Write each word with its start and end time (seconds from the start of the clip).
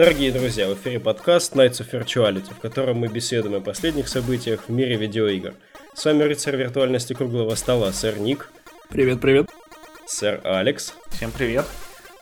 Дорогие 0.00 0.32
друзья, 0.32 0.66
в 0.66 0.72
эфире 0.72 0.98
подкаст 0.98 1.54
Nights 1.54 1.82
of 1.82 1.90
Virtuality, 1.90 2.54
в 2.54 2.58
котором 2.58 2.96
мы 2.96 3.08
беседуем 3.08 3.56
о 3.56 3.60
последних 3.60 4.08
событиях 4.08 4.62
в 4.66 4.72
мире 4.72 4.96
видеоигр. 4.96 5.52
С 5.92 6.06
вами 6.06 6.22
рыцарь 6.22 6.56
виртуальности 6.56 7.12
круглого 7.12 7.54
стола, 7.54 7.92
сэр 7.92 8.18
Ник. 8.18 8.48
Привет, 8.88 9.20
привет. 9.20 9.50
Сэр 10.06 10.40
Алекс. 10.42 10.94
Всем 11.10 11.30
привет. 11.30 11.66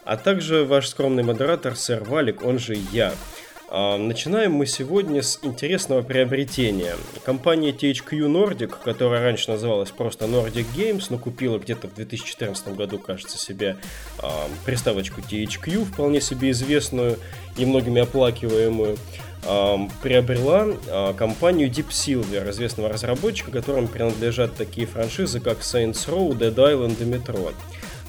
А 0.04 0.16
также 0.16 0.64
ваш 0.64 0.88
скромный 0.88 1.22
модератор, 1.22 1.76
сэр 1.76 2.02
Валик, 2.02 2.44
он 2.44 2.58
же 2.58 2.76
я. 2.90 3.12
А, 3.70 3.98
начинаем 3.98 4.52
мы 4.52 4.64
сегодня 4.64 5.22
с 5.22 5.40
интересного 5.42 6.00
приобретения. 6.00 6.96
Компания 7.22 7.70
THQ 7.70 8.26
Nordic, 8.26 8.74
которая 8.82 9.22
раньше 9.22 9.50
называлась 9.50 9.90
просто 9.90 10.24
Nordic 10.24 10.64
Games, 10.74 11.06
но 11.10 11.18
купила 11.18 11.58
где-то 11.58 11.88
в 11.88 11.94
2014 11.94 12.68
году, 12.74 12.98
кажется, 12.98 13.36
себе 13.36 13.76
а, 14.20 14.48
приставочку 14.64 15.20
THQ, 15.20 15.84
вполне 15.84 16.22
себе 16.22 16.50
известную 16.52 17.18
и 17.58 17.66
многими 17.66 18.00
оплакиваемую, 18.00 18.96
а, 19.44 19.78
приобрела 20.02 21.12
компанию 21.12 21.68
Deep 21.68 21.90
Silver, 21.90 22.50
известного 22.50 22.88
разработчика, 22.88 23.50
которым 23.50 23.86
принадлежат 23.86 24.54
такие 24.56 24.86
франшизы, 24.86 25.40
как 25.40 25.58
Saints 25.58 26.08
Row, 26.08 26.30
Dead 26.30 26.54
Island 26.54 27.02
и 27.02 27.04
Metro. 27.04 27.52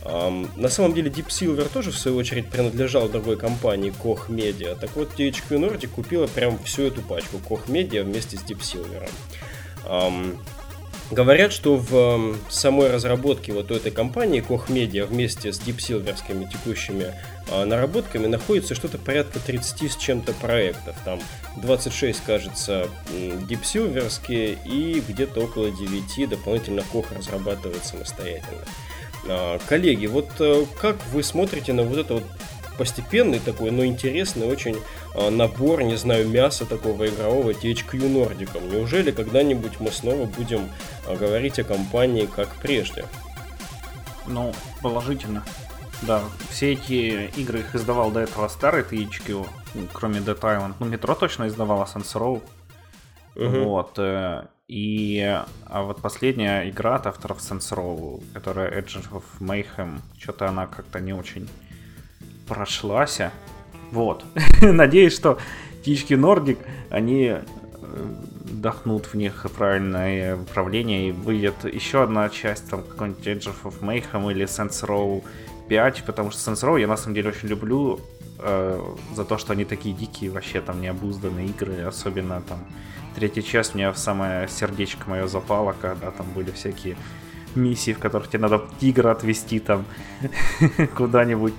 На 0.05 0.69
самом 0.69 0.93
деле 0.93 1.09
Deep 1.09 1.27
Silver 1.27 1.69
тоже 1.71 1.91
в 1.91 1.97
свою 1.97 2.17
очередь 2.17 2.49
принадлежал 2.49 3.09
другой 3.09 3.37
компании 3.37 3.91
Koch 3.91 4.29
Media. 4.29 4.77
Так 4.79 4.95
вот, 4.95 5.11
THQ 5.17 5.49
Nordic 5.49 5.87
купила 5.87 6.27
прям 6.27 6.57
всю 6.63 6.83
эту 6.83 7.01
пачку 7.01 7.37
Koch 7.37 7.67
Media 7.67 8.03
вместе 8.03 8.37
с 8.37 8.41
Deep 8.41 8.59
Silver. 8.61 9.09
Говорят, 11.11 11.51
что 11.51 11.75
в 11.75 12.35
самой 12.49 12.91
разработке 12.91 13.51
вот 13.51 13.71
у 13.71 13.73
этой 13.73 13.91
компании 13.91 14.45
Koch 14.47 14.67
Media 14.67 15.05
вместе 15.05 15.51
с 15.51 15.59
Deep 15.59 15.79
Silverскими 15.79 16.45
текущими 16.45 17.15
а, 17.51 17.65
наработками 17.65 18.27
находится 18.27 18.75
что-то 18.75 18.99
порядка 18.99 19.39
30 19.39 19.91
с 19.91 19.95
чем-то 19.97 20.33
проектов. 20.33 20.95
Там 21.03 21.19
26, 21.57 22.21
кажется, 22.23 22.87
Deep 23.11 23.63
Silverские 23.63 24.59
и 24.65 24.99
где-то 24.99 25.39
около 25.39 25.71
9 25.71 26.29
дополнительно 26.29 26.81
Koch 26.93 27.07
разрабатывает 27.17 27.83
самостоятельно. 27.83 28.65
А, 29.27 29.59
коллеги, 29.67 30.07
вот 30.07 30.29
э, 30.39 30.65
как 30.79 30.97
вы 31.07 31.23
смотрите 31.23 31.73
на 31.73 31.83
вот 31.83 31.97
это 31.97 32.15
вот 32.15 32.23
постепенный 32.79 33.39
такой, 33.39 33.71
но 33.71 33.83
интересный 33.83 34.47
очень 34.47 34.77
а, 35.13 35.29
набор, 35.29 35.83
не 35.83 35.97
знаю, 35.97 36.27
мяса 36.29 36.65
такого 36.65 37.07
игрового 37.07 37.51
THQ 37.51 37.91
Nordic. 37.91 38.73
Неужели 38.73 39.11
когда-нибудь 39.11 39.81
мы 39.81 39.91
снова 39.91 40.25
будем 40.25 40.69
а, 41.05 41.15
говорить 41.15 41.59
о 41.59 41.65
компании 41.65 42.25
как 42.25 42.47
прежде? 42.61 43.05
Ну, 44.27 44.53
положительно. 44.81 45.43
Да, 46.03 46.21
все 46.49 46.73
эти 46.73 47.29
игры 47.37 47.59
их 47.59 47.75
издавал 47.75 48.11
до 48.11 48.21
этого 48.21 48.47
старый 48.47 48.83
THQ, 48.83 49.45
кроме 49.91 50.19
Dead 50.19 50.39
Island. 50.39 50.75
Ну, 50.79 50.85
Метро 50.85 51.13
точно 51.15 51.49
издавала 51.49 51.83
Saints 51.83 52.13
Row. 52.13 52.41
Угу. 53.35 53.63
Вот. 53.65 53.99
Э, 54.69 54.73
и 54.73 55.43
а 55.65 55.81
вот 55.83 56.01
последняя 56.01 56.69
игра 56.69 56.95
от 56.95 57.07
авторов 57.07 57.39
Saints 57.39 57.75
Row, 57.75 58.23
которая 58.33 58.71
Edge 58.79 59.03
of 59.11 59.23
Mayhem, 59.39 59.99
что-то 60.17 60.47
она 60.47 60.67
как-то 60.67 60.99
не 60.99 61.13
очень 61.13 61.49
прошлась. 62.47 63.19
Вот. 63.91 64.23
Надеюсь, 64.61 65.15
что 65.15 65.39
птички 65.81 66.13
Nordic, 66.13 66.59
они 66.89 67.25
э, 67.25 67.41
вдохнут 68.45 69.07
в 69.07 69.15
них 69.15 69.45
правильное 69.57 70.35
управление 70.35 71.09
и 71.09 71.11
выйдет 71.11 71.65
еще 71.65 72.03
одна 72.03 72.29
часть, 72.29 72.69
там 72.69 72.83
какой-нибудь 72.83 73.27
Edge 73.27 73.51
of 73.63 73.79
Mayhem 73.81 74.31
или 74.31 74.45
Saints 74.45 74.85
Row 74.85 75.23
5, 75.67 76.03
потому 76.05 76.31
что 76.31 76.51
Saints 76.51 76.63
Row 76.63 76.79
я 76.79 76.87
на 76.87 76.97
самом 76.97 77.15
деле 77.15 77.29
очень 77.29 77.49
люблю 77.49 77.99
э, 78.39 78.81
за 79.15 79.25
то, 79.25 79.37
что 79.39 79.53
они 79.53 79.65
такие 79.65 79.95
дикие, 79.95 80.29
вообще 80.29 80.61
там 80.61 80.81
необузданные 80.81 81.47
игры, 81.47 81.81
особенно 81.81 82.41
там 82.41 82.59
Третья 83.15 83.41
часть 83.41 83.75
мне 83.75 83.91
в 83.91 83.97
самое 83.97 84.47
сердечко 84.47 85.09
мое 85.09 85.27
запало, 85.27 85.75
когда 85.79 86.11
там 86.11 86.27
были 86.35 86.51
всякие 86.51 86.95
миссии, 87.55 87.93
в 87.93 87.99
которых 87.99 88.29
тебе 88.29 88.39
надо 88.39 88.61
тигра 88.79 89.11
отвести 89.11 89.59
там 89.59 89.85
куда-нибудь, 90.95 91.53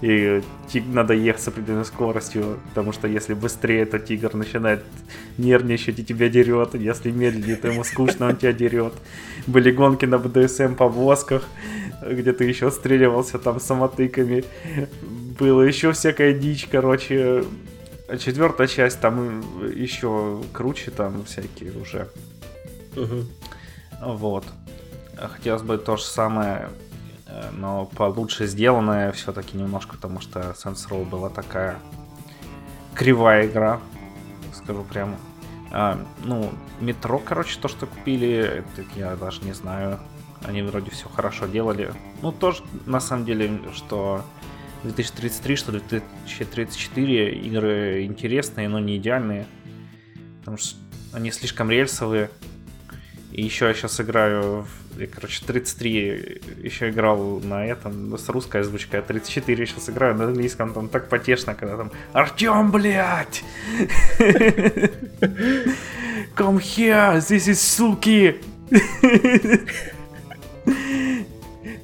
и 0.00 0.42
надо 0.86 1.14
ехать 1.14 1.42
с 1.42 1.48
определенной 1.48 1.84
скоростью, 1.84 2.58
потому 2.70 2.92
что 2.92 3.08
если 3.08 3.34
быстрее, 3.34 3.84
то 3.84 3.98
тигр 3.98 4.34
начинает 4.34 4.84
нервничать 5.38 5.98
и 5.98 6.04
тебя 6.04 6.28
дерет, 6.28 6.74
если 6.74 7.10
медленнее, 7.10 7.56
то 7.56 7.68
ему 7.68 7.84
скучно, 7.84 8.28
он 8.28 8.36
тебя 8.36 8.52
дерет. 8.52 8.94
Были 9.46 9.70
гонки 9.70 10.06
на 10.06 10.18
БДСМ 10.18 10.74
по 10.74 10.88
восках, 10.88 11.44
где 12.02 12.32
ты 12.32 12.44
еще 12.44 12.70
стреливался 12.70 13.38
там 13.38 13.60
самотыками, 13.60 14.44
было 15.38 15.62
еще 15.62 15.92
всякая 15.92 16.32
дичь, 16.32 16.68
короче, 16.70 17.44
Четвертая 18.08 18.66
часть 18.66 19.00
там 19.00 19.40
еще 19.70 20.42
круче, 20.52 20.90
там 20.90 21.24
всякие 21.24 21.72
уже. 21.72 22.08
Угу. 22.96 23.24
Вот. 24.02 24.44
Хотелось 25.16 25.62
бы 25.62 25.78
то 25.78 25.96
же 25.96 26.04
самое, 26.04 26.68
э, 27.26 27.50
но 27.52 27.86
получше 27.86 28.46
сделанное 28.46 29.12
все-таки 29.12 29.56
немножко, 29.56 29.96
потому 29.96 30.20
что 30.20 30.40
Saints 30.50 30.88
Row 30.90 31.04
была 31.04 31.30
такая 31.30 31.78
кривая 32.94 33.46
игра, 33.46 33.80
скажу 34.52 34.84
прямо. 34.84 35.16
А, 35.72 35.98
ну, 36.24 36.52
метро, 36.80 37.18
короче, 37.18 37.58
то, 37.58 37.68
что 37.68 37.86
купили, 37.86 38.28
это 38.28 38.84
я 38.96 39.16
даже 39.16 39.42
не 39.42 39.52
знаю. 39.52 39.98
Они 40.44 40.62
вроде 40.62 40.90
все 40.90 41.08
хорошо 41.08 41.46
делали. 41.46 41.92
Ну, 42.22 42.32
тоже, 42.32 42.62
на 42.86 43.00
самом 43.00 43.24
деле, 43.24 43.60
что 43.72 44.22
2033, 44.84 45.56
что 45.56 45.72
2034 45.72 47.32
игры 47.32 48.04
интересные, 48.04 48.68
но 48.68 48.78
не 48.78 48.96
идеальные. 48.98 49.46
Потому 50.40 50.58
что 50.58 50.76
они 51.12 51.30
слишком 51.30 51.70
рельсовые. 51.70 52.30
И 53.32 53.42
еще 53.42 53.66
я 53.66 53.74
сейчас 53.74 54.00
играю 54.00 54.62
в, 54.62 55.00
я, 55.00 55.06
короче, 55.08 55.44
33 55.44 56.42
еще 56.62 56.90
играл 56.90 57.40
на 57.40 57.66
этом, 57.66 58.16
с 58.16 58.28
русской 58.28 58.60
озвучкой, 58.60 59.00
а 59.00 59.02
34 59.02 59.66
сейчас 59.66 59.88
играю 59.90 60.14
на 60.14 60.26
английском, 60.26 60.72
там 60.72 60.88
так 60.88 61.08
потешно, 61.08 61.56
когда 61.56 61.76
там 61.76 61.90
Артем, 62.12 62.70
блядь! 62.70 63.42
Come 66.36 66.58
here, 66.60 67.16
this 67.18 67.48
is 67.48 67.54
суки! 67.54 68.36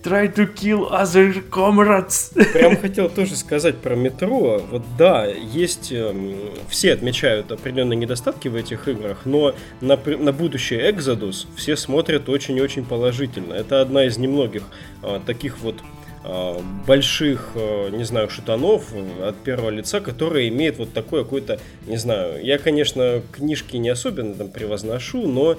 Try 0.02 0.32
to 0.34 0.46
kill 0.54 0.90
other 0.90 1.42
comrades. 1.50 2.32
Прям 2.54 2.78
хотел 2.78 3.10
тоже 3.10 3.36
сказать 3.36 3.76
про 3.76 3.94
метро. 3.94 4.64
Вот 4.70 4.82
да, 4.96 5.26
есть... 5.26 5.92
Эм, 5.92 6.36
все 6.70 6.94
отмечают 6.94 7.52
определенные 7.52 7.96
недостатки 7.98 8.48
в 8.48 8.54
этих 8.54 8.88
играх, 8.88 9.26
но 9.26 9.54
на, 9.82 9.96
на 9.96 10.32
будущий 10.32 10.76
Exodus 10.76 11.46
все 11.54 11.76
смотрят 11.76 12.30
очень 12.30 12.56
и 12.56 12.62
очень 12.62 12.86
положительно. 12.86 13.52
Это 13.52 13.82
одна 13.82 14.06
из 14.06 14.16
немногих 14.16 14.62
а, 15.02 15.20
таких 15.20 15.58
вот 15.58 15.76
а, 16.24 16.58
больших, 16.86 17.50
а, 17.54 17.90
не 17.90 18.04
знаю, 18.04 18.30
шутанов 18.30 18.94
от 19.22 19.36
первого 19.36 19.68
лица, 19.68 20.00
которые 20.00 20.48
имеет 20.48 20.78
вот 20.78 20.94
такое 20.94 21.24
какое-то, 21.24 21.60
не 21.86 21.98
знаю, 21.98 22.42
я, 22.42 22.56
конечно, 22.56 23.20
книжки 23.32 23.76
не 23.76 23.90
особенно 23.90 24.34
там 24.34 24.48
превозношу, 24.48 25.28
но 25.28 25.56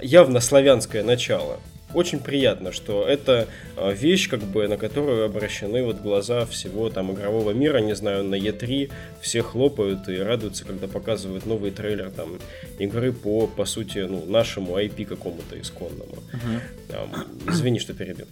явно 0.00 0.38
славянское 0.38 1.02
начало 1.02 1.58
очень 1.94 2.18
приятно, 2.18 2.72
что 2.72 3.06
это 3.06 3.48
а, 3.76 3.92
вещь, 3.92 4.28
как 4.28 4.40
бы, 4.40 4.68
на 4.68 4.76
которую 4.76 5.24
обращены 5.24 5.84
вот 5.84 6.00
глаза 6.00 6.46
всего 6.46 6.90
там 6.90 7.12
игрового 7.12 7.52
мира, 7.52 7.78
не 7.78 7.94
знаю, 7.94 8.24
на 8.24 8.34
E3 8.34 8.90
все 9.20 9.42
хлопают 9.42 10.08
и 10.08 10.16
радуются, 10.18 10.64
когда 10.64 10.88
показывают 10.88 11.46
новый 11.46 11.70
трейлер 11.70 12.10
там 12.10 12.38
игры 12.78 13.12
по, 13.12 13.46
по 13.46 13.64
сути, 13.64 13.98
ну, 13.98 14.24
нашему 14.26 14.78
IP 14.78 15.04
какому-то 15.04 15.60
исконному. 15.60 16.12
Угу. 16.32 17.50
Извини, 17.50 17.78
что 17.78 17.94
перебил. 17.94 18.26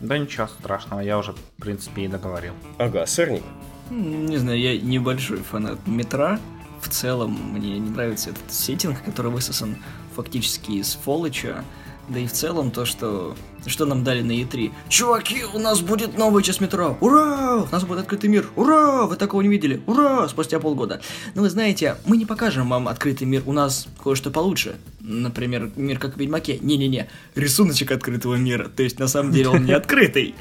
Да 0.00 0.16
ничего 0.16 0.46
страшного, 0.46 1.00
я 1.00 1.18
уже, 1.18 1.32
в 1.32 1.60
принципе, 1.60 2.02
и 2.02 2.08
договорил. 2.08 2.52
Ага, 2.78 3.04
сырник. 3.06 3.42
Не 3.90 4.36
знаю, 4.36 4.58
я 4.58 4.78
небольшой 4.78 5.38
фанат 5.38 5.78
метра. 5.86 6.38
В 6.80 6.88
целом, 6.88 7.32
мне 7.52 7.78
не 7.78 7.90
нравится 7.90 8.30
этот 8.30 8.52
сеттинг, 8.52 9.02
который 9.02 9.32
высосан 9.32 9.76
фактически 10.14 10.72
из 10.72 10.94
Фолыча. 10.94 11.64
Да 12.08 12.18
и 12.18 12.26
в 12.26 12.32
целом 12.32 12.70
то, 12.70 12.84
что... 12.84 13.36
Что 13.66 13.84
нам 13.84 14.02
дали 14.02 14.22
на 14.22 14.32
E3? 14.32 14.72
Чуваки, 14.88 15.42
у 15.52 15.58
нас 15.58 15.80
будет 15.80 16.16
новая 16.16 16.42
часть 16.42 16.60
метро! 16.60 16.96
Ура! 17.00 17.64
У 17.64 17.68
нас 17.70 17.84
будет 17.84 18.00
открытый 18.00 18.30
мир! 18.30 18.46
Ура! 18.56 19.04
Вы 19.06 19.16
такого 19.16 19.42
не 19.42 19.48
видели! 19.48 19.82
Ура! 19.86 20.26
Спустя 20.28 20.58
полгода. 20.58 21.02
Но 21.34 21.42
вы 21.42 21.50
знаете, 21.50 21.96
мы 22.06 22.16
не 22.16 22.24
покажем 22.24 22.70
вам 22.70 22.88
открытый 22.88 23.26
мир, 23.26 23.42
у 23.44 23.52
нас 23.52 23.88
кое-что 24.02 24.30
получше. 24.30 24.76
Например, 25.00 25.70
мир 25.76 25.98
как 25.98 26.14
в 26.14 26.18
Ведьмаке. 26.18 26.58
Не-не-не, 26.60 27.08
рисуночек 27.34 27.90
открытого 27.90 28.36
мира. 28.36 28.68
То 28.74 28.82
есть, 28.82 28.98
на 28.98 29.08
самом 29.08 29.32
деле, 29.32 29.48
он 29.50 29.64
не 29.64 29.72
открытый. 29.74 30.34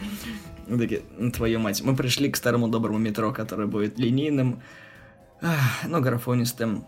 Такие, 0.68 1.02
твою 1.34 1.60
мать, 1.60 1.82
мы 1.82 1.96
пришли 1.96 2.30
к 2.30 2.38
старому 2.38 2.68
доброму 2.70 2.98
метро, 2.98 3.34
которое 3.34 3.68
будет 3.68 3.98
линейным, 3.98 4.62
но 5.86 6.02
графонистым, 6.02 6.86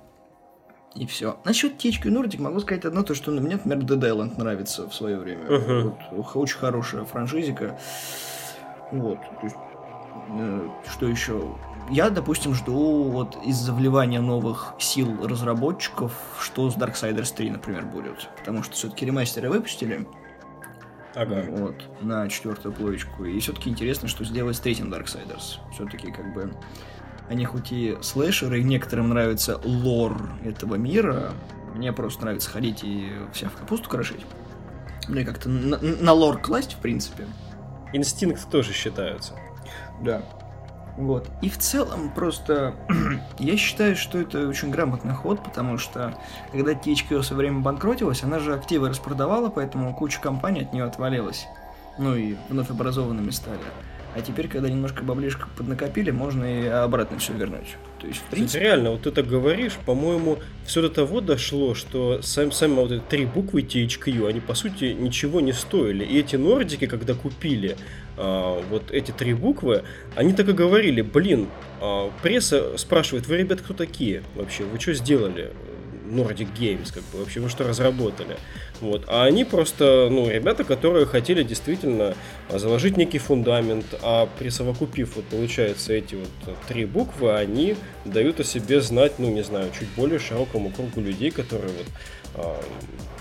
и 0.96 1.06
все. 1.06 1.38
Насчет 1.46 1.84
THQ 1.84 2.04
Nordic 2.04 2.42
могу 2.42 2.60
сказать 2.60 2.86
одно, 2.86 3.04
то 3.04 3.14
что 3.14 3.32
мне, 3.32 3.60
например, 3.64 3.80
Dead 3.80 4.00
Island 4.00 4.38
нравится 4.38 4.90
в 4.90 4.94
свое 4.94 5.18
время. 5.18 5.46
Uh-huh. 5.46 5.96
Вот, 6.12 6.36
очень 6.36 6.58
хорошая 6.58 7.06
франшизика. 7.06 7.80
Вот. 8.92 9.20
То 9.40 9.46
есть, 9.46 9.56
Э, 10.30 10.70
что 10.90 11.08
еще? 11.08 11.56
Я, 11.90 12.10
допустим, 12.10 12.54
жду 12.54 13.04
вот 13.04 13.38
из-за 13.46 13.74
вливания 13.74 14.22
новых 14.22 14.74
сил 14.78 15.26
разработчиков, 15.26 16.14
что 16.40 16.70
с 16.70 16.76
Darksiders 16.76 17.34
3, 17.36 17.52
например, 17.52 17.86
будет. 17.86 18.30
Потому 18.38 18.64
что 18.64 18.74
все-таки 18.74 19.06
ремастеры 19.06 19.50
выпустили. 19.50 20.08
Ага. 21.16 21.46
Вот, 21.50 21.76
на 22.02 22.30
четвертую 22.30 22.74
плоечку. 22.74 23.26
И 23.26 23.40
все-таки 23.40 23.70
интересно, 23.70 24.08
что 24.08 24.24
сделать 24.24 24.56
с 24.56 24.60
третьим 24.60 24.94
Darksiders. 24.94 25.58
Все-таки 25.74 26.12
как 26.12 26.34
бы 26.34 26.54
они 27.30 27.46
хоть 27.46 27.72
и 27.72 27.98
слэшеры, 28.02 28.60
и 28.60 28.64
некоторым 28.64 29.10
нравится 29.10 29.60
лор 29.64 30.18
этого 30.44 30.76
мира. 30.76 31.32
Мне 31.76 31.94
просто 31.94 32.24
нравится 32.24 32.50
ходить 32.50 32.84
и 32.84 33.12
вся 33.32 33.50
в 33.50 33.54
капусту 33.54 33.90
крошить. 33.90 34.26
Мне 35.08 35.24
как-то 35.24 35.48
на, 35.48 35.78
на 35.78 36.14
лор 36.14 36.42
класть, 36.42 36.74
в 36.74 36.78
принципе. 36.78 37.26
Инстинкт 37.94 38.50
тоже 38.50 38.74
считаются. 38.74 39.34
Да. 40.02 40.24
Вот. 40.98 41.30
И 41.42 41.50
в 41.50 41.58
целом 41.58 42.12
просто 42.14 42.76
я 43.40 43.58
считаю, 43.58 43.96
что 43.96 44.18
это 44.18 44.48
очень 44.48 44.72
грамотный 44.72 45.14
ход, 45.14 45.44
потому 45.44 45.78
что 45.78 46.18
когда 46.52 46.74
THQ 46.74 47.24
со 47.24 47.36
временем 47.36 47.64
банкротилась, 47.64 48.24
она 48.24 48.40
же 48.40 48.54
активы 48.54 48.90
распродавала, 48.90 49.50
поэтому 49.50 49.96
куча 49.96 50.20
компаний 50.20 50.62
от 50.62 50.74
нее 50.74 50.84
отвалилась. 50.84 51.46
Ну 51.98 52.16
и 52.16 52.36
вновь 52.50 52.70
образованными 52.70 53.30
стали. 53.30 53.60
А 54.16 54.22
теперь, 54.22 54.48
когда 54.48 54.70
немножко 54.70 55.04
баблишка 55.04 55.48
поднакопили, 55.56 56.10
можно 56.10 56.44
и 56.44 56.66
обратно 56.66 57.20
все 57.20 57.34
вернуть. 57.34 57.78
То 58.00 58.08
есть, 58.08 58.20
в 58.20 58.24
принципе... 58.24 58.48
Кстати, 58.48 58.64
реально, 58.64 58.92
вот 58.92 59.04
ты 59.04 59.12
так 59.12 59.28
говоришь, 59.28 59.74
по-моему, 59.86 60.40
все 60.66 60.82
до 60.82 60.90
того 60.90 61.22
дошло, 61.22 61.76
что 61.76 62.22
сам, 62.24 62.52
сами 62.52 62.74
вот 62.74 62.92
эти 62.92 63.04
три 63.04 63.26
буквы 63.26 63.62
THQ, 63.62 64.28
они, 64.28 64.40
по 64.40 64.56
сути, 64.56 64.96
ничего 64.98 65.42
не 65.42 65.54
стоили. 65.54 66.04
И 66.04 66.20
эти 66.20 66.38
нордики, 66.38 66.88
когда 66.88 67.14
купили 67.14 67.78
а, 68.18 68.62
вот 68.70 68.92
эти 68.92 69.12
три 69.12 69.34
буквы, 69.34 69.84
они 70.16 70.34
так 70.34 70.50
и 70.50 70.54
говорили, 70.54 71.02
блин, 71.02 71.48
а, 71.80 72.12
пресса 72.24 72.78
спрашивает, 72.78 73.28
вы, 73.28 73.38
ребят, 73.38 73.62
кто 73.62 73.74
такие 73.76 74.24
вообще? 74.36 74.64
Вы 74.64 74.80
что 74.80 74.94
сделали? 74.94 75.52
Nordic 76.10 76.50
Games, 76.58 76.94
как 76.94 77.04
бы, 77.12 77.20
вообще 77.20 77.40
вы 77.40 77.50
что 77.50 77.68
разработали? 77.68 78.38
Вот. 78.82 79.06
А 79.08 79.24
они 79.24 79.46
просто, 79.46 80.10
ну, 80.12 80.30
ребята, 80.30 80.64
которые 80.64 81.06
хотели 81.06 81.44
действительно 81.44 82.16
заложить 82.50 82.98
некий 82.98 83.20
фундамент, 83.20 83.86
а 84.02 84.28
присовокупив, 84.38 85.16
вот, 85.16 85.26
получается, 85.26 85.94
эти 85.94 86.16
вот 86.16 86.58
три 86.68 86.86
буквы, 86.86 87.36
они 87.36 87.76
дают 88.06 88.40
о 88.40 88.44
себе 88.44 88.82
знать, 88.82 89.14
ну, 89.20 89.30
не 89.30 89.44
знаю, 89.44 89.70
чуть 89.78 89.90
более 89.90 90.20
широкому 90.20 90.72
кругу 90.72 91.02
людей, 91.02 91.32
которые 91.32 91.70
вот 91.70 91.88
а, 92.36 92.62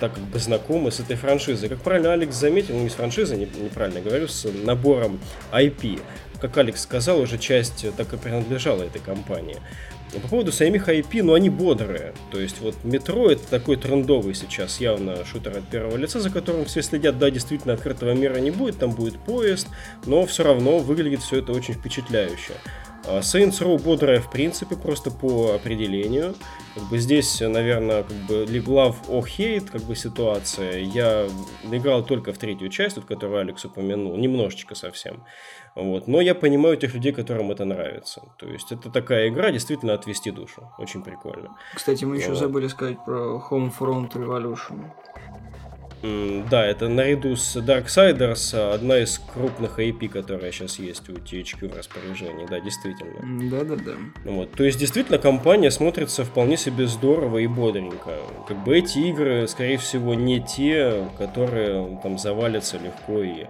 так 0.00 0.14
как 0.14 0.22
бы 0.24 0.38
знакомы 0.38 0.90
с 0.90 1.00
этой 1.00 1.16
франшизой. 1.16 1.68
Как 1.68 1.80
правильно 1.80 2.12
Алекс 2.12 2.34
заметил, 2.36 2.76
ну 2.76 2.82
не 2.82 2.90
с 2.90 2.94
франшизой, 2.94 3.38
неправильно 3.38 4.00
говорю, 4.00 4.28
с 4.28 4.46
набором 4.64 5.18
IP. 5.52 6.00
Как 6.40 6.56
Алекс 6.56 6.80
сказал, 6.80 7.20
уже 7.20 7.38
часть 7.38 7.84
так 7.96 8.12
и 8.12 8.16
принадлежала 8.16 8.84
этой 8.84 9.00
компании. 9.00 9.56
По 10.12 10.28
поводу 10.28 10.52
самих 10.52 10.88
IP, 10.88 11.22
ну 11.22 11.34
они 11.34 11.50
бодрые. 11.50 12.14
То 12.30 12.40
есть 12.40 12.60
вот 12.60 12.74
метро 12.84 13.30
это 13.30 13.46
такой 13.46 13.76
трендовый 13.76 14.34
сейчас 14.34 14.80
явно 14.80 15.24
шутер 15.24 15.58
от 15.58 15.68
первого 15.68 15.96
лица, 15.96 16.20
за 16.20 16.30
которым 16.30 16.64
все 16.64 16.82
следят. 16.82 17.18
Да, 17.18 17.30
действительно, 17.30 17.74
открытого 17.74 18.12
мира 18.12 18.36
не 18.36 18.50
будет, 18.50 18.78
там 18.78 18.92
будет 18.92 19.18
поезд, 19.18 19.68
но 20.06 20.24
все 20.26 20.44
равно 20.44 20.78
выглядит 20.78 21.20
все 21.20 21.40
это 21.40 21.52
очень 21.52 21.74
впечатляюще. 21.74 22.54
А 23.10 23.20
Saints 23.20 23.60
Row 23.60 23.82
бодрая 23.82 24.20
в 24.20 24.30
принципе, 24.30 24.76
просто 24.76 25.10
по 25.10 25.54
определению. 25.54 26.34
Как 26.74 26.84
бы 26.90 26.98
здесь, 26.98 27.40
наверное, 27.40 28.02
как 28.02 28.16
бы 28.28 28.44
love 28.44 28.96
or 29.08 29.24
hate 29.24 29.70
как 29.70 29.82
бы 29.82 29.96
ситуация. 29.96 30.80
Я 30.80 31.26
играл 31.70 32.04
только 32.04 32.34
в 32.34 32.38
третью 32.38 32.68
часть, 32.68 32.96
вот, 32.96 33.06
которую 33.06 33.40
Алекс 33.40 33.64
упомянул, 33.64 34.16
немножечко 34.18 34.74
совсем. 34.74 35.24
Вот. 35.78 36.08
Но 36.08 36.20
я 36.20 36.34
понимаю 36.34 36.76
тех 36.76 36.94
людей, 36.94 37.12
которым 37.12 37.52
это 37.52 37.64
нравится. 37.64 38.22
То 38.36 38.46
есть 38.48 38.72
это 38.72 38.90
такая 38.90 39.28
игра, 39.28 39.50
действительно 39.52 39.94
отвести 39.94 40.32
душу. 40.32 40.72
Очень 40.78 41.02
прикольно. 41.02 41.56
Кстати, 41.74 42.04
мы 42.04 42.16
еще 42.16 42.30
вот. 42.30 42.38
забыли 42.38 42.66
сказать 42.66 42.98
про 43.04 43.40
Homefront 43.50 44.10
Revolution. 44.12 44.90
Да, 46.02 46.64
это 46.64 46.88
наряду 46.88 47.34
с 47.34 47.56
Darksiders 47.56 48.74
одна 48.74 48.98
из 48.98 49.18
крупных 49.18 49.78
IP, 49.80 50.08
которая 50.08 50.52
сейчас 50.52 50.78
есть 50.78 51.08
у 51.08 51.14
THQ 51.14 51.72
в 51.72 51.76
распоряжении, 51.76 52.46
да, 52.46 52.60
действительно. 52.60 53.50
Да-да-да. 53.50 53.92
Вот. 54.24 54.52
То 54.52 54.64
есть, 54.64 54.78
действительно, 54.78 55.18
компания 55.18 55.70
смотрится 55.70 56.24
вполне 56.24 56.56
себе 56.56 56.86
здорово 56.86 57.38
и 57.38 57.46
бодренько. 57.48 58.18
Как 58.46 58.62
бы 58.62 58.78
эти 58.78 58.98
игры, 58.98 59.48
скорее 59.48 59.78
всего, 59.78 60.14
не 60.14 60.40
те, 60.40 61.08
которые 61.18 61.98
там 62.02 62.16
завалятся 62.18 62.78
легко 62.78 63.20
и 63.22 63.46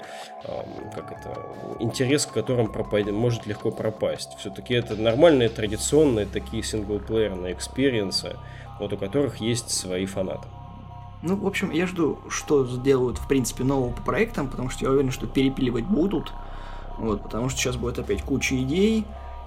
как 0.95 1.13
это, 1.13 1.37
интерес 1.81 2.25
к 2.25 2.33
которым 2.33 2.73
пропадет, 2.73 3.13
может 3.13 3.47
легко 3.47 3.71
пропасть. 3.71 4.31
Все-таки 4.39 4.73
это 4.73 4.97
нормальные, 4.97 5.49
традиционные 5.51 6.27
такие 6.27 6.63
синглплеерные 6.63 7.53
experience 7.53 8.23
ы, 8.23 8.37
вот 8.81 8.93
у 8.93 8.97
которых 8.97 9.39
есть 9.39 9.71
свои 9.71 10.07
фанаты. 10.07 10.49
Ну, 11.23 11.37
в 11.37 11.47
общем, 11.47 11.71
я 11.71 11.87
жду, 11.87 12.19
что 12.29 12.67
сделают, 12.67 13.19
в 13.19 13.27
принципе, 13.27 13.65
нового 13.65 13.93
по 13.93 14.03
проектам, 14.03 14.49
потому 14.49 14.71
что 14.71 14.85
я 14.85 14.91
уверен, 14.91 15.11
что 15.11 15.27
перепиливать 15.27 15.85
будут. 15.85 16.33
Вот, 16.97 17.23
потому 17.23 17.49
что 17.49 17.59
сейчас 17.59 17.77
будет 17.77 17.99
опять 17.99 18.23
куча 18.23 18.57
идей. 18.63 19.05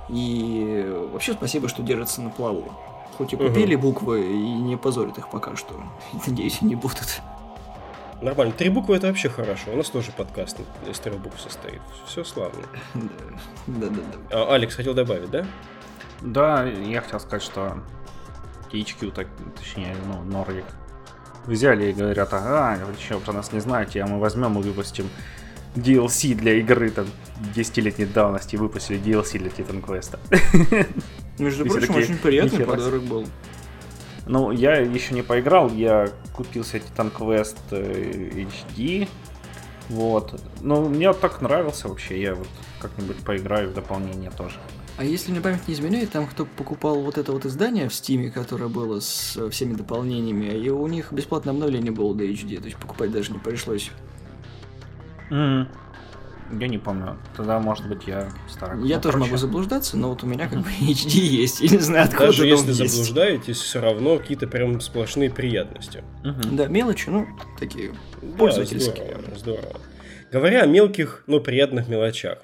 И 0.09 0.85
вообще 1.11 1.33
спасибо, 1.33 1.69
что 1.69 1.81
держатся 1.81 2.21
на 2.21 2.29
плаву. 2.29 2.73
Хоть 3.17 3.33
и 3.33 3.37
купили 3.37 3.75
угу. 3.75 3.83
буквы 3.83 4.31
и 4.31 4.51
не 4.53 4.75
позорят 4.77 5.17
их 5.17 5.29
пока 5.29 5.55
что. 5.55 5.75
Надеюсь, 6.27 6.61
не 6.61 6.75
будут. 6.75 7.21
Нормально. 8.21 8.53
Три 8.53 8.69
буквы 8.69 8.97
это 8.97 9.07
вообще 9.07 9.29
хорошо. 9.29 9.71
У 9.71 9.77
нас 9.77 9.89
тоже 9.89 10.11
подкаст 10.11 10.59
из 10.87 10.99
трех 10.99 11.17
букв 11.19 11.39
состоит. 11.39 11.81
Все 12.05 12.23
славно. 12.23 12.61
Да, 12.93 13.87
да, 13.87 14.01
да. 14.29 14.43
А, 14.43 14.53
Алекс 14.53 14.75
хотел 14.75 14.93
добавить, 14.93 15.31
да? 15.31 15.45
Да, 16.21 16.65
я 16.65 17.01
хотел 17.01 17.19
сказать, 17.19 17.41
что 17.41 17.79
THQ, 18.71 19.11
так, 19.11 19.27
точнее, 19.57 19.95
ну, 20.05 20.21
Норвик, 20.23 20.65
взяли 21.45 21.89
и 21.89 21.93
говорят, 21.93 22.33
ага, 22.33 22.79
вы 22.85 22.93
еще 22.93 23.19
про 23.19 23.33
нас 23.33 23.51
не 23.51 23.59
знаете, 23.59 24.01
а 24.01 24.07
мы 24.07 24.19
возьмем 24.19 24.59
и 24.59 24.63
выпустим 24.63 25.09
DLC 25.75 26.35
для 26.35 26.55
игры 26.55 26.91
там 26.91 27.07
10-летней 27.55 28.05
давности 28.05 28.55
выпустили 28.55 28.99
DLC 28.99 29.39
для 29.39 29.49
Titan 29.49 29.83
Quest. 29.83 30.19
Между 31.39 31.65
прочим, 31.65 31.95
очень 31.95 32.17
приятный 32.17 32.65
подарок 32.65 33.03
был. 33.03 33.25
Ну, 34.27 34.51
я 34.51 34.75
еще 34.75 35.13
не 35.13 35.23
поиграл, 35.23 35.69
я 35.71 36.09
купил 36.33 36.63
себе 36.63 36.81
Titan 36.81 37.11
Quest 37.11 37.57
HD. 37.69 39.07
Вот. 39.89 40.39
Но 40.61 40.81
мне 40.81 41.11
так 41.13 41.41
нравился 41.41 41.87
вообще, 41.87 42.21
я 42.21 42.35
вот 42.35 42.47
как-нибудь 42.79 43.17
поиграю 43.17 43.69
в 43.69 43.73
дополнение 43.73 44.31
тоже. 44.31 44.55
А 44.97 45.03
если 45.03 45.31
мне 45.31 45.41
память 45.41 45.67
не 45.67 45.73
изменяет, 45.73 46.11
там 46.11 46.27
кто 46.27 46.45
покупал 46.45 47.01
вот 47.01 47.17
это 47.17 47.31
вот 47.31 47.45
издание 47.45 47.89
в 47.89 47.93
Стиме, 47.93 48.29
которое 48.29 48.67
было 48.67 48.99
с 48.99 49.37
всеми 49.49 49.73
дополнениями, 49.73 50.45
и 50.45 50.69
у 50.69 50.85
них 50.87 51.11
бесплатное 51.11 51.53
обновление 51.53 51.91
было 51.91 52.13
до 52.13 52.23
HD, 52.23 52.59
то 52.59 52.65
есть 52.65 52.77
покупать 52.77 53.11
даже 53.11 53.31
не 53.31 53.39
пришлось. 53.39 53.91
Mm. 55.31 55.67
Я 56.59 56.67
не 56.67 56.77
помню. 56.77 57.17
Тогда, 57.35 57.59
может 57.59 57.87
быть, 57.87 58.07
я 58.07 58.29
старый. 58.49 58.85
Я 58.85 58.99
тоже 58.99 59.17
могу 59.17 59.37
заблуждаться, 59.37 59.95
но 59.97 60.09
вот 60.09 60.23
у 60.23 60.27
меня 60.27 60.47
как 60.47 60.59
бы 60.63 60.69
HD 60.69 61.19
есть. 61.19 61.61
Я 61.61 61.69
не 61.69 61.77
знаю, 61.77 62.05
откуда 62.05 62.27
Даже 62.27 62.45
если 62.45 62.73
есть. 62.73 62.91
заблуждаетесь, 62.91 63.57
все 63.57 63.79
равно 63.79 64.17
какие-то 64.17 64.47
прям 64.47 64.81
сплошные 64.81 65.29
приятности. 65.29 66.03
Угу. 66.23 66.55
Да, 66.55 66.67
мелочи, 66.67 67.09
ну, 67.09 67.27
такие 67.59 67.93
да, 68.21 68.37
пользовательские. 68.37 69.17
Здорово, 69.17 69.37
здорово. 69.37 69.81
Говоря 70.31 70.61
о 70.61 70.65
мелких, 70.65 71.23
но 71.27 71.39
приятных 71.39 71.87
мелочах. 71.89 72.39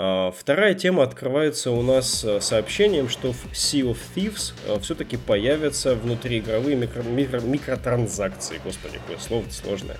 А, 0.00 0.30
вторая 0.30 0.74
тема 0.74 1.02
открывается 1.02 1.72
у 1.72 1.82
нас 1.82 2.22
э, 2.24 2.40
сообщением, 2.40 3.08
что 3.08 3.32
в 3.32 3.46
Sea 3.52 3.82
of 3.82 3.98
Thieves 4.14 4.52
э, 4.68 4.78
все-таки 4.80 5.16
появятся 5.16 5.96
внутриигровые 5.96 6.76
микро, 6.76 7.02
микро, 7.02 7.40
микротранзакции. 7.40 8.60
Господи, 8.64 8.98
какое 8.98 9.18
слово 9.18 9.44
сложное. 9.50 9.96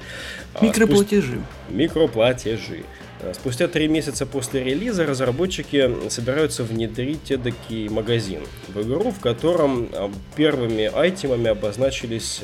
А, 0.55 0.65
Микроплатежи. 0.65 1.33
Спусть... 1.33 1.77
Микроплатежи. 1.77 2.85
Э, 3.23 3.33
спустя 3.35 3.67
три 3.67 3.89
месяца 3.89 4.25
после 4.25 4.63
релиза 4.63 5.05
разработчики 5.05 6.09
собираются 6.11 6.63
внедрить 6.63 7.33
эдакий 7.33 7.89
магазин 7.89 8.43
в 8.69 8.81
игру, 8.81 9.11
в 9.11 9.19
котором 9.19 9.89
первыми 10.37 10.85
айтемами 10.85 11.49
обозначились 11.49 12.43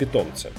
питомцы. 0.00 0.50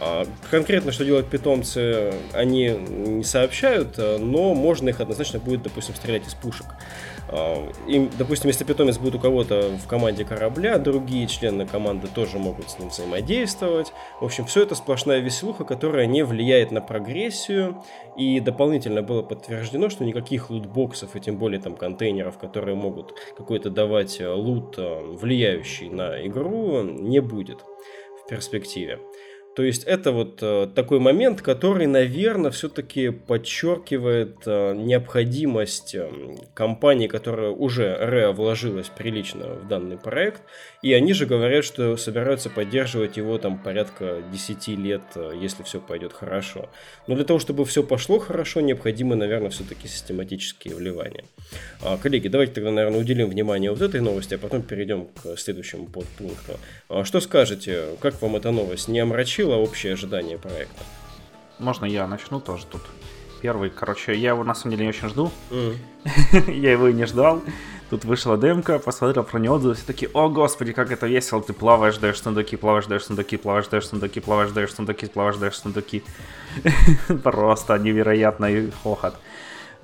А, 0.00 0.26
конкретно, 0.50 0.92
что 0.92 1.04
делают 1.04 1.28
питомцы, 1.28 2.14
они 2.32 2.68
не 2.70 3.22
сообщают, 3.22 3.98
э, 3.98 4.16
но 4.16 4.54
можно 4.54 4.88
их 4.88 5.00
однозначно 5.00 5.38
будет, 5.38 5.62
допустим, 5.62 5.94
стрелять 5.94 6.26
из 6.26 6.34
пушек. 6.34 6.66
А, 7.28 7.70
и, 7.86 8.08
допустим, 8.18 8.48
если 8.48 8.64
питомец 8.64 8.96
будет 8.96 9.16
у 9.16 9.18
кого-то 9.18 9.70
в 9.76 9.86
команде 9.86 10.24
корабля, 10.24 10.78
другие 10.78 11.26
члены 11.26 11.66
команды 11.66 12.08
тоже 12.12 12.38
могут 12.38 12.70
с 12.70 12.78
ним 12.78 12.88
взаимодействовать. 12.88 13.92
В 14.20 14.24
общем, 14.24 14.46
все 14.46 14.62
это 14.62 14.74
сплошная 14.74 15.20
веселуха, 15.20 15.64
которая 15.64 16.06
не 16.06 16.24
влияет 16.24 16.70
на 16.70 16.80
прогрессию. 16.80 17.82
И 18.16 18.40
дополнительно 18.40 19.02
было 19.02 19.22
подтверждено, 19.22 19.90
что 19.90 20.04
никаких 20.04 20.48
лутбоксов, 20.48 21.14
и 21.14 21.20
тем 21.20 21.36
более 21.36 21.60
там 21.60 21.76
контейнеров, 21.76 22.38
которые 22.38 22.74
могут 22.74 23.14
какой-то 23.36 23.68
давать 23.68 24.18
э, 24.18 24.28
лут, 24.28 24.76
э, 24.78 25.00
влияющий 25.12 25.90
на 25.90 26.26
игру, 26.26 26.82
не 26.82 27.20
будет 27.20 27.60
в 28.24 28.28
перспективе. 28.28 28.98
То 29.56 29.64
есть 29.64 29.82
это 29.82 30.12
вот 30.12 30.38
э, 30.42 30.68
такой 30.74 31.00
момент, 31.00 31.42
который, 31.42 31.88
наверное, 31.88 32.52
все-таки 32.52 33.10
подчеркивает 33.10 34.36
э, 34.46 34.74
необходимость 34.76 35.96
э, 35.96 36.08
компании, 36.54 37.08
которая 37.08 37.50
уже 37.50 37.96
РЭА 37.96 38.30
вложилась 38.30 38.86
прилично 38.88 39.54
в 39.54 39.66
данный 39.66 39.98
проект, 39.98 40.42
и 40.82 40.92
они 40.92 41.12
же 41.14 41.26
говорят, 41.26 41.64
что 41.64 41.96
собираются 41.96 42.48
поддерживать 42.48 43.16
его 43.16 43.38
там 43.38 43.58
порядка 43.58 44.22
10 44.32 44.68
лет, 44.78 45.02
э, 45.16 45.32
если 45.40 45.64
все 45.64 45.80
пойдет 45.80 46.12
хорошо. 46.12 46.68
Но 47.08 47.16
для 47.16 47.24
того, 47.24 47.40
чтобы 47.40 47.64
все 47.64 47.82
пошло 47.82 48.20
хорошо, 48.20 48.60
необходимо, 48.60 49.16
наверное, 49.16 49.50
все-таки 49.50 49.88
систематические 49.88 50.76
вливания. 50.76 51.24
А, 51.82 51.98
коллеги, 51.98 52.28
давайте 52.28 52.52
тогда, 52.52 52.70
наверное, 52.70 53.00
уделим 53.00 53.28
внимание 53.28 53.72
вот 53.72 53.82
этой 53.82 54.00
новости, 54.00 54.34
а 54.34 54.38
потом 54.38 54.62
перейдем 54.62 55.08
к 55.08 55.36
следующему 55.36 55.86
подпункту. 55.86 56.52
А, 56.88 57.04
что 57.04 57.20
скажете, 57.20 57.96
как 58.00 58.22
вам 58.22 58.36
эта 58.36 58.52
новость? 58.52 58.86
Не 58.86 59.00
омрачила 59.00 59.39
превысило 59.40 59.56
общее 59.56 59.92
ожидание 59.94 60.38
проекта. 60.38 60.84
Можно 61.58 61.86
я 61.86 62.06
начну 62.06 62.40
тоже 62.40 62.66
тут? 62.66 62.82
Первый, 63.40 63.70
короче, 63.70 64.14
я 64.14 64.30
его 64.30 64.44
на 64.44 64.54
самом 64.54 64.72
деле 64.72 64.84
не 64.84 64.90
очень 64.90 65.08
жду. 65.08 65.30
Mm. 65.50 65.76
я 66.52 66.72
его 66.72 66.88
и 66.88 66.92
не 66.92 67.06
ждал. 67.06 67.40
Тут 67.88 68.04
вышла 68.04 68.36
демка, 68.36 68.78
посмотрел 68.78 69.24
про 69.24 69.40
нее 69.40 69.50
отзывы, 69.50 69.74
все 69.74 69.84
такие, 69.84 70.10
о 70.12 70.28
господи, 70.28 70.72
как 70.72 70.92
это 70.92 71.06
весело, 71.06 71.42
ты 71.42 71.52
плаваешь, 71.52 71.96
даешь 71.96 72.20
сундуки, 72.20 72.56
плаваешь, 72.56 72.86
даешь 72.86 73.04
сундуки, 73.04 73.36
плаваешь, 73.36 73.66
даешь 73.66 73.86
сундуки, 73.86 74.20
плаваешь, 74.20 74.52
даешь 74.52 74.74
сундуки, 74.74 75.06
плаваешь, 75.06 75.36
даешь 75.36 75.58
сундуки. 75.58 76.04
Просто 77.22 77.78
невероятный 77.78 78.70
хохот. 78.82 79.14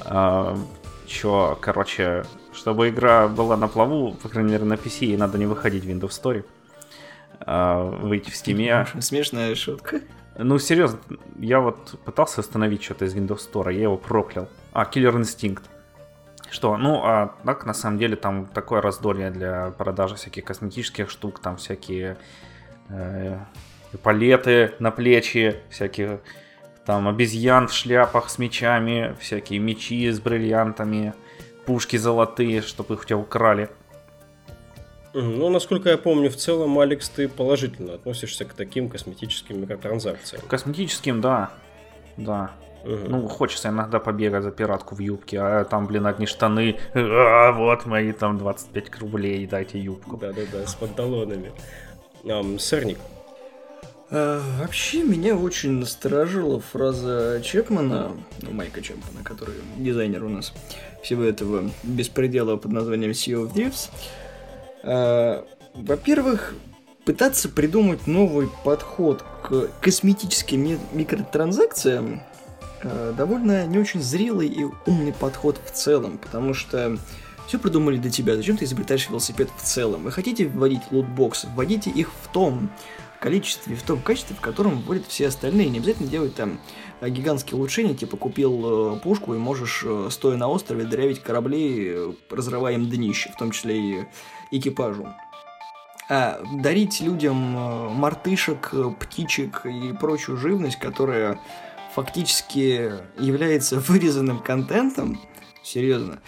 А, 0.00 0.56
чё, 1.06 1.58
короче, 1.60 2.24
чтобы 2.52 2.90
игра 2.90 3.26
была 3.26 3.56
на 3.56 3.68
плаву, 3.68 4.14
по 4.22 4.28
крайней 4.28 4.52
мере 4.52 4.64
на 4.64 4.74
PC, 4.74 5.06
ей 5.06 5.16
надо 5.16 5.38
не 5.38 5.46
выходить 5.46 5.84
в 5.84 5.88
Windows 5.88 6.10
Store 6.10 6.44
выйти 7.44 8.30
в 8.30 8.36
стиме. 8.36 8.86
Смешная 9.00 9.54
шутка. 9.54 10.00
Ну, 10.38 10.58
серьезно, 10.58 10.98
я 11.38 11.60
вот 11.60 11.98
пытался 12.04 12.42
остановить 12.42 12.82
что-то 12.82 13.06
из 13.06 13.14
Windows 13.14 13.40
Store, 13.50 13.72
я 13.72 13.82
его 13.82 13.96
проклял. 13.96 14.48
А, 14.72 14.84
Killer 14.84 15.14
Instinct. 15.18 15.62
Что? 16.50 16.76
Ну, 16.76 17.00
а 17.02 17.34
так, 17.44 17.64
на 17.64 17.74
самом 17.74 17.98
деле, 17.98 18.16
там 18.16 18.46
такое 18.46 18.80
раздолье 18.80 19.30
для 19.30 19.72
продажи 19.78 20.16
всяких 20.16 20.44
косметических 20.44 21.10
штук, 21.10 21.40
там 21.40 21.56
всякие 21.56 22.18
э, 22.88 23.38
палеты 24.02 24.74
на 24.78 24.90
плечи, 24.90 25.56
всякие 25.70 26.20
там 26.84 27.08
обезьян 27.08 27.66
в 27.66 27.72
шляпах 27.72 28.30
с 28.30 28.38
мечами, 28.38 29.16
всякие 29.18 29.58
мечи 29.58 30.08
с 30.10 30.20
бриллиантами, 30.20 31.14
пушки 31.64 31.96
золотые, 31.96 32.62
чтобы 32.62 32.94
их 32.94 33.02
у 33.02 33.04
тебя 33.04 33.18
украли. 33.18 33.70
Ну, 35.18 35.48
насколько 35.48 35.88
я 35.88 35.96
помню, 35.96 36.28
в 36.28 36.36
целом, 36.36 36.78
Алекс, 36.78 37.08
ты 37.08 37.26
положительно 37.26 37.94
относишься 37.94 38.44
к 38.44 38.52
таким 38.52 38.90
косметическим 38.90 39.58
микротранзакциям. 39.58 40.42
Косметическим, 40.46 41.22
да. 41.22 41.50
Да. 42.18 42.50
Угу. 42.84 43.08
Ну, 43.08 43.26
хочется 43.26 43.70
иногда 43.70 43.98
побегать 43.98 44.42
за 44.42 44.50
пиратку 44.50 44.94
в 44.94 44.98
юбке, 44.98 45.40
а 45.40 45.64
там, 45.64 45.86
блин, 45.86 46.06
одни 46.06 46.26
штаны. 46.26 46.76
А, 46.94 47.52
вот 47.52 47.86
мои 47.86 48.12
там 48.12 48.36
25 48.36 48.98
рублей, 48.98 49.46
дайте 49.46 49.78
юбку. 49.78 50.18
Да-да-да, 50.18 50.66
с 50.66 50.74
панталонами. 50.74 51.50
Um, 52.24 52.58
сырник. 52.58 52.98
А, 54.10 54.42
вообще, 54.60 55.02
меня 55.02 55.34
очень 55.34 55.72
насторожила 55.80 56.60
фраза 56.60 57.40
Чепмана, 57.42 58.12
ну, 58.42 58.50
Майка 58.50 58.82
Чепмана, 58.82 59.24
который 59.24 59.54
дизайнер 59.78 60.24
у 60.24 60.28
нас 60.28 60.52
всего 61.02 61.22
этого 61.22 61.70
беспредела 61.82 62.56
под 62.56 62.72
названием 62.72 63.12
Sea 63.12 63.42
of 63.42 63.54
Thieves. 63.54 63.88
Э, 63.90 64.25
во-первых, 64.86 66.54
пытаться 67.06 67.48
придумать 67.48 68.06
новый 68.06 68.48
подход 68.64 69.24
к 69.44 69.70
косметическим 69.80 70.78
микротранзакциям 70.92 72.20
э, 72.82 73.14
довольно 73.16 73.64
не 73.66 73.78
очень 73.78 74.02
зрелый 74.02 74.48
и 74.48 74.66
умный 74.86 75.12
подход 75.12 75.58
в 75.64 75.70
целом, 75.70 76.18
потому 76.18 76.52
что 76.52 76.98
все 77.46 77.60
придумали 77.60 77.96
для 77.96 78.10
тебя, 78.10 78.34
зачем 78.34 78.56
ты 78.56 78.64
изобретаешь 78.64 79.08
велосипед 79.08 79.48
в 79.56 79.62
целом? 79.62 80.02
Вы 80.02 80.10
хотите 80.10 80.48
вводить 80.48 80.82
лутбоксы, 80.90 81.46
вводите 81.54 81.90
их 81.90 82.10
в 82.22 82.32
том 82.32 82.70
количестве, 83.20 83.76
в 83.76 83.82
том 83.84 84.02
качестве, 84.02 84.34
в 84.34 84.40
котором 84.40 84.82
вводят 84.82 85.06
все 85.06 85.28
остальные. 85.28 85.68
Не 85.68 85.78
обязательно 85.78 86.08
делать 86.08 86.34
там 86.34 86.60
э, 87.00 87.08
гигантские 87.08 87.56
улучшения, 87.56 87.94
типа 87.94 88.16
купил 88.16 88.98
пушку 88.98 89.32
и 89.32 89.38
можешь, 89.38 89.84
стоя 90.10 90.36
на 90.36 90.48
острове, 90.48 90.84
дырявить 90.84 91.22
корабли, 91.22 91.94
разрывая 92.30 92.74
им 92.74 92.90
днище, 92.90 93.30
в 93.32 93.38
том 93.38 93.52
числе 93.52 93.78
и 93.78 94.06
экипажу. 94.50 95.08
А 96.08 96.40
дарить 96.52 97.00
людям 97.00 97.56
э, 97.56 97.88
мартышек, 97.88 98.72
птичек 99.00 99.66
и 99.66 99.92
прочую 99.92 100.36
живность, 100.36 100.78
которая 100.78 101.40
фактически 101.94 102.92
является 103.18 103.80
вырезанным 103.88 104.38
контентом, 104.38 105.20
серьезно, 105.62 106.20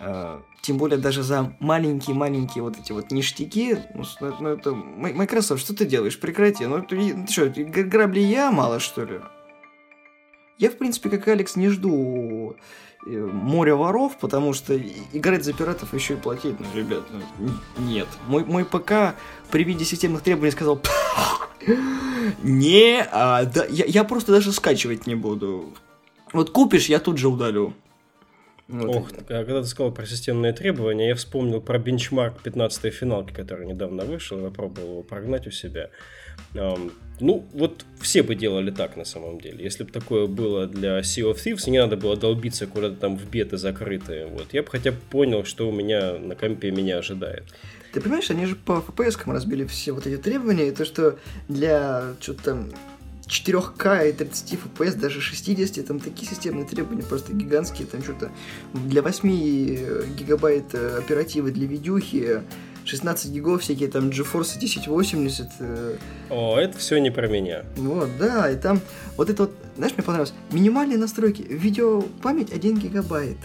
э, 0.00 0.40
тем 0.60 0.78
более 0.78 0.98
даже 0.98 1.22
за 1.22 1.54
маленькие-маленькие 1.60 2.62
вот 2.62 2.78
эти 2.78 2.92
вот 2.92 3.10
ништяки, 3.10 3.78
ну, 3.94 4.04
ну 4.40 4.48
это, 4.48 4.72
Microsoft, 4.72 5.62
что 5.62 5.74
ты 5.74 5.84
делаешь? 5.84 6.18
Прекрати, 6.20 6.66
ну 6.66 6.82
ты, 6.82 7.12
ты 7.12 7.32
что, 7.32 7.48
грабли 7.48 8.20
я 8.20 8.50
мало, 8.50 8.78
что 8.80 9.04
ли? 9.04 9.20
Я, 10.58 10.70
в 10.70 10.76
принципе, 10.76 11.10
как 11.10 11.26
Алекс, 11.28 11.56
не 11.56 11.68
жду 11.68 12.56
море 13.06 13.74
воров, 13.74 14.16
потому 14.18 14.52
что 14.52 14.76
играть 15.12 15.44
за 15.44 15.52
пиратов 15.52 15.92
еще 15.92 16.14
и 16.14 16.16
платить, 16.16 16.56
ну, 16.58 16.66
ребят, 16.74 17.02
ну, 17.38 17.50
нет. 17.78 18.08
Мой, 18.26 18.44
мой 18.44 18.64
ПК 18.64 19.14
при 19.50 19.64
виде 19.64 19.84
системных 19.84 20.22
требований 20.22 20.52
сказал, 20.52 20.80
не, 22.42 23.06
а, 23.10 23.44
да, 23.44 23.66
я, 23.66 23.84
я 23.84 24.04
просто 24.04 24.32
даже 24.32 24.52
скачивать 24.52 25.06
не 25.06 25.14
буду. 25.14 25.74
Вот 26.32 26.50
купишь, 26.50 26.88
я 26.88 26.98
тут 26.98 27.18
же 27.18 27.28
удалю. 27.28 27.74
Вот 28.66 28.96
Ох, 28.96 29.12
это. 29.12 29.24
когда 29.44 29.60
ты 29.60 29.66
сказал 29.66 29.92
про 29.92 30.06
системные 30.06 30.54
требования, 30.54 31.08
я 31.08 31.14
вспомнил 31.14 31.60
про 31.60 31.78
бенчмарк 31.78 32.40
15-й 32.42 32.90
финалки, 32.90 33.34
который 33.34 33.66
недавно 33.66 34.04
вышел, 34.04 34.40
я 34.42 34.50
пробовал 34.50 34.88
его 34.88 35.02
прогнать 35.02 35.46
у 35.46 35.50
себя. 35.50 35.90
Ну, 37.20 37.46
вот 37.52 37.84
все 38.00 38.24
бы 38.24 38.34
делали 38.34 38.72
так 38.72 38.96
на 38.96 39.04
самом 39.04 39.40
деле. 39.40 39.62
Если 39.62 39.84
бы 39.84 39.92
такое 39.92 40.26
было 40.26 40.66
для 40.66 40.98
Sea 40.98 41.32
of 41.32 41.36
Thieves, 41.36 41.70
не 41.70 41.78
надо 41.78 41.96
было 41.96 42.16
долбиться 42.16 42.66
куда-то 42.66 42.96
там 42.96 43.16
в 43.16 43.30
беты 43.30 43.56
закрытые. 43.56 44.26
Вот. 44.26 44.52
Я 44.52 44.64
бы 44.64 44.68
хотя 44.68 44.90
бы 44.90 44.98
понял, 45.10 45.44
что 45.44 45.68
у 45.68 45.72
меня 45.72 46.18
на 46.18 46.34
компе 46.34 46.72
меня 46.72 46.98
ожидает. 46.98 47.44
Ты 47.92 48.00
понимаешь, 48.00 48.30
они 48.30 48.46
же 48.46 48.56
по 48.56 48.84
FPS 48.84 49.32
разбили 49.32 49.64
все 49.64 49.92
вот 49.92 50.08
эти 50.08 50.20
требования, 50.20 50.68
и 50.68 50.72
то, 50.72 50.84
что 50.84 51.16
для 51.46 52.14
что-то 52.18 52.42
там 52.42 52.72
4К 53.28 54.08
и 54.08 54.12
30 54.12 54.54
FPS, 54.54 54.98
даже 54.98 55.20
60, 55.20 55.86
там 55.86 56.00
такие 56.00 56.28
системные 56.28 56.66
требования 56.66 57.04
просто 57.04 57.32
гигантские, 57.32 57.86
там 57.86 58.02
что-то 58.02 58.32
для 58.72 59.02
8 59.02 59.28
гигабайт 60.16 60.74
оперативы 60.74 61.52
для 61.52 61.68
видюхи, 61.68 62.42
16 62.84 63.30
гигов, 63.32 63.62
всякие 63.62 63.88
там 63.88 64.10
GeForce 64.10 64.56
1080. 64.56 65.48
Э... 65.60 65.96
О, 66.30 66.58
это 66.58 66.78
все 66.78 66.98
не 66.98 67.10
про 67.10 67.28
меня. 67.28 67.64
Вот, 67.76 68.10
да, 68.18 68.50
и 68.50 68.56
там 68.56 68.80
вот 69.16 69.30
это 69.30 69.44
вот, 69.44 69.54
знаешь, 69.76 69.94
мне 69.94 70.04
понравилось, 70.04 70.34
минимальные 70.50 70.98
настройки, 70.98 71.42
видеопамять 71.42 72.52
1 72.52 72.78
гигабайт. 72.78 73.38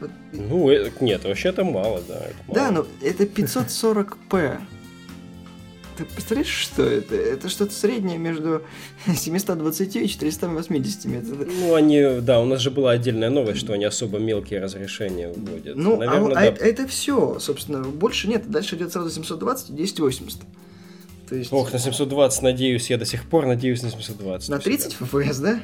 Вот. 0.00 0.10
Ну, 0.32 0.70
э, 0.70 0.90
нет, 1.00 1.24
вообще 1.24 1.50
это 1.50 1.64
мало, 1.64 2.02
да. 2.08 2.22
Мало. 2.48 2.54
Да, 2.54 2.70
но 2.70 2.86
это 3.02 3.24
540p. 3.24 4.58
Ты 5.96 6.04
представляешь, 6.04 6.48
что 6.48 6.82
это? 6.82 7.14
Это 7.14 7.48
что-то 7.48 7.72
среднее 7.72 8.18
между 8.18 8.62
720 9.06 9.96
и 9.96 10.08
480 10.08 11.04
метров. 11.04 11.48
Ну, 11.60 11.74
они, 11.74 12.20
да, 12.20 12.40
у 12.40 12.44
нас 12.44 12.60
же 12.60 12.70
была 12.70 12.92
отдельная 12.92 13.30
новость, 13.30 13.60
что 13.60 13.72
они 13.72 13.84
особо 13.84 14.18
мелкие 14.18 14.60
разрешения 14.60 15.32
вводят. 15.34 15.76
Ну, 15.76 15.94
а 15.94 16.06
Наверное, 16.06 16.32
а, 16.32 16.34
да. 16.34 16.40
а 16.40 16.64
это 16.64 16.86
все, 16.86 17.38
собственно, 17.38 17.82
больше 17.82 18.28
нет. 18.28 18.50
Дальше 18.50 18.76
идет 18.76 18.92
сразу 18.92 19.10
720 19.10 19.70
и 19.70 19.72
1080. 19.72 20.40
То 21.28 21.36
есть... 21.36 21.52
Ох, 21.52 21.72
на 21.72 21.78
720 21.78 22.42
надеюсь, 22.42 22.90
я 22.90 22.98
до 22.98 23.04
сих 23.04 23.24
пор 23.28 23.46
надеюсь 23.46 23.82
на 23.82 23.90
720. 23.90 24.48
На 24.48 24.58
30 24.58 24.96
FPS, 25.00 25.40
да? 25.40 25.60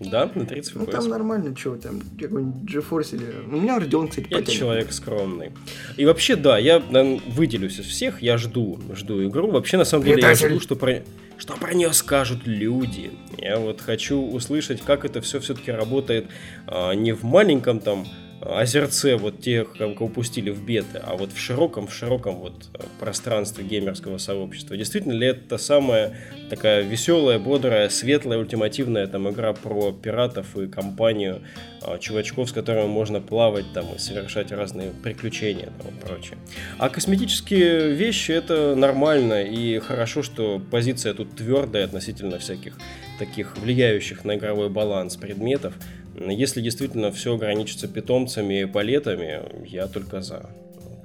Да, 0.00 0.30
на 0.34 0.44
30 0.44 0.74
FPS. 0.74 0.78
Ну, 0.78 0.86
там 0.86 1.08
нормально, 1.08 1.56
что 1.56 1.76
там, 1.76 2.00
какой-нибудь 2.20 2.70
GeForce 2.70 3.14
или... 3.14 3.26
У 3.46 3.60
меня 3.60 3.78
Radeon, 3.78 4.08
кстати, 4.08 4.26
Я 4.30 4.38
потянет. 4.38 4.58
человек 4.60 4.92
скромный. 4.92 5.52
И 5.96 6.04
вообще, 6.04 6.36
да, 6.36 6.58
я 6.58 6.80
наверное, 6.80 7.20
выделюсь 7.28 7.78
из 7.78 7.86
всех, 7.86 8.22
я 8.22 8.36
жду, 8.38 8.80
жду 8.94 9.24
игру. 9.26 9.50
Вообще, 9.50 9.76
на 9.76 9.84
самом 9.84 10.04
деле, 10.04 10.22
я 10.22 10.34
жду, 10.34 10.60
что 10.60 10.76
про, 10.76 11.02
что 11.38 11.54
про 11.54 11.74
нее 11.74 11.92
скажут 11.92 12.46
люди. 12.46 13.12
Я 13.38 13.58
вот 13.58 13.80
хочу 13.80 14.20
услышать, 14.20 14.80
как 14.80 15.04
это 15.04 15.20
все 15.20 15.40
все-таки 15.40 15.70
работает 15.70 16.26
а, 16.66 16.92
не 16.92 17.12
в 17.12 17.22
маленьком 17.24 17.80
там 17.80 18.06
озерце 18.44 19.16
вот 19.16 19.40
тех, 19.40 19.72
кого 19.76 20.06
упустили 20.06 20.50
в 20.50 20.64
беты, 20.64 21.00
а 21.02 21.16
вот 21.16 21.32
в 21.32 21.38
широком, 21.38 21.86
в 21.86 21.94
широком 21.94 22.36
вот 22.36 22.68
пространстве 23.00 23.64
геймерского 23.64 24.18
сообщества. 24.18 24.76
Действительно 24.76 25.12
ли 25.12 25.28
это 25.28 25.58
самая 25.58 26.16
такая 26.50 26.82
веселая, 26.82 27.38
бодрая, 27.38 27.88
светлая, 27.88 28.38
ультимативная 28.38 29.06
там 29.06 29.30
игра 29.30 29.52
про 29.52 29.92
пиратов 29.92 30.56
и 30.56 30.66
компанию 30.66 31.42
а, 31.82 31.98
чувачков, 31.98 32.50
с 32.50 32.52
которыми 32.52 32.86
можно 32.86 33.20
плавать 33.20 33.66
там 33.72 33.86
и 33.94 33.98
совершать 33.98 34.52
разные 34.52 34.90
приключения 34.90 35.70
там, 35.82 35.94
и 35.94 36.00
прочее. 36.00 36.38
А 36.78 36.88
косметические 36.88 37.92
вещи 37.92 38.32
это 38.32 38.74
нормально 38.74 39.42
и 39.42 39.78
хорошо, 39.78 40.22
что 40.22 40.60
позиция 40.70 41.14
тут 41.14 41.36
твердая 41.36 41.84
относительно 41.84 42.38
всяких 42.38 42.76
таких 43.18 43.56
влияющих 43.58 44.24
на 44.24 44.36
игровой 44.36 44.68
баланс 44.68 45.16
предметов. 45.16 45.74
Если 46.16 46.60
действительно 46.60 47.10
все 47.10 47.34
ограничится 47.34 47.88
питомцами 47.88 48.62
и 48.62 48.64
палетами, 48.66 49.66
я 49.66 49.86
только 49.86 50.20
за. 50.20 50.50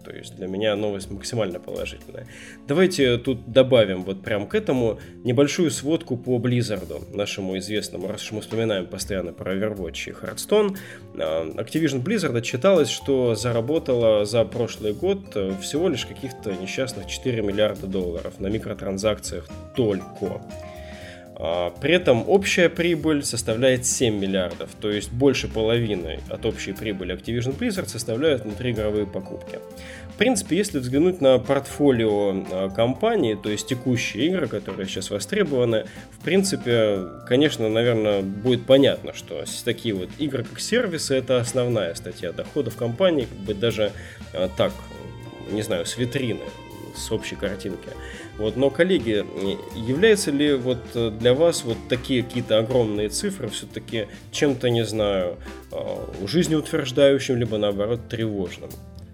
То 0.03 0.15
есть 0.15 0.35
для 0.35 0.47
меня 0.47 0.75
новость 0.75 1.11
максимально 1.11 1.59
положительная. 1.59 2.25
Давайте 2.67 3.17
тут 3.17 3.51
добавим 3.51 4.03
вот 4.03 4.23
прям 4.23 4.47
к 4.47 4.55
этому 4.55 4.99
небольшую 5.23 5.69
сводку 5.69 6.17
по 6.17 6.37
Blizzard, 6.37 7.15
нашему 7.15 7.57
известному, 7.59 8.07
раз 8.07 8.23
уж 8.23 8.31
мы 8.31 8.41
вспоминаем 8.41 8.87
постоянно 8.87 9.33
про 9.33 9.53
Overwatch 9.55 10.09
и 10.09 10.11
Hearthstone. 10.11 10.77
А, 11.15 11.47
Activision 11.57 12.03
Blizzard 12.03 12.35
отчиталась, 12.35 12.89
что 12.89 13.35
заработала 13.35 14.25
за 14.25 14.45
прошлый 14.45 14.93
год 14.93 15.35
всего 15.61 15.89
лишь 15.89 16.05
каких-то 16.05 16.53
несчастных 16.53 17.05
4 17.07 17.43
миллиарда 17.43 17.85
долларов 17.85 18.39
на 18.39 18.47
микротранзакциях 18.47 19.47
только. 19.75 20.41
А, 21.41 21.69
при 21.69 21.93
этом 21.93 22.27
общая 22.27 22.67
прибыль 22.67 23.23
составляет 23.23 23.85
7 23.85 24.13
миллиардов, 24.13 24.71
то 24.79 24.91
есть 24.91 25.09
больше 25.09 25.47
половины 25.47 26.19
от 26.27 26.45
общей 26.45 26.73
прибыли 26.73 27.15
Activision 27.15 27.57
Blizzard 27.57 27.87
составляют 27.87 28.43
внутриигровые 28.43 29.07
покупки. 29.07 29.59
В 30.13 30.17
принципе, 30.17 30.57
если 30.57 30.79
взглянуть 30.79 31.21
на 31.21 31.39
портфолио 31.39 32.43
а, 32.51 32.69
компании, 32.69 33.35
то 33.41 33.49
есть 33.49 33.67
текущие 33.67 34.25
игры, 34.25 34.47
которые 34.47 34.85
сейчас 34.85 35.11
востребованы, 35.11 35.85
в 36.11 36.21
принципе, 36.25 37.05
конечно, 37.25 37.69
наверное, 37.69 38.21
будет 38.21 38.65
понятно, 38.65 39.13
что 39.13 39.45
такие 39.63 39.95
вот 39.95 40.09
игры 40.17 40.43
как 40.43 40.59
сервисы 40.59 41.15
это 41.15 41.37
основная 41.37 41.95
статья 41.95 42.33
доходов 42.33 42.75
компании, 42.75 43.23
как 43.23 43.37
бы 43.37 43.53
даже 43.53 43.93
а, 44.33 44.49
так, 44.57 44.73
не 45.51 45.61
знаю, 45.61 45.85
с 45.85 45.97
витрины, 45.97 46.43
с 46.99 47.11
общей 47.11 47.35
картинки. 47.35 47.89
Вот, 48.37 48.55
но, 48.55 48.69
коллеги, 48.69 49.25
являются 49.75 50.31
ли 50.31 50.53
вот 50.53 50.79
э, 50.93 51.09
для 51.11 51.33
вас 51.33 51.63
вот 51.63 51.77
такие 51.87 52.23
какие-то 52.23 52.59
огромные 52.59 53.09
цифры 53.09 53.47
все-таки 53.49 54.07
чем-то, 54.31 54.69
не 54.69 54.85
знаю, 54.85 55.37
а, 55.71 56.05
жизнеутверждающим, 56.25 57.37
либо 57.37 57.57
наоборот 57.57 58.07
тревожным? 58.09 58.69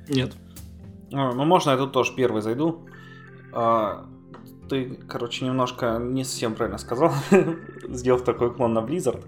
Нет. 0.10 0.34
А, 1.13 1.32
ну, 1.34 1.46
можно 1.46 1.72
я 1.72 1.77
тут 1.77 1.92
тоже 1.92 2.13
первый 2.15 2.42
зайду. 2.42 2.88
А, 3.54 4.06
ты, 4.70 4.98
короче, 5.08 5.46
немножко 5.46 5.98
не 6.00 6.24
совсем 6.24 6.56
правильно 6.56 6.77
сказал, 6.77 7.13
сделав 7.88 8.24
такой 8.24 8.54
клон 8.54 8.74
на 8.74 8.80
Blizzard. 8.80 9.24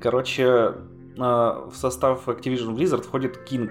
Короче, 0.00 0.74
в 1.16 1.72
состав 1.74 2.26
Activision 2.28 2.74
Blizzard 2.74 3.02
входит 3.02 3.38
King, 3.50 3.70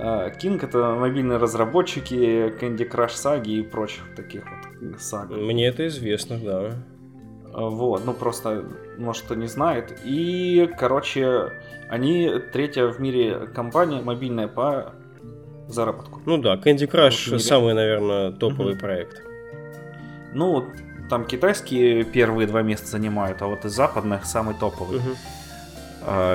King 0.00 0.64
это 0.64 0.94
мобильные 0.94 1.38
разработчики 1.38 2.14
Candy 2.58 2.88
Crush 2.90 3.10
саги 3.10 3.58
и 3.58 3.62
прочих 3.62 4.14
таких 4.16 4.44
вот 4.50 5.00
саг. 5.00 5.30
Мне 5.30 5.66
это 5.66 5.86
известно, 5.88 6.38
да. 6.38 6.74
Вот, 7.52 8.04
ну 8.06 8.14
просто, 8.14 8.64
может, 8.96 9.24
кто 9.24 9.34
не 9.34 9.48
знает. 9.48 9.98
И, 10.04 10.70
короче, 10.78 11.52
они 11.88 12.30
третья 12.52 12.86
в 12.86 13.00
мире 13.00 13.48
компания 13.54 14.00
мобильная 14.00 14.48
по 14.48 14.92
заработку. 15.68 16.20
Ну 16.26 16.38
да, 16.38 16.54
Candy 16.54 16.88
Crush 16.90 17.32
вот 17.32 17.42
самый, 17.42 17.74
наверное, 17.74 18.30
топовый 18.32 18.72
угу. 18.72 18.80
проект. 18.80 19.22
Ну, 20.32 20.64
там 21.08 21.24
китайские 21.24 22.04
первые 22.04 22.46
два 22.46 22.62
места 22.62 22.86
занимают, 22.86 23.42
а 23.42 23.46
вот 23.48 23.64
из 23.64 23.72
западных 23.72 24.24
самый 24.24 24.54
топовый. 24.54 24.98
Угу. 24.98 25.16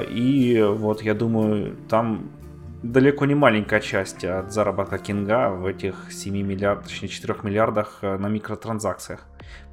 И 0.10 0.62
вот 0.62 1.02
я 1.02 1.14
думаю, 1.14 1.78
там 1.90 2.30
далеко 2.92 3.26
не 3.26 3.36
маленькая 3.36 3.82
часть 3.82 4.24
от 4.24 4.54
заработка 4.54 4.98
Кинга 4.98 5.50
в 5.50 5.66
этих 5.66 6.12
7 6.12 6.36
миллиардах, 6.36 6.86
точнее 6.86 7.10
4 7.10 7.36
миллиардах 7.44 8.00
на 8.02 8.28
микротранзакциях. 8.28 9.22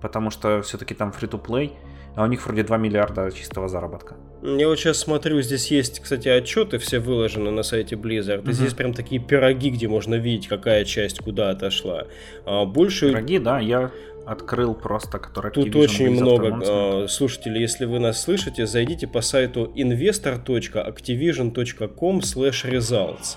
Потому 0.01 0.31
что 0.31 0.63
все-таки 0.63 0.95
там 0.95 1.11
free-to-play, 1.11 1.73
а 2.15 2.25
у 2.25 2.27
них 2.27 2.45
вроде 2.45 2.63
2 2.63 2.77
миллиарда 2.77 3.31
чистого 3.33 3.69
заработка. 3.69 4.17
Я 4.43 4.69
вот 4.69 4.79
сейчас 4.79 4.99
смотрю, 4.99 5.41
здесь 5.41 5.71
есть, 5.71 6.01
кстати, 6.01 6.29
отчеты 6.29 6.77
все 6.79 6.99
выложены 6.99 7.51
на 7.51 7.63
сайте 7.63 7.95
Blizzard. 7.95 8.49
И 8.49 8.53
здесь 8.53 8.75
прям 8.75 8.93
такие 8.93 9.21
пироги, 9.21 9.71
где 9.71 9.89
можно 9.89 10.17
видеть, 10.17 10.49
какая 10.49 10.85
часть 10.85 11.21
куда 11.21 11.51
отошла. 11.51 12.07
А 12.45 12.65
больше... 12.65 13.11
Пироги, 13.11 13.39
да, 13.39 13.61
я 13.61 13.93
открыл 14.27 14.75
просто, 14.75 15.19
который 15.19 15.53
Тут 15.53 15.75
очень 15.77 16.11
много 16.11 16.59
э, 16.61 17.07
слушателей. 17.09 17.61
Если 17.61 17.87
вы 17.87 17.99
нас 17.99 18.23
слышите, 18.23 18.67
зайдите 18.67 19.07
по 19.07 19.21
сайту 19.21 19.73
investor.activision.com 19.77 22.19
results. 22.19 23.37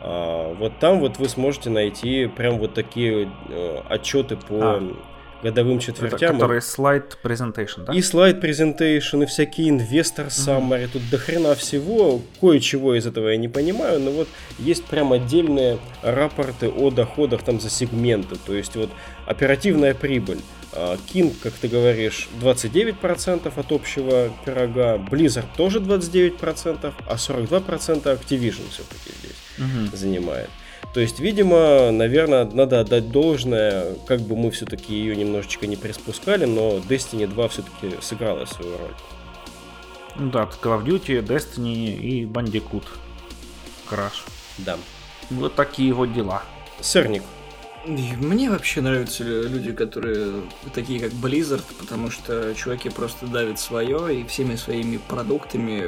А, 0.00 0.54
вот 0.54 0.78
там 0.78 1.00
вот 1.00 1.18
вы 1.18 1.28
сможете 1.28 1.70
найти 1.70 2.26
прям 2.26 2.58
вот 2.58 2.74
такие 2.74 3.28
э, 3.48 3.78
отчеты 3.88 4.36
по 4.36 4.44
а 4.50 4.80
годовым 5.42 5.78
четвертям. 5.78 6.30
Это, 6.30 6.34
которые 6.34 6.60
слайд 6.60 7.16
презентейшн, 7.22 7.82
да? 7.84 7.92
И 7.92 8.02
слайд 8.02 8.40
презентейшн, 8.40 9.22
и 9.22 9.26
всякие 9.26 9.70
инвестор 9.70 10.26
summary. 10.26 10.84
Mm-hmm. 10.84 10.90
Тут 10.92 11.10
дохрена 11.10 11.54
всего. 11.54 12.20
Кое-чего 12.40 12.94
из 12.94 13.06
этого 13.06 13.28
я 13.28 13.36
не 13.36 13.48
понимаю, 13.48 14.00
но 14.00 14.10
вот 14.10 14.28
есть 14.58 14.84
прям 14.84 15.12
отдельные 15.12 15.78
рапорты 16.02 16.68
о 16.68 16.90
доходах 16.90 17.42
там 17.42 17.60
за 17.60 17.70
сегменты. 17.70 18.36
То 18.46 18.54
есть 18.54 18.76
вот 18.76 18.90
оперативная 19.26 19.94
прибыль. 19.94 20.40
King, 21.12 21.34
как 21.42 21.54
ты 21.54 21.66
говоришь, 21.66 22.28
29% 22.40 23.52
от 23.58 23.72
общего 23.72 24.30
пирога, 24.44 24.96
Blizzard 24.96 25.46
тоже 25.56 25.80
29%, 25.80 26.92
а 27.06 27.14
42% 27.14 28.02
Activision 28.04 28.62
все-таки 28.70 29.10
здесь 29.18 29.36
угу. 29.58 29.96
занимает. 29.96 30.50
То 30.94 31.00
есть, 31.00 31.20
видимо, 31.20 31.90
наверное, 31.92 32.44
надо 32.44 32.80
отдать 32.80 33.10
должное, 33.10 33.94
как 34.06 34.20
бы 34.20 34.36
мы 34.36 34.50
все-таки 34.50 34.94
ее 34.94 35.14
немножечко 35.16 35.66
не 35.66 35.76
приспускали, 35.76 36.44
но 36.44 36.78
Destiny 36.78 37.26
2 37.26 37.48
все-таки 37.48 38.00
сыграла 38.00 38.46
свою 38.46 38.78
роль. 38.78 38.94
Ну 40.16 40.30
да, 40.30 40.48
Call 40.62 40.82
of 40.82 40.84
Duty, 40.84 41.24
Destiny 41.24 41.96
и 41.96 42.24
Bandicoot 42.24 42.84
Crash. 43.88 44.24
Да. 44.58 44.76
Вот 45.30 45.54
такие 45.54 45.92
вот 45.92 46.12
дела. 46.12 46.42
Сырник, 46.80 47.22
мне 47.86 48.50
вообще 48.50 48.80
нравятся 48.80 49.24
люди, 49.24 49.72
которые 49.72 50.42
такие 50.74 51.00
как 51.00 51.12
Blizzard, 51.12 51.64
потому 51.78 52.10
что 52.10 52.54
чуваки 52.54 52.90
просто 52.90 53.26
давят 53.26 53.58
свое 53.58 54.20
и 54.20 54.24
всеми 54.24 54.56
своими 54.56 54.96
продуктами 54.96 55.84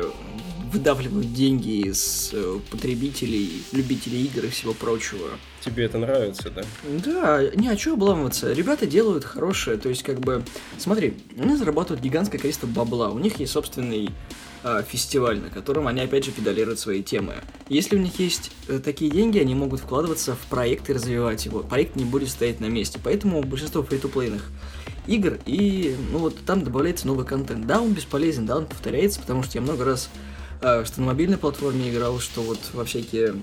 выдавливают 0.73 1.33
деньги 1.33 1.89
из 1.89 2.31
э, 2.33 2.59
потребителей, 2.71 3.63
любителей 3.73 4.25
игр 4.25 4.45
и 4.45 4.49
всего 4.49 4.73
прочего. 4.73 5.29
Тебе 5.61 5.85
это 5.85 5.99
нравится, 5.99 6.51
да? 6.51 6.63
Да, 7.05 7.43
не, 7.55 7.69
а 7.69 7.77
что 7.77 7.95
обламываться? 7.95 8.53
Ребята 8.53 8.87
делают 8.87 9.25
хорошее, 9.25 9.77
то 9.77 9.89
есть 9.89 10.03
как 10.03 10.21
бы... 10.21 10.45
Смотри, 10.79 11.15
они 11.39 11.57
зарабатывают 11.57 12.03
гигантское 12.03 12.41
количество 12.41 12.67
бабла, 12.67 13.11
у 13.11 13.19
них 13.19 13.41
есть 13.41 13.53
собственный 13.53 14.11
э, 14.63 14.83
фестиваль, 14.89 15.41
на 15.41 15.51
котором 15.51 15.87
они 15.87 16.01
опять 16.01 16.25
же 16.25 16.31
педалируют 16.31 16.79
свои 16.79 17.03
темы. 17.03 17.35
Если 17.69 17.97
у 17.97 17.99
них 17.99 18.19
есть 18.19 18.53
э, 18.69 18.79
такие 18.79 19.11
деньги, 19.11 19.39
они 19.39 19.55
могут 19.55 19.81
вкладываться 19.81 20.35
в 20.35 20.47
проект 20.47 20.89
и 20.89 20.93
развивать 20.93 21.45
его. 21.47 21.61
Проект 21.61 21.97
не 21.97 22.05
будет 22.05 22.31
стоять 22.31 22.61
на 22.61 22.67
месте, 22.67 22.99
поэтому 23.03 23.43
большинство 23.43 23.83
фри-то-плейных 23.83 24.51
игр 25.07 25.39
и 25.47 25.97
ну 26.13 26.19
вот 26.19 26.37
там 26.47 26.63
добавляется 26.63 27.07
новый 27.07 27.27
контент. 27.27 27.67
Да, 27.67 27.81
он 27.81 27.93
бесполезен, 27.93 28.47
да, 28.47 28.57
он 28.57 28.67
повторяется, 28.67 29.21
потому 29.21 29.43
что 29.43 29.59
я 29.59 29.63
много 29.63 29.85
раз 29.85 30.09
что 30.61 31.01
на 31.01 31.07
мобильной 31.07 31.39
платформе 31.39 31.91
играл, 31.91 32.19
что 32.21 32.43
вот 32.43 32.59
во 32.73 32.85
всякие 32.85 33.41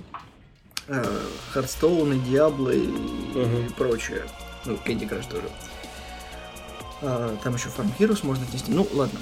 э, 0.87 1.19
Hearthstone, 1.53 2.23
Diablo 2.25 2.73
и, 2.75 3.69
прочее. 3.73 4.23
Ну, 4.65 4.73
Candy 4.85 5.09
Crush 5.09 5.29
тоже. 5.29 5.49
А, 7.01 7.37
там 7.43 7.55
еще 7.55 7.69
Farm 7.69 7.91
Heroes 7.97 8.25
можно 8.25 8.45
отнести. 8.45 8.71
Ну, 8.71 8.87
ладно. 8.93 9.19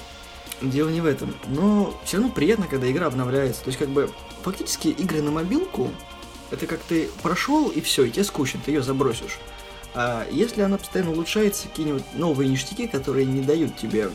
Дело 0.62 0.88
не 0.88 1.00
в 1.00 1.06
этом. 1.06 1.34
Но 1.48 1.98
все 2.04 2.16
равно 2.16 2.32
приятно, 2.32 2.66
когда 2.66 2.90
игра 2.90 3.06
обновляется. 3.06 3.62
То 3.62 3.68
есть, 3.68 3.78
как 3.78 3.88
бы, 3.88 4.10
фактически 4.42 4.88
игры 4.88 5.22
на 5.22 5.30
мобилку, 5.30 5.90
это 6.50 6.66
как 6.66 6.80
ты 6.80 7.08
прошел 7.22 7.68
и 7.68 7.80
все, 7.80 8.04
и 8.04 8.10
тебе 8.10 8.24
скучно, 8.24 8.60
ты 8.64 8.72
ее 8.72 8.82
забросишь. 8.82 9.38
А 9.94 10.26
если 10.30 10.62
она 10.62 10.78
постоянно 10.78 11.12
улучшается, 11.12 11.68
какие-нибудь 11.68 12.04
новые 12.14 12.48
ништяки, 12.48 12.86
которые 12.86 13.26
не 13.26 13.40
дают 13.40 13.76
тебе 13.76 14.10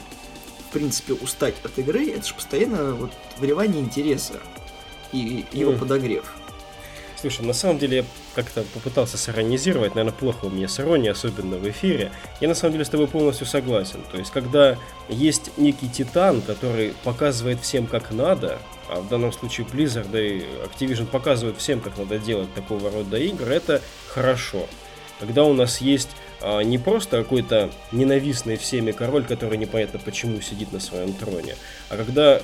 в 0.71 0.73
принципе, 0.73 1.13
устать 1.13 1.55
от 1.65 1.77
игры, 1.79 2.11
это 2.11 2.25
же 2.25 2.33
постоянно 2.33 2.93
вот 2.93 3.11
вливание 3.37 3.81
интереса 3.81 4.39
и 5.11 5.45
его 5.51 5.73
mm. 5.73 5.79
подогрев. 5.79 6.33
Слушай, 7.19 7.45
на 7.45 7.51
самом 7.51 7.77
деле 7.77 7.97
я 7.97 8.05
как-то 8.35 8.63
попытался 8.73 9.17
сиронизировать, 9.17 9.95
наверное, 9.95 10.17
плохо 10.17 10.45
у 10.45 10.49
меня 10.49 10.69
с 10.69 10.79
иронией, 10.79 11.11
особенно 11.11 11.57
в 11.57 11.69
эфире. 11.69 12.09
Я 12.39 12.47
на 12.47 12.55
самом 12.55 12.71
деле 12.71 12.85
с 12.85 12.89
тобой 12.89 13.07
полностью 13.07 13.45
согласен. 13.45 13.99
То 14.13 14.17
есть, 14.17 14.31
когда 14.31 14.77
есть 15.09 15.51
некий 15.57 15.89
титан, 15.89 16.41
который 16.41 16.93
показывает 17.03 17.59
всем, 17.59 17.85
как 17.85 18.11
надо, 18.11 18.59
а 18.87 19.01
в 19.01 19.09
данном 19.09 19.33
случае 19.33 19.67
Blizzard 19.67 20.09
и 20.17 20.45
Activision 20.65 21.05
показывают 21.05 21.57
всем, 21.57 21.81
как 21.81 21.97
надо 21.97 22.17
делать 22.17 22.51
такого 22.53 22.89
рода 22.89 23.17
игры, 23.17 23.53
это 23.53 23.81
хорошо. 24.07 24.67
Когда 25.19 25.43
у 25.43 25.53
нас 25.53 25.81
есть 25.81 26.11
а, 26.41 26.61
не 26.61 26.77
просто 26.77 27.21
какой-то 27.23 27.69
ненавистный 27.91 28.57
всеми 28.57 28.91
король, 28.91 29.23
который 29.23 29.57
непонятно 29.57 29.99
почему 30.03 30.41
сидит 30.41 30.71
на 30.71 30.79
своем 30.79 31.13
троне, 31.13 31.55
а 31.89 31.97
когда 31.97 32.41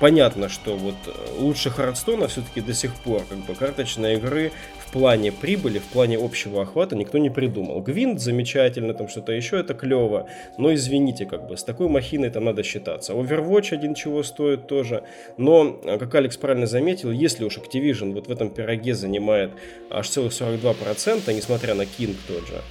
понятно, 0.00 0.48
что 0.48 0.76
вот 0.76 0.96
лучше 1.38 1.70
Хардстона 1.70 2.28
все-таки 2.28 2.60
до 2.60 2.74
сих 2.74 2.94
пор 2.94 3.24
как 3.28 3.38
бы 3.38 3.54
карточной 3.54 4.14
игры 4.14 4.52
в 4.78 4.92
плане 4.92 5.32
прибыли, 5.32 5.78
в 5.78 5.84
плане 5.84 6.16
общего 6.16 6.62
охвата 6.62 6.96
никто 6.96 7.18
не 7.18 7.30
придумал. 7.30 7.80
Гвинт 7.80 8.20
замечательно, 8.20 8.94
там 8.94 9.08
что-то 9.08 9.32
еще 9.32 9.58
это 9.58 9.74
клево, 9.74 10.28
но 10.58 10.72
извините, 10.72 11.26
как 11.26 11.46
бы 11.48 11.56
с 11.56 11.64
такой 11.64 11.88
махиной 11.88 12.30
там 12.30 12.44
надо 12.44 12.62
считаться. 12.62 13.12
Overwatch 13.12 13.74
один 13.74 13.94
чего 13.94 14.22
стоит 14.22 14.66
тоже, 14.66 15.02
но, 15.36 15.72
как 15.98 16.14
Алекс 16.14 16.36
правильно 16.36 16.66
заметил, 16.66 17.10
если 17.10 17.44
уж 17.44 17.58
Activision 17.58 18.12
вот 18.12 18.28
в 18.28 18.30
этом 18.30 18.50
пироге 18.50 18.94
занимает 18.94 19.50
аж 19.90 20.08
целых 20.08 20.32
42%, 20.32 21.32
несмотря 21.32 21.74
на 21.74 21.82
King 21.82 22.14
тот 22.28 22.46
же, 22.46 22.62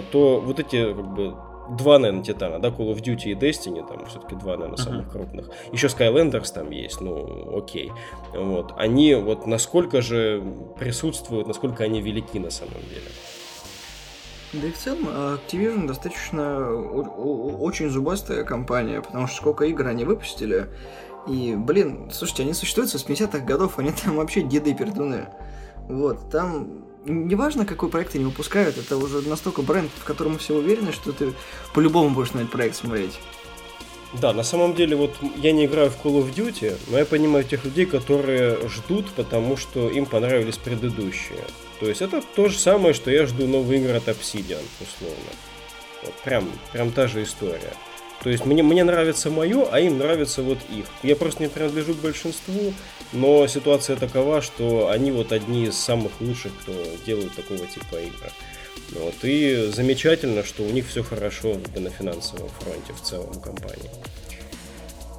то 0.00 0.40
вот 0.40 0.58
эти 0.58 0.92
как 0.94 1.14
бы 1.14 1.34
два, 1.70 1.98
наверное, 1.98 2.24
Титана, 2.24 2.58
да, 2.58 2.68
Call 2.68 2.94
of 2.94 3.02
Duty 3.02 3.30
и 3.30 3.34
Destiny, 3.34 3.86
там 3.86 4.06
все-таки 4.06 4.34
два, 4.34 4.56
наверное, 4.56 4.76
самых 4.76 5.06
uh-huh. 5.06 5.10
крупных. 5.10 5.50
Еще 5.72 5.86
Skylanders 5.86 6.52
там 6.52 6.70
есть, 6.70 7.00
ну, 7.00 7.56
окей. 7.56 7.92
Вот. 8.34 8.72
Они 8.76 9.14
вот 9.14 9.46
насколько 9.46 10.02
же 10.02 10.42
присутствуют, 10.78 11.46
насколько 11.46 11.84
они 11.84 12.00
велики 12.00 12.38
на 12.38 12.50
самом 12.50 12.80
деле. 12.88 13.10
Да 14.52 14.68
и 14.68 14.70
в 14.70 14.76
целом 14.76 15.08
Activision 15.08 15.86
достаточно 15.86 16.70
очень 16.70 17.88
зубастая 17.88 18.44
компания, 18.44 19.00
потому 19.00 19.26
что 19.26 19.36
сколько 19.36 19.64
игр 19.64 19.86
они 19.86 20.04
выпустили. 20.04 20.68
И, 21.26 21.54
блин, 21.56 22.10
слушайте, 22.12 22.42
они 22.42 22.52
существуют 22.52 22.90
с 22.90 22.96
80-х 22.96 23.38
годов, 23.40 23.78
они 23.78 23.92
там 23.92 24.16
вообще 24.16 24.42
деды 24.42 24.74
пердуны. 24.74 25.28
Вот, 25.88 26.30
там 26.30 26.84
неважно, 27.04 27.66
какой 27.66 27.88
проект 27.88 28.14
они 28.14 28.24
выпускают, 28.24 28.78
это 28.78 28.96
уже 28.96 29.26
настолько 29.28 29.62
бренд, 29.62 29.90
в 29.96 30.04
котором 30.04 30.38
все 30.38 30.54
уверены, 30.54 30.92
что 30.92 31.12
ты 31.12 31.32
по-любому 31.74 32.10
будешь 32.10 32.32
на 32.32 32.40
этот 32.40 32.52
проект 32.52 32.76
смотреть. 32.76 33.18
Да, 34.20 34.34
на 34.34 34.42
самом 34.42 34.74
деле, 34.74 34.94
вот 34.94 35.14
я 35.36 35.52
не 35.52 35.64
играю 35.64 35.90
в 35.90 35.96
Call 36.04 36.22
of 36.22 36.34
Duty, 36.34 36.76
но 36.88 36.98
я 36.98 37.06
понимаю 37.06 37.44
тех 37.44 37.64
людей, 37.64 37.86
которые 37.86 38.68
ждут, 38.68 39.10
потому 39.12 39.56
что 39.56 39.88
им 39.88 40.04
понравились 40.04 40.58
предыдущие. 40.58 41.44
То 41.80 41.88
есть 41.88 42.02
это 42.02 42.22
то 42.36 42.48
же 42.48 42.58
самое, 42.58 42.92
что 42.92 43.10
я 43.10 43.26
жду 43.26 43.46
новые 43.46 43.80
игры 43.80 43.96
от 43.96 44.08
Obsidian, 44.08 44.62
условно. 44.80 45.32
Вот 46.02 46.14
прям, 46.24 46.50
прям 46.72 46.92
та 46.92 47.06
же 47.06 47.22
история. 47.22 47.72
То 48.22 48.30
есть 48.30 48.46
мне, 48.46 48.62
мне 48.62 48.84
нравится 48.84 49.30
мое, 49.30 49.66
а 49.70 49.80
им 49.80 49.98
нравится 49.98 50.42
вот 50.42 50.58
их. 50.70 50.86
Я 51.02 51.16
просто 51.16 51.42
не 51.42 51.48
принадлежу 51.48 51.94
к 51.94 51.98
большинству, 51.98 52.72
но 53.12 53.46
ситуация 53.48 53.96
такова, 53.96 54.40
что 54.40 54.90
они 54.90 55.10
вот 55.10 55.32
одни 55.32 55.66
из 55.66 55.76
самых 55.76 56.12
лучших, 56.20 56.52
кто 56.60 56.72
делают 57.04 57.34
такого 57.34 57.66
типа 57.66 57.96
игры. 57.96 58.30
Вот, 58.92 59.14
и 59.22 59.70
замечательно, 59.74 60.44
что 60.44 60.62
у 60.62 60.70
них 60.70 60.86
все 60.86 61.02
хорошо 61.02 61.56
на 61.74 61.90
финансовом 61.90 62.48
фронте 62.60 62.92
в 62.92 63.00
целом 63.00 63.40
компании. 63.40 63.90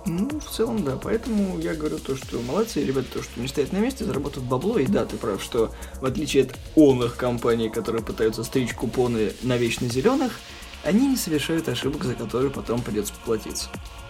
Ну, 0.06 0.39
в 0.39 0.50
целом, 0.50 0.84
да. 0.84 0.98
Поэтому 1.02 1.60
я 1.60 1.74
говорю 1.74 1.98
то, 1.98 2.16
что 2.16 2.39
молодцы 2.42 2.84
ребята, 2.84 3.08
то, 3.13 3.24
что 3.24 3.39
не 3.39 3.48
стоят 3.48 3.72
на 3.72 3.78
месте, 3.78 4.04
заработают 4.04 4.48
бабло. 4.48 4.78
И 4.78 4.86
да, 4.86 5.06
ты 5.06 5.16
прав, 5.16 5.42
что 5.42 5.72
в 6.02 6.06
отличие 6.06 6.44
от 6.44 6.52
онных 6.76 7.16
компаний, 7.16 7.70
которые 7.70 8.04
пытаются 8.04 8.44
стричь 8.44 8.74
купоны 8.74 9.32
на 9.44 9.58
вечно 9.58 9.88
зеленых, 9.88 10.39
они 10.84 11.08
не 11.08 11.15
совершают 11.15 11.67
ошибок, 11.69 12.04
за 12.04 12.15
которые 12.15 12.52
потом 12.52 12.82
придется 12.82 13.13
поплатиться. 13.13 13.69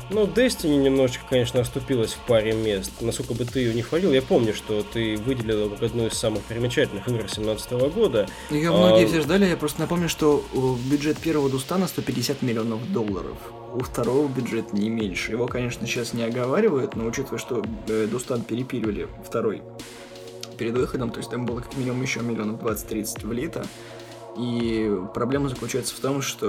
Ну, 0.09 0.25
Destiny 0.25 0.75
немножечко, 0.77 1.23
конечно, 1.29 1.61
оступилась 1.61 2.13
в 2.13 2.19
паре 2.27 2.53
мест. 2.53 2.91
Насколько 3.01 3.33
бы 3.33 3.45
ты 3.45 3.61
ее 3.61 3.73
не 3.73 3.81
хвалил, 3.81 4.11
я 4.11 4.21
помню, 4.21 4.53
что 4.53 4.83
ты 4.83 5.15
выделил 5.15 5.69
как 5.69 5.83
одну 5.83 6.07
из 6.07 6.13
самых 6.13 6.43
примечательных 6.43 7.07
игр 7.07 7.19
2017 7.19 7.71
года. 7.93 8.27
Ее 8.49 8.69
а... 8.69 8.73
многие 8.73 9.07
все 9.07 9.21
ждали, 9.21 9.45
я 9.45 9.57
просто 9.57 9.81
напомню, 9.81 10.09
что 10.09 10.43
бюджет 10.89 11.17
первого 11.17 11.49
Дустана 11.49 11.87
150 11.87 12.41
миллионов 12.41 12.91
долларов. 12.91 13.37
У 13.73 13.79
второго 13.79 14.27
бюджет 14.27 14.73
не 14.73 14.89
меньше. 14.89 15.31
Его, 15.31 15.47
конечно, 15.47 15.87
сейчас 15.87 16.13
не 16.13 16.23
оговаривают, 16.23 16.95
но 16.95 17.05
учитывая, 17.05 17.39
что 17.39 17.63
э, 17.87 18.07
Дустан 18.11 18.43
перепиливали 18.43 19.07
второй 19.25 19.63
перед 20.57 20.77
выходом, 20.77 21.09
то 21.09 21.17
есть 21.17 21.31
там 21.31 21.45
было 21.45 21.61
как 21.61 21.75
минимум 21.75 22.01
еще 22.01 22.19
миллионов 22.19 22.61
20-30 22.61 23.25
влито, 23.25 23.65
и 24.37 24.99
проблема 25.13 25.49
заключается 25.49 25.95
в 25.95 25.99
том, 25.99 26.21
что 26.21 26.47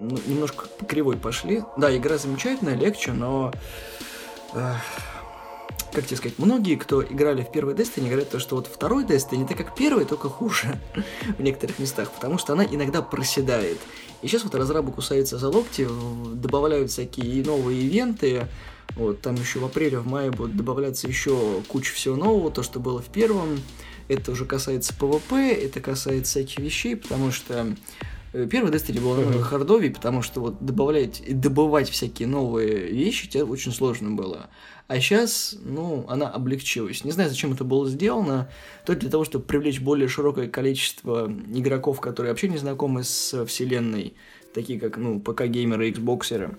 ну, 0.00 0.18
немножко 0.26 0.66
по 0.78 0.84
кривой 0.84 1.16
пошли. 1.16 1.62
Да, 1.76 1.94
игра 1.96 2.18
замечательная, 2.18 2.74
легче, 2.74 3.12
но... 3.12 3.52
Э, 4.54 4.74
как 5.92 6.06
тебе 6.06 6.16
сказать, 6.16 6.38
многие, 6.38 6.76
кто 6.76 7.02
играли 7.02 7.42
в 7.42 7.52
первый 7.52 7.74
Destiny, 7.74 8.06
говорят 8.06 8.30
то, 8.30 8.38
что 8.38 8.56
вот 8.56 8.66
второй 8.66 9.04
Destiny 9.04 9.44
это 9.44 9.54
как 9.54 9.74
первый, 9.74 10.06
только 10.06 10.28
хуже 10.28 10.80
в 11.38 11.42
некоторых 11.42 11.78
местах, 11.78 12.10
потому 12.10 12.38
что 12.38 12.54
она 12.54 12.64
иногда 12.64 13.02
проседает. 13.02 13.78
И 14.22 14.28
сейчас 14.28 14.44
вот 14.44 14.54
разрабы 14.54 14.92
кусаются 14.92 15.36
за 15.38 15.48
локти, 15.48 15.86
добавляют 16.34 16.90
всякие 16.90 17.44
новые 17.44 17.82
ивенты, 17.82 18.46
вот, 18.96 19.20
там 19.20 19.34
еще 19.34 19.58
в 19.58 19.64
апреле, 19.64 19.98
в 19.98 20.06
мае 20.06 20.30
будут 20.30 20.56
добавляться 20.56 21.08
еще 21.08 21.62
куча 21.68 21.94
всего 21.94 22.16
нового, 22.16 22.50
то, 22.50 22.62
что 22.62 22.78
было 22.78 23.00
в 23.00 23.06
первом. 23.06 23.60
Это 24.12 24.32
уже 24.32 24.44
касается 24.44 24.92
PvP, 24.98 25.52
это 25.64 25.80
касается 25.80 26.32
всяких 26.32 26.58
вещей, 26.58 26.96
потому 26.96 27.30
что 27.30 27.74
э, 28.32 28.46
Первый 28.50 28.70
Destiny 28.70 29.00
был 29.00 29.14
намного 29.14 29.38
uh-huh. 29.38 29.42
хардовей, 29.42 29.90
потому 29.90 30.22
что 30.22 30.40
вот 30.40 30.64
добавлять 30.64 31.20
и 31.20 31.32
добывать 31.32 31.88
всякие 31.88 32.28
новые 32.28 32.88
вещи 32.88 33.28
тебе 33.28 33.44
очень 33.44 33.72
сложно 33.72 34.10
было. 34.10 34.50
А 34.88 35.00
сейчас, 35.00 35.56
ну, 35.64 36.04
она 36.08 36.28
облегчилась. 36.28 37.04
Не 37.04 37.12
знаю, 37.12 37.30
зачем 37.30 37.52
это 37.52 37.64
было 37.64 37.88
сделано. 37.88 38.50
То 38.84 38.94
для 38.94 39.08
того, 39.08 39.24
чтобы 39.24 39.46
привлечь 39.46 39.80
более 39.80 40.08
широкое 40.08 40.48
количество 40.48 41.32
игроков, 41.54 42.00
которые 42.00 42.32
вообще 42.32 42.48
не 42.48 42.58
знакомы 42.58 43.04
с 43.04 43.46
вселенной, 43.46 44.14
такие 44.52 44.78
как, 44.78 44.98
ну, 44.98 45.20
ПК-геймеры 45.20 45.90
Xbox 45.90 46.24
еры. 46.24 46.58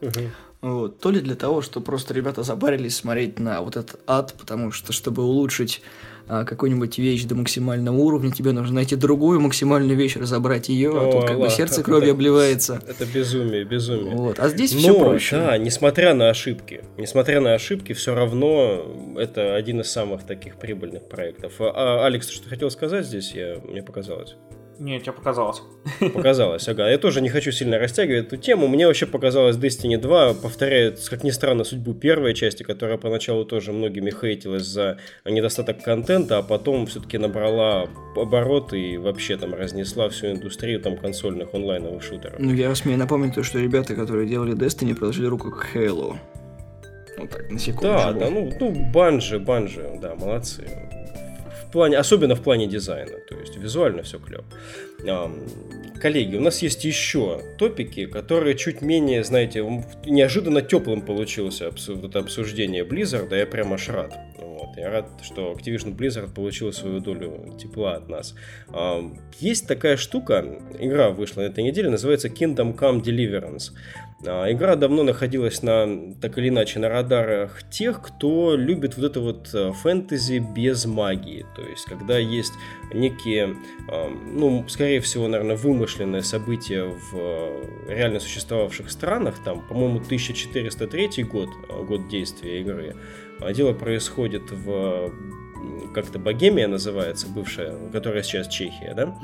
Uh-huh. 0.00 0.28
Вот. 0.66 0.98
То 0.98 1.10
ли 1.10 1.20
для 1.20 1.36
того, 1.36 1.62
что 1.62 1.80
просто 1.80 2.12
ребята 2.12 2.42
забарились 2.42 2.96
смотреть 2.96 3.38
на 3.38 3.60
вот 3.62 3.76
этот 3.76 4.00
ад, 4.08 4.34
потому 4.36 4.72
что, 4.72 4.92
чтобы 4.92 5.22
улучшить 5.22 5.80
а, 6.26 6.44
какую-нибудь 6.44 6.98
вещь 6.98 7.22
до 7.22 7.36
максимального 7.36 7.96
уровня, 7.96 8.32
тебе 8.32 8.50
нужно 8.50 8.74
найти 8.74 8.96
другую 8.96 9.40
максимальную 9.40 9.96
вещь, 9.96 10.16
разобрать 10.16 10.68
ее, 10.68 10.90
а 10.90 11.04
тут 11.04 11.20
как 11.20 11.30
ладно, 11.30 11.44
бы 11.44 11.50
сердце 11.50 11.84
кровью 11.84 12.12
обливается. 12.12 12.82
Это 12.84 13.06
безумие, 13.06 13.64
безумие. 13.64 14.16
Вот. 14.16 14.40
А 14.40 14.48
здесь 14.48 14.74
все 14.74 14.98
проще. 14.98 15.36
Да, 15.36 15.56
несмотря 15.56 16.14
на 16.14 16.30
ошибки, 16.30 16.82
несмотря 16.96 17.40
на 17.40 17.54
ошибки, 17.54 17.92
все 17.92 18.16
равно 18.16 19.14
это 19.16 19.54
один 19.54 19.82
из 19.82 19.92
самых 19.92 20.24
таких 20.24 20.56
прибыльных 20.56 21.08
проектов. 21.08 21.60
А, 21.60 22.04
Алекс, 22.04 22.28
что 22.28 22.42
ты 22.42 22.48
хотел 22.50 22.72
сказать 22.72 23.06
здесь? 23.06 23.30
Я, 23.30 23.60
мне 23.64 23.84
показалось. 23.84 24.34
Не, 24.78 25.00
тебе 25.00 25.12
показалось. 25.12 25.62
Показалось, 26.14 26.68
ага. 26.68 26.88
Я 26.88 26.98
тоже 26.98 27.20
не 27.20 27.28
хочу 27.28 27.50
сильно 27.52 27.78
растягивать 27.78 28.26
эту 28.26 28.36
тему. 28.36 28.68
Мне 28.68 28.86
вообще 28.86 29.06
показалось 29.06 29.56
Destiny 29.56 29.96
2 29.96 30.34
повторяет, 30.34 31.00
как 31.08 31.24
ни 31.24 31.30
странно, 31.30 31.64
судьбу 31.64 31.94
первой 31.94 32.34
части, 32.34 32.62
которая 32.62 32.98
поначалу 32.98 33.44
тоже 33.44 33.72
многими 33.72 34.10
хейтилась 34.10 34.64
за 34.64 34.98
недостаток 35.24 35.82
контента, 35.82 36.38
а 36.38 36.42
потом 36.42 36.86
все-таки 36.86 37.18
набрала 37.18 37.88
обороты 38.16 38.78
и 38.78 38.96
вообще 38.98 39.36
там 39.36 39.54
разнесла 39.54 40.08
всю 40.08 40.32
индустрию 40.32 40.80
там 40.80 40.96
консольных 40.96 41.54
онлайновых 41.54 42.02
шутеров. 42.02 42.38
Ну, 42.38 42.52
я 42.52 42.74
смею 42.74 42.98
напомнить 42.98 43.34
то, 43.34 43.42
что 43.42 43.58
ребята, 43.58 43.94
которые 43.94 44.28
делали 44.28 44.54
Destiny, 44.54 44.94
продолжили 44.94 45.26
руку 45.26 45.50
к 45.50 45.74
Halo. 45.74 46.16
Вот 47.18 47.30
так, 47.30 47.50
на 47.50 47.58
секунду. 47.58 47.88
Да, 47.88 48.12
да, 48.12 48.30
ну, 48.30 48.52
ну, 48.60 48.90
банжи, 48.92 49.38
банжи, 49.38 49.98
да, 50.02 50.14
молодцы 50.14 50.64
плане, 51.76 51.98
особенно 51.98 52.34
в 52.34 52.40
плане 52.42 52.66
дизайна, 52.66 53.18
то 53.28 53.34
есть 53.40 53.56
визуально 53.58 54.02
все 54.02 54.18
клево. 54.18 54.44
Коллеги, 56.00 56.36
у 56.36 56.40
нас 56.40 56.60
есть 56.60 56.84
еще 56.84 57.40
топики, 57.58 58.06
которые 58.06 58.54
чуть 58.54 58.82
менее, 58.82 59.24
знаете, 59.24 59.62
неожиданно 60.04 60.60
теплым 60.60 61.00
получилось 61.00 61.62
это 61.62 62.18
обсуждение 62.18 62.84
Blizzard, 62.84 63.34
я 63.36 63.46
прям 63.46 63.72
аж 63.72 63.88
рад. 63.88 64.14
Вот, 64.38 64.76
я 64.76 64.90
рад, 64.90 65.08
что 65.22 65.52
Activision 65.52 65.96
Blizzard 65.96 66.32
получил 66.34 66.72
свою 66.72 67.00
долю 67.00 67.56
тепла 67.58 67.94
от 67.96 68.08
нас. 68.08 68.34
Есть 69.38 69.66
такая 69.66 69.96
штука, 69.96 70.60
игра 70.78 71.10
вышла 71.10 71.42
на 71.42 71.46
этой 71.46 71.64
неделе, 71.64 71.88
называется 71.88 72.28
Kingdom 72.28 72.76
Come 72.76 73.02
Deliverance. 73.02 73.72
А, 74.26 74.50
игра 74.50 74.76
давно 74.76 75.02
находилась 75.02 75.62
на, 75.62 76.14
так 76.20 76.38
или 76.38 76.48
иначе, 76.48 76.78
на 76.78 76.88
радарах 76.88 77.62
тех, 77.70 78.00
кто 78.00 78.56
любит 78.56 78.96
вот 78.96 79.04
это 79.04 79.20
вот 79.20 79.50
э, 79.52 79.72
фэнтези 79.72 80.38
без 80.38 80.86
магии. 80.86 81.44
То 81.54 81.62
есть, 81.62 81.84
когда 81.84 82.16
есть 82.16 82.52
некие, 82.94 83.56
ну, 84.32 84.64
скорее 84.68 84.95
всего, 85.00 85.28
наверное, 85.28 85.56
вымышленные 85.56 86.22
события 86.22 86.84
в 86.84 87.14
э, 87.14 87.64
реально 87.88 88.20
существовавших 88.20 88.90
странах. 88.90 89.42
Там, 89.44 89.60
по-моему, 89.66 89.96
1403 89.96 91.24
год, 91.24 91.48
э, 91.68 91.82
год 91.82 92.08
действия 92.08 92.60
игры. 92.60 92.96
А 93.40 93.52
дело 93.52 93.72
происходит 93.72 94.50
в 94.50 95.12
как-то 95.94 96.18
Богемия 96.18 96.68
называется, 96.68 97.26
бывшая, 97.28 97.74
которая 97.92 98.22
сейчас 98.22 98.48
Чехия, 98.48 98.94
да? 98.94 99.14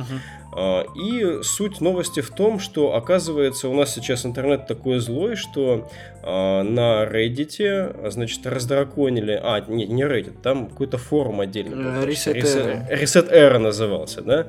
Uh-huh. 0.54 0.86
И 0.96 1.42
суть 1.42 1.80
новости 1.80 2.20
в 2.20 2.30
том, 2.30 2.58
что, 2.58 2.94
оказывается, 2.94 3.68
у 3.68 3.74
нас 3.74 3.94
сейчас 3.94 4.26
интернет 4.26 4.66
такой 4.66 4.98
злой, 5.00 5.36
что 5.36 5.88
на 6.22 7.04
Reddit, 7.04 8.10
значит, 8.10 8.46
раздраконили... 8.46 9.40
А, 9.42 9.60
нет, 9.60 9.88
не 9.88 10.02
Reddit, 10.02 10.40
там 10.42 10.68
какой-то 10.68 10.98
форум 10.98 11.40
отдельный. 11.40 11.76
Reset 12.04 12.34
Era. 12.34 12.90
Reset 12.90 13.32
Era 13.32 13.58
назывался, 13.58 14.22
да? 14.22 14.46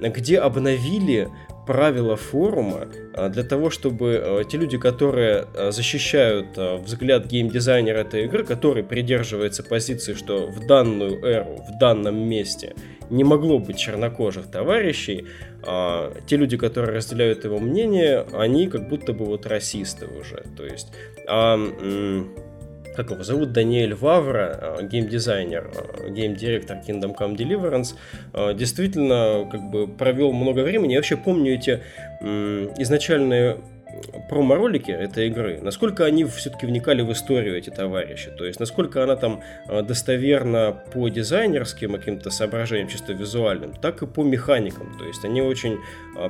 Где 0.00 0.38
обновили 0.38 1.28
правила 1.66 2.16
форума 2.16 2.88
а, 3.14 3.28
для 3.28 3.44
того, 3.44 3.70
чтобы 3.70 4.20
а, 4.22 4.44
те 4.44 4.58
люди, 4.58 4.78
которые 4.78 5.46
а, 5.54 5.70
защищают 5.70 6.56
взгляд 6.56 7.26
геймдизайнера 7.26 7.98
этой 7.98 8.24
игры, 8.24 8.44
который 8.44 8.82
придерживается 8.82 9.62
позиции, 9.62 10.14
что 10.14 10.46
в 10.46 10.66
данную 10.66 11.22
эру, 11.24 11.56
в 11.68 11.78
данном 11.78 12.16
месте 12.16 12.74
не 13.10 13.24
могло 13.24 13.58
быть 13.58 13.76
чернокожих 13.78 14.46
товарищей, 14.50 15.26
те 16.26 16.36
люди, 16.36 16.56
которые 16.56 16.96
разделяют 16.96 17.44
его 17.44 17.58
мнение, 17.58 18.26
они 18.32 18.66
как 18.66 18.88
будто 18.88 19.12
бы 19.12 19.26
вот 19.26 19.46
расисты 19.46 20.06
уже. 20.06 20.44
То 20.56 20.64
есть 20.64 20.88
как 22.94 23.10
его 23.10 23.22
зовут, 23.22 23.52
Даниэль 23.52 23.94
Вавра, 23.94 24.78
э, 24.80 24.86
геймдизайнер, 24.86 25.70
э, 25.74 26.10
геймдиректор 26.10 26.76
Kingdom 26.78 27.16
Come 27.16 27.36
Deliverance, 27.36 27.94
э, 28.32 28.54
действительно 28.54 29.48
как 29.50 29.62
бы 29.70 29.88
провел 29.88 30.32
много 30.32 30.60
времени. 30.60 30.92
Я 30.92 30.98
вообще 30.98 31.16
помню 31.16 31.54
эти 31.54 31.80
изначальные 32.20 33.58
промо-ролики 34.30 34.90
этой 34.90 35.28
игры, 35.28 35.60
насколько 35.60 36.04
они 36.04 36.24
все-таки 36.24 36.66
вникали 36.66 37.02
в 37.02 37.12
историю, 37.12 37.58
эти 37.58 37.70
товарищи, 37.70 38.30
то 38.30 38.44
есть 38.44 38.58
насколько 38.58 39.02
она 39.02 39.16
там 39.16 39.42
достоверна 39.68 40.76
по 40.92 41.08
дизайнерским 41.08 41.92
каким-то 41.92 42.30
соображениям, 42.30 42.88
чисто 42.88 43.12
визуальным, 43.12 43.72
так 43.74 44.02
и 44.02 44.06
по 44.06 44.22
механикам, 44.22 44.96
то 44.98 45.04
есть 45.04 45.24
они 45.24 45.42
очень 45.42 45.78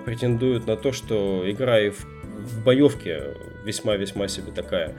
претендуют 0.05 0.67
на 0.67 0.77
то, 0.77 0.93
что 0.93 1.49
игра 1.49 1.79
и 1.81 1.91
в, 1.91 2.05
в 2.39 2.65
боевке 2.65 3.35
весьма-весьма 3.65 4.29
себе 4.29 4.53
такая 4.53 4.95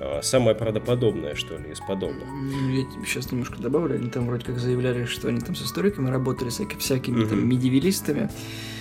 а, 0.00 0.20
самое 0.22 0.56
правдоподобное, 0.56 1.34
что 1.34 1.56
ли, 1.56 1.70
из 1.70 1.80
подобных. 1.80 2.26
Я 2.70 3.04
сейчас 3.04 3.30
немножко 3.30 3.58
добавлю. 3.60 3.94
Они 3.96 4.10
там 4.10 4.26
вроде 4.26 4.44
как 4.44 4.58
заявляли, 4.58 5.04
что 5.04 5.28
они 5.28 5.40
там 5.40 5.54
с 5.54 5.62
историками 5.62 6.10
работали, 6.10 6.50
всякими, 6.50 6.78
всякими 6.78 7.20
угу. 7.20 7.30
там 7.30 7.48
медиевалистами. 7.48 8.30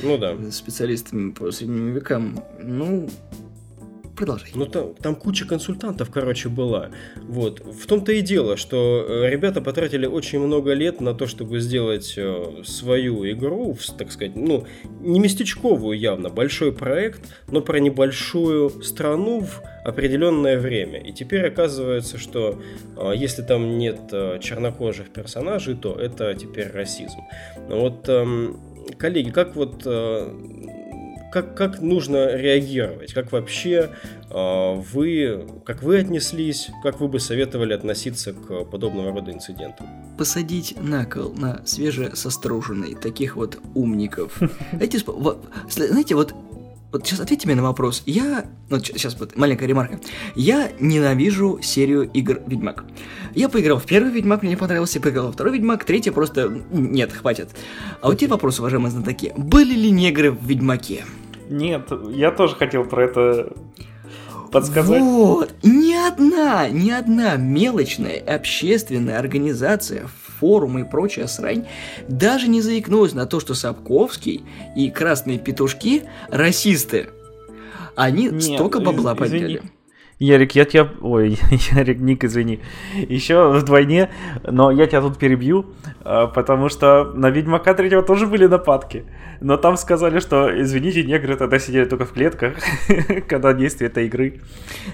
Ну 0.04 0.18
да. 0.18 0.36
Специалистами 0.52 1.32
по 1.32 1.52
средним 1.52 1.94
векам. 1.94 2.44
Ну, 2.62 3.10
Продолжай. 4.18 4.50
Ну, 4.56 4.66
там, 4.66 4.96
там 4.96 5.16
куча 5.16 5.46
консультантов, 5.46 6.10
короче, 6.10 6.50
была. 6.50 6.90
Вот. 7.18 7.60
В 7.60 7.86
том-то 7.86 8.12
и 8.12 8.22
дело, 8.22 8.58
что 8.58 9.06
э, 9.08 9.30
ребята 9.30 9.62
потратили 9.62 10.08
очень 10.08 10.40
много 10.40 10.74
лет 10.74 11.02
на 11.02 11.14
то, 11.14 11.28
чтобы 11.28 11.60
сделать 11.60 12.16
э, 12.18 12.64
свою 12.66 13.30
игру, 13.32 13.78
так 13.96 14.12
сказать, 14.12 14.36
ну, 14.36 14.66
не 15.02 15.20
местечковую 15.20 16.00
явно, 16.00 16.30
большой 16.30 16.72
проект, 16.72 17.32
но 17.52 17.62
про 17.62 17.78
небольшую 17.80 18.82
страну 18.82 19.42
в 19.42 19.62
определенное 19.86 20.58
время. 20.58 21.00
И 21.00 21.14
теперь 21.14 21.46
оказывается, 21.48 22.18
что 22.18 22.60
э, 22.96 23.12
если 23.16 23.44
там 23.44 23.78
нет 23.78 24.00
чернокожих 24.42 25.10
персонажей, 25.10 25.76
то 25.76 25.96
это 25.96 26.34
теперь 26.34 26.72
расизм. 26.72 27.20
Вот, 27.70 28.10
эм, 28.10 28.60
коллеги, 28.98 29.30
как 29.30 29.56
вот 29.56 29.86
как, 31.38 31.56
как 31.56 31.82
нужно 31.82 32.36
реагировать, 32.36 33.14
как 33.14 33.32
вообще 33.32 33.92
э, 34.30 34.74
вы, 34.94 35.46
как 35.66 35.84
вы 35.84 36.00
отнеслись, 36.00 36.70
как 36.82 37.00
вы 37.00 37.08
бы 37.08 37.20
советовали 37.20 37.74
относиться 37.74 38.34
к 38.34 38.66
подобного 38.66 39.12
рода 39.12 39.32
инцидентам? 39.32 39.88
Посадить 40.18 40.76
на 40.82 41.06
кол 41.06 41.34
на 41.38 41.62
свежесоструженный 41.66 42.96
таких 42.96 43.36
вот 43.36 43.60
умников. 43.76 44.40
Эти, 44.80 44.98
знаете, 45.68 46.16
вот 46.16 46.34
вот 46.92 47.06
сейчас 47.06 47.20
ответьте 47.20 47.48
мне 47.48 47.56
на 47.56 47.64
вопрос. 47.64 48.02
Я... 48.06 48.46
Вот 48.70 48.86
сейчас 48.86 49.20
вот 49.20 49.36
маленькая 49.36 49.68
ремарка. 49.68 50.00
Я 50.36 50.72
ненавижу 50.80 51.60
серию 51.62 52.10
игр 52.12 52.40
Ведьмак. 52.48 52.86
Я 53.36 53.50
поиграл 53.50 53.78
в 53.78 53.86
первый 53.86 54.12
Ведьмак, 54.12 54.42
мне 54.42 54.52
не 54.52 54.56
понравился, 54.56 55.02
поиграл 55.02 55.28
во 55.28 55.32
второй 55.34 55.54
Ведьмак, 55.54 55.84
третий 55.84 56.12
просто... 56.12 56.64
Нет, 56.72 57.12
хватит. 57.12 57.50
А 58.02 58.08
вот 58.08 58.18
те 58.18 58.28
вопросы, 58.28 58.62
уважаемые 58.62 58.92
знатоки. 58.92 59.34
Были 59.36 59.76
ли 59.76 59.92
негры 59.92 60.32
в 60.32 60.44
Ведьмаке? 60.46 61.04
Нет, 61.50 61.92
я 62.12 62.32
тоже 62.32 62.56
хотел 62.56 62.84
про 62.86 63.06
это 63.06 63.54
подсказать. 64.52 65.02
Вот, 65.02 65.54
ни 65.64 65.94
одна, 65.94 66.70
ни 66.70 66.90
одна 66.90 67.36
мелочная 67.36 68.20
общественная 68.20 69.20
организация, 69.20 70.08
форум 70.40 70.78
и 70.80 70.84
прочая 70.84 71.28
срань 71.28 71.66
даже 72.08 72.48
не 72.48 72.62
заикнулась 72.62 73.14
на 73.14 73.26
то, 73.26 73.40
что 73.40 73.54
Сапковский 73.56 74.44
и 74.76 74.90
Красные 74.90 75.40
Петушки 75.40 76.04
расисты. 76.30 77.10
Они 77.96 78.30
Нет, 78.30 78.44
столько 78.44 78.80
бабла 78.80 79.14
из- 79.14 79.18
подняли. 79.18 79.58
Извини. 79.58 79.62
Ярик, 80.20 80.56
я 80.56 80.66
тебя... 80.66 80.90
Ой, 81.02 81.38
Ярик, 81.72 82.00
Ник, 82.00 82.24
извини. 82.24 82.60
Еще 82.96 83.52
вдвойне, 83.52 84.10
но 84.44 84.72
я 84.72 84.88
тебя 84.88 85.02
тут 85.02 85.20
перебью, 85.20 85.68
а, 86.02 86.26
потому 86.26 86.70
что 86.70 87.12
на 87.14 87.30
Ведьмака 87.30 87.76
третьего 87.76 88.02
тоже 88.02 88.26
были 88.26 88.48
нападки. 88.48 89.06
Но 89.42 89.58
там 89.58 89.78
сказали, 89.78 90.20
что, 90.20 90.50
извините, 90.60 91.04
негры 91.04 91.36
тогда 91.36 91.60
сидели 91.60 91.86
только 91.86 92.06
в 92.06 92.14
клетках, 92.14 92.56
когда 93.28 93.54
действие 93.54 93.92
этой 93.92 94.08
игры. 94.08 94.42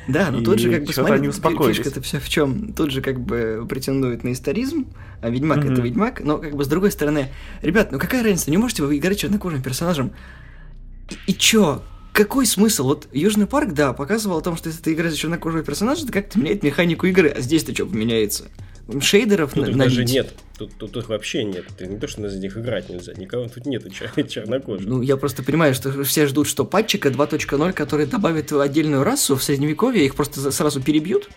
Да, 0.10 0.30
но 0.30 0.42
тут 0.42 0.60
же 0.60 0.70
как 0.70 0.84
бы 0.84 0.92
смотри, 0.92 1.16
они 1.16 1.30
успокоились. 1.30 1.78
фишка 1.78 1.92
это 1.92 2.02
все 2.02 2.20
в 2.20 2.28
чем? 2.28 2.74
Тут 2.74 2.92
же 2.92 3.02
как 3.02 3.22
бы 3.22 3.66
претендует 3.70 4.26
на 4.26 4.34
историзм, 4.34 4.88
а 5.22 5.30
Ведьмак 5.30 5.60
mm-hmm. 5.60 5.72
это 5.72 5.82
Ведьмак, 5.82 6.22
но 6.22 6.38
как 6.38 6.54
бы 6.54 6.66
с 6.66 6.68
другой 6.68 6.92
стороны, 6.92 7.30
ребят, 7.62 7.94
ну 7.94 8.00
какая 8.00 8.24
разница, 8.24 8.52
не 8.52 8.58
можете 8.58 8.84
вы 8.84 8.98
играть 8.98 9.20
чернокожим 9.20 9.62
персонажем? 9.62 10.12
И, 11.10 11.32
и 11.32 11.34
чё? 11.34 11.82
Какой 12.14 12.46
смысл? 12.46 12.84
Вот 12.86 13.08
Южный 13.12 13.48
парк, 13.48 13.74
да, 13.74 13.92
показывал 13.92 14.38
о 14.38 14.42
том, 14.42 14.56
что 14.56 14.70
если 14.70 14.82
ты 14.82 14.94
играешь 14.94 15.14
за 15.14 15.20
чернокожего 15.20 15.64
персонажа, 15.64 16.04
это 16.04 16.14
как-то 16.14 16.40
меняет 16.40 16.64
механику 16.64 17.08
игры, 17.08 17.30
а 17.30 17.42
здесь-то 17.42 17.74
что 17.74 17.86
поменяется? 17.86 18.46
Шейдеров 19.00 19.54
тут 19.54 19.70
на, 19.70 19.86
даже 19.86 20.04
нет. 20.04 20.34
Тут, 20.58 20.74
тут, 20.78 20.92
тут 20.92 21.08
вообще 21.08 21.44
нет. 21.44 21.66
Это 21.70 21.88
не 21.88 21.98
то, 21.98 22.08
что 22.08 22.30
за 22.30 22.38
них 22.38 22.58
играть 22.58 22.90
нельзя. 22.90 23.14
Никого 23.14 23.48
тут 23.48 23.66
нету 23.66 23.88
чер- 23.90 24.28
чернокожих. 24.28 24.86
Ну, 24.86 25.02
я 25.02 25.16
просто 25.16 25.42
понимаю, 25.42 25.74
что 25.74 26.04
все 26.04 26.28
ждут, 26.28 26.48
что 26.48 26.66
патчика 26.66 27.10
2.0, 27.10 27.74
который 27.74 28.06
добавит 28.06 28.52
отдельную 28.52 29.04
расу 29.04 29.36
в 29.36 29.44
средневековье, 29.44 30.06
их 30.06 30.16
просто 30.16 30.52
сразу 30.52 30.82
перебьют 30.82 31.30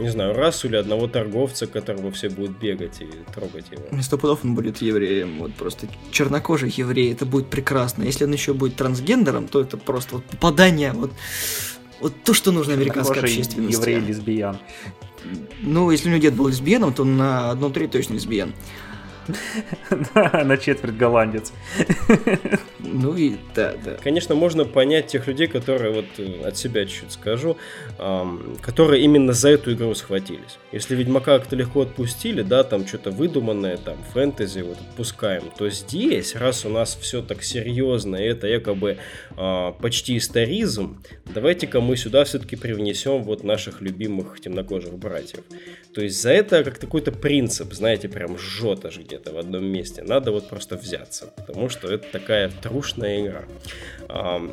не 0.00 0.08
знаю, 0.08 0.34
расу 0.34 0.68
или 0.68 0.76
одного 0.76 1.06
торговца, 1.06 1.66
к 1.66 1.72
которому 1.72 2.10
все 2.10 2.28
будут 2.28 2.58
бегать 2.58 3.00
и 3.00 3.08
трогать 3.34 3.66
его. 3.70 4.02
Сто 4.02 4.18
пудов 4.18 4.44
он 4.44 4.54
будет 4.54 4.78
евреем, 4.78 5.38
вот 5.38 5.54
просто 5.54 5.86
чернокожий 6.10 6.72
еврей, 6.74 7.12
это 7.12 7.26
будет 7.26 7.48
прекрасно. 7.48 8.02
Если 8.02 8.24
он 8.24 8.32
еще 8.32 8.54
будет 8.54 8.76
трансгендером, 8.76 9.48
то 9.48 9.60
это 9.60 9.76
просто 9.76 10.16
вот 10.16 10.24
попадание, 10.24 10.92
вот, 10.92 11.12
вот 12.00 12.14
то, 12.24 12.34
что 12.34 12.52
нужно 12.52 12.74
американской 12.74 13.20
общественности. 13.20 13.78
еврей-лесбиян. 13.78 14.58
Ну, 15.60 15.90
если 15.90 16.08
у 16.08 16.12
него 16.12 16.22
дед 16.22 16.34
был 16.34 16.48
лесбияном, 16.48 16.94
то 16.94 17.04
на 17.04 17.50
одну 17.50 17.70
треть 17.70 17.90
точно 17.90 18.14
лесбиян. 18.14 18.54
На 20.14 20.56
четверть 20.56 20.96
голландец. 20.96 21.52
Ну 22.78 23.14
и 23.16 23.36
да, 23.54 23.74
да. 23.84 23.96
Конечно, 24.02 24.34
можно 24.34 24.64
понять 24.64 25.08
тех 25.08 25.26
людей, 25.26 25.46
которые, 25.46 25.92
вот 25.92 26.06
э, 26.18 26.42
от 26.44 26.56
себя 26.56 26.84
чуть-чуть 26.86 27.12
скажу, 27.12 27.56
которые 28.60 29.02
именно 29.04 29.32
за 29.32 29.50
эту 29.50 29.72
игру 29.72 29.94
схватились. 29.94 30.58
Если 30.72 30.94
Ведьмака 30.94 31.38
как-то 31.38 31.56
легко 31.56 31.82
отпустили, 31.82 32.42
да, 32.42 32.64
там 32.64 32.86
что-то 32.86 33.10
выдуманное, 33.10 33.76
там, 33.76 33.96
фэнтези, 34.12 34.60
вот 34.60 34.78
отпускаем, 34.80 35.44
то 35.56 35.68
здесь, 35.70 36.34
раз 36.34 36.64
у 36.64 36.68
нас 36.68 36.96
все 37.00 37.22
так 37.22 37.42
серьезно, 37.42 38.16
и 38.16 38.24
это 38.24 38.46
якобы 38.46 38.98
а, 39.36 39.72
почти 39.72 40.16
историзм, 40.16 41.02
давайте-ка 41.32 41.80
мы 41.80 41.96
сюда 41.96 42.24
все-таки 42.24 42.56
привнесем 42.56 43.22
вот 43.22 43.44
наших 43.44 43.80
любимых 43.80 44.40
темнокожих 44.40 44.94
братьев. 44.94 45.44
То 45.94 46.02
есть 46.02 46.20
за 46.20 46.30
это 46.30 46.64
как 46.64 46.78
какой-то 46.78 47.12
принцип, 47.12 47.72
знаете, 47.72 48.08
прям 48.08 48.38
жжет 48.38 48.84
аж 48.84 48.98
где-то 49.20 49.34
в 49.34 49.38
одном 49.38 49.64
месте. 49.64 50.02
Надо 50.02 50.32
вот 50.32 50.48
просто 50.48 50.76
взяться, 50.76 51.32
потому 51.36 51.68
что 51.68 51.92
это 51.92 52.06
такая 52.10 52.50
трушная 52.62 53.22
игра. 53.22 53.44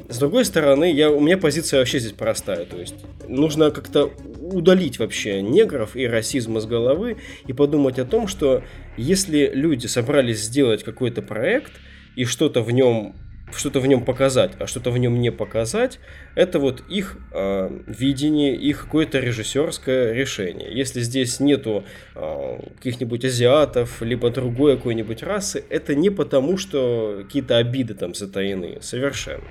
С 0.09 0.17
другой 0.17 0.45
стороны, 0.45 0.91
я, 0.91 1.09
у 1.09 1.19
меня 1.19 1.37
позиция 1.37 1.79
вообще 1.79 1.99
здесь 1.99 2.13
простая. 2.13 2.65
То 2.65 2.77
есть 2.77 2.95
нужно 3.27 3.71
как-то 3.71 4.11
удалить 4.41 4.99
вообще 4.99 5.41
негров 5.41 5.95
и 5.95 6.07
расизм 6.07 6.57
из 6.57 6.65
головы 6.65 7.17
и 7.47 7.53
подумать 7.53 7.99
о 7.99 8.05
том, 8.05 8.27
что 8.27 8.63
если 8.97 9.51
люди 9.53 9.87
собрались 9.87 10.41
сделать 10.41 10.83
какой-то 10.83 11.21
проект 11.21 11.71
и 12.15 12.25
что-то 12.25 12.61
в 12.61 12.71
нем 12.71 13.15
что-то 13.55 13.79
в 13.79 13.87
нем 13.87 14.03
показать, 14.03 14.53
а 14.59 14.67
что-то 14.67 14.91
в 14.91 14.97
нем 14.97 15.19
не 15.19 15.31
показать, 15.31 15.99
это 16.35 16.59
вот 16.59 16.83
их 16.89 17.17
э, 17.31 17.69
видение, 17.87 18.55
их 18.55 18.83
какое-то 18.83 19.19
режиссерское 19.19 20.13
решение. 20.13 20.75
Если 20.75 21.01
здесь 21.01 21.39
нету 21.39 21.85
э, 22.15 22.59
каких-нибудь 22.77 23.23
азиатов, 23.23 24.01
либо 24.01 24.29
другой 24.29 24.75
какой-нибудь 24.77 25.23
расы, 25.23 25.63
это 25.69 25.95
не 25.95 26.09
потому, 26.09 26.57
что 26.57 27.21
какие-то 27.23 27.57
обиды 27.57 27.93
там 27.93 28.13
затаены, 28.13 28.79
совершенно. 28.81 29.47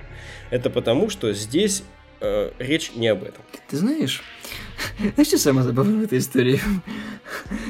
Это 0.51 0.69
потому, 0.69 1.09
что 1.09 1.33
здесь 1.33 1.83
э, 2.21 2.51
речь 2.59 2.91
не 2.95 3.07
об 3.07 3.23
этом. 3.23 3.41
Ты 3.67 3.77
знаешь, 3.77 4.21
знаешь, 5.15 5.27
что 5.27 5.37
самое 5.39 5.65
забавное 5.65 6.01
в 6.01 6.03
этой 6.03 6.19
истории? 6.19 6.59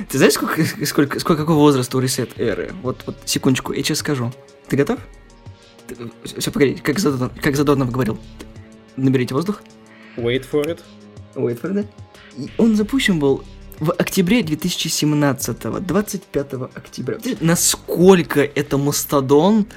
Ты 0.09 0.17
знаешь, 0.17 0.33
сколько, 0.33 0.63
сколько, 0.85 1.19
сколько 1.19 1.41
какого 1.43 1.59
возраста 1.59 1.97
у 1.97 2.01
Reset 2.01 2.29
эры? 2.37 2.71
Вот, 2.81 3.03
вот, 3.05 3.17
секундочку, 3.25 3.71
я 3.71 3.81
сейчас 3.81 3.99
скажу. 3.99 4.33
Ты 4.67 4.75
готов? 4.75 4.99
Все, 6.23 6.51
погоди, 6.51 6.75
как 6.75 6.99
Задорнов, 6.99 7.31
как 7.41 7.55
Задорнов 7.55 7.91
говорил. 7.91 8.17
Наберите 8.95 9.33
воздух. 9.33 9.61
Wait 10.17 10.45
for 10.51 10.65
it. 10.65 10.79
Wait 11.35 11.61
for 11.61 11.73
it. 11.73 11.87
И 12.37 12.49
он 12.57 12.75
запущен 12.75 13.19
был 13.19 13.43
в 13.79 13.91
октябре 13.91 14.43
2017, 14.43 15.57
25 15.85 16.53
октября. 16.73 17.17
Насколько 17.41 18.41
это 18.41 18.77
мастодон, 18.77 19.67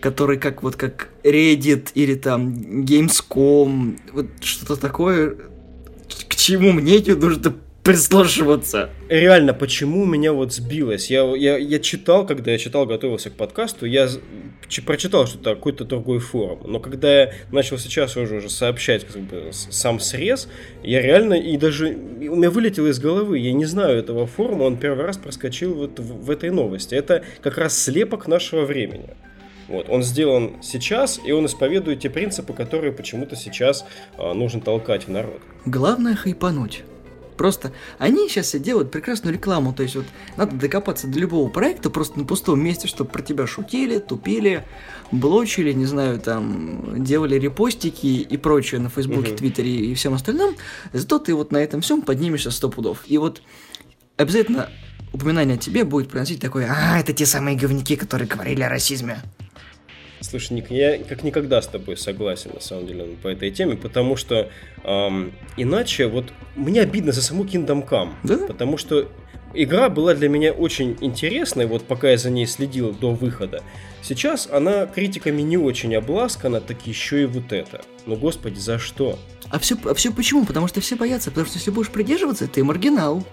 который 0.00 0.38
как 0.38 0.62
вот 0.62 0.76
как 0.76 1.10
Reddit 1.22 1.90
или 1.94 2.14
там 2.14 2.54
Gamescom, 2.54 3.98
вот 4.12 4.26
что-то 4.40 4.76
такое, 4.76 5.36
к 6.28 6.34
чему 6.36 6.72
мнению 6.72 7.18
нужно 7.18 7.54
прислушиваться. 7.86 8.90
Реально, 9.08 9.54
почему 9.54 10.04
меня 10.04 10.32
вот 10.32 10.52
сбилось? 10.52 11.10
Я, 11.10 11.24
я, 11.36 11.56
я 11.56 11.78
читал, 11.78 12.26
когда 12.26 12.50
я 12.50 12.58
читал, 12.58 12.84
готовился 12.84 13.30
к 13.30 13.34
подкасту, 13.34 13.86
я 13.86 14.08
прочитал, 14.84 15.26
что 15.26 15.38
это 15.38 15.54
какой-то 15.54 15.84
другой 15.84 16.18
форум. 16.18 16.60
Но 16.64 16.80
когда 16.80 17.22
я 17.22 17.32
начал 17.52 17.78
сейчас 17.78 18.16
уже, 18.16 18.38
уже 18.38 18.50
сообщать 18.50 19.06
как 19.06 19.22
бы, 19.22 19.50
сам 19.52 20.00
срез, 20.00 20.48
я 20.82 21.00
реально, 21.00 21.34
и 21.34 21.56
даже 21.56 21.88
у 21.88 22.36
меня 22.36 22.50
вылетело 22.50 22.88
из 22.88 22.98
головы, 22.98 23.38
я 23.38 23.52
не 23.52 23.64
знаю 23.64 23.96
этого 23.98 24.26
форума, 24.26 24.64
он 24.64 24.76
первый 24.76 25.06
раз 25.06 25.16
проскочил 25.16 25.74
вот 25.74 26.00
в, 26.00 26.24
в 26.24 26.30
этой 26.30 26.50
новости. 26.50 26.94
Это 26.94 27.22
как 27.40 27.56
раз 27.56 27.78
слепок 27.78 28.26
нашего 28.26 28.64
времени. 28.64 29.10
Вот, 29.68 29.88
он 29.88 30.02
сделан 30.02 30.56
сейчас, 30.62 31.20
и 31.24 31.32
он 31.32 31.46
исповедует 31.46 32.00
те 32.00 32.10
принципы, 32.10 32.52
которые 32.52 32.92
почему-то 32.92 33.36
сейчас 33.36 33.84
а, 34.16 34.32
нужно 34.32 34.60
толкать 34.60 35.06
в 35.06 35.10
народ. 35.10 35.40
Главное 35.64 36.14
хайпануть. 36.14 36.84
Просто 37.36 37.72
они 37.98 38.28
сейчас 38.28 38.46
все 38.46 38.58
делают 38.58 38.90
прекрасную 38.90 39.34
рекламу, 39.34 39.72
то 39.72 39.82
есть 39.82 39.96
вот 39.96 40.06
надо 40.36 40.56
докопаться 40.56 41.06
до 41.06 41.18
любого 41.18 41.48
проекта 41.48 41.90
просто 41.90 42.18
на 42.18 42.24
пустом 42.24 42.62
месте, 42.62 42.88
чтобы 42.88 43.10
про 43.10 43.22
тебя 43.22 43.46
шутили, 43.46 43.98
тупили, 43.98 44.64
блочили, 45.12 45.72
не 45.72 45.86
знаю, 45.86 46.18
там, 46.18 47.04
делали 47.04 47.38
репостики 47.38 48.06
и 48.06 48.36
прочее 48.36 48.80
на 48.80 48.88
Фейсбуке, 48.88 49.30
угу. 49.30 49.36
Твиттере 49.36 49.70
и 49.70 49.94
всем 49.94 50.14
остальном, 50.14 50.56
зато 50.92 51.18
ты 51.18 51.34
вот 51.34 51.52
на 51.52 51.58
этом 51.58 51.80
всем 51.80 52.02
поднимешься 52.02 52.50
сто 52.50 52.68
пудов. 52.68 53.04
И 53.06 53.18
вот 53.18 53.42
обязательно 54.16 54.70
упоминание 55.12 55.56
о 55.56 55.58
тебе 55.58 55.84
будет 55.84 56.08
приносить 56.08 56.40
такое, 56.40 56.68
а, 56.70 56.98
это 56.98 57.12
те 57.12 57.26
самые 57.26 57.56
говнюки, 57.56 57.96
которые 57.96 58.28
говорили 58.28 58.62
о 58.62 58.68
расизме. 58.68 59.22
Слушай, 60.20 60.54
Ник, 60.54 60.70
я 60.70 60.98
как 60.98 61.22
никогда 61.24 61.60
с 61.60 61.66
тобой 61.66 61.96
согласен, 61.96 62.50
на 62.54 62.60
самом 62.60 62.86
деле, 62.86 63.04
по 63.22 63.28
этой 63.28 63.50
теме, 63.50 63.76
потому 63.76 64.16
что 64.16 64.48
эм, 64.84 65.32
иначе 65.56 66.06
вот 66.06 66.32
мне 66.54 66.80
обидно 66.80 67.12
за 67.12 67.22
саму 67.22 67.44
Kingdom 67.44 67.86
Come, 67.88 68.12
да? 68.24 68.38
потому 68.46 68.78
что 68.78 69.08
игра 69.54 69.88
была 69.88 70.14
для 70.14 70.28
меня 70.28 70.52
очень 70.52 70.96
интересной, 71.00 71.66
вот 71.66 71.84
пока 71.84 72.10
я 72.10 72.16
за 72.16 72.30
ней 72.30 72.46
следил 72.46 72.92
до 72.92 73.12
выхода. 73.12 73.62
Сейчас 74.02 74.48
она 74.50 74.86
критиками 74.86 75.42
не 75.42 75.56
очень 75.56 75.94
обласкана, 75.94 76.60
так 76.60 76.86
еще 76.86 77.22
и 77.22 77.26
вот 77.26 77.52
это. 77.52 77.82
Ну, 78.06 78.16
господи, 78.16 78.58
за 78.58 78.78
что? 78.78 79.18
А 79.50 79.58
все, 79.58 79.76
а 79.84 79.94
все 79.94 80.12
почему? 80.12 80.44
Потому 80.44 80.68
что 80.68 80.80
все 80.80 80.96
боятся, 80.96 81.30
потому 81.30 81.46
что 81.46 81.58
если 81.58 81.70
будешь 81.70 81.90
придерживаться, 81.90 82.46
ты 82.46 82.62
маргинал. 82.62 83.24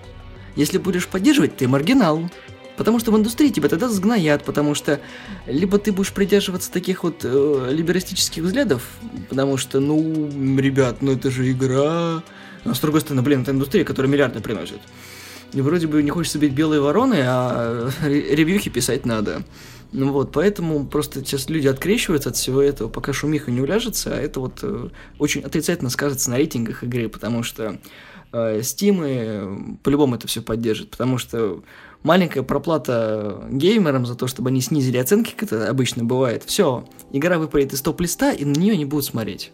Если 0.55 0.77
будешь 0.77 1.07
поддерживать, 1.07 1.57
ты 1.57 1.67
маргинал. 1.67 2.29
Потому 2.75 2.99
что 2.99 3.11
в 3.11 3.17
индустрии 3.17 3.49
тебя 3.49 3.69
тогда 3.69 3.87
сгноят, 3.87 4.43
потому 4.43 4.73
что 4.73 4.99
либо 5.45 5.77
ты 5.77 5.91
будешь 5.91 6.11
придерживаться 6.11 6.71
таких 6.71 7.03
вот 7.03 7.21
э, 7.23 7.69
либерастических 7.71 8.43
взглядов, 8.43 8.83
потому 9.29 9.57
что, 9.57 9.79
ну, 9.79 10.57
ребят, 10.57 11.01
ну 11.01 11.11
это 11.11 11.29
же 11.29 11.51
игра. 11.51 12.23
А 12.65 12.73
с 12.73 12.79
другой 12.79 13.01
стороны, 13.01 13.21
блин, 13.21 13.41
это 13.41 13.51
индустрия, 13.51 13.85
которая 13.85 14.11
миллиарды 14.11 14.39
приносит. 14.39 14.79
И 15.53 15.61
вроде 15.61 15.85
бы 15.85 16.01
не 16.01 16.09
хочется 16.09 16.39
быть 16.39 16.53
белые 16.53 16.81
вороны, 16.81 17.21
а 17.23 17.89
ревьюхи 18.03 18.69
писать 18.69 19.05
надо. 19.05 19.43
Ну 19.91 20.11
вот, 20.11 20.31
поэтому 20.31 20.87
просто 20.87 21.19
сейчас 21.19 21.49
люди 21.49 21.67
открещиваются 21.67 22.29
от 22.29 22.35
всего 22.35 22.63
этого, 22.63 22.89
пока 22.89 23.13
шумиха 23.13 23.51
не 23.51 23.61
уляжется, 23.61 24.15
а 24.15 24.19
это 24.19 24.39
вот 24.39 24.59
э, 24.63 24.89
очень 25.19 25.41
отрицательно 25.41 25.91
скажется 25.91 26.31
на 26.31 26.37
рейтингах 26.37 26.83
игры, 26.83 27.09
потому 27.09 27.43
что 27.43 27.77
э, 28.31 28.59
Steam 28.61 29.03
э, 29.05 29.77
по-любому 29.83 30.15
это 30.15 30.27
все 30.27 30.41
поддержит, 30.41 30.89
потому 30.89 31.19
что 31.19 31.61
маленькая 32.03 32.43
проплата 32.43 33.43
геймерам 33.49 34.05
за 34.05 34.15
то, 34.15 34.27
чтобы 34.27 34.49
они 34.49 34.61
снизили 34.61 34.97
оценки, 34.97 35.31
как 35.31 35.43
это 35.43 35.69
обычно 35.69 36.03
бывает. 36.03 36.43
Все, 36.43 36.85
игра 37.11 37.39
выпадет 37.39 37.73
из 37.73 37.81
топ-листа, 37.81 38.31
и 38.31 38.45
на 38.45 38.53
нее 38.53 38.77
не 38.77 38.85
будут 38.85 39.05
смотреть. 39.05 39.51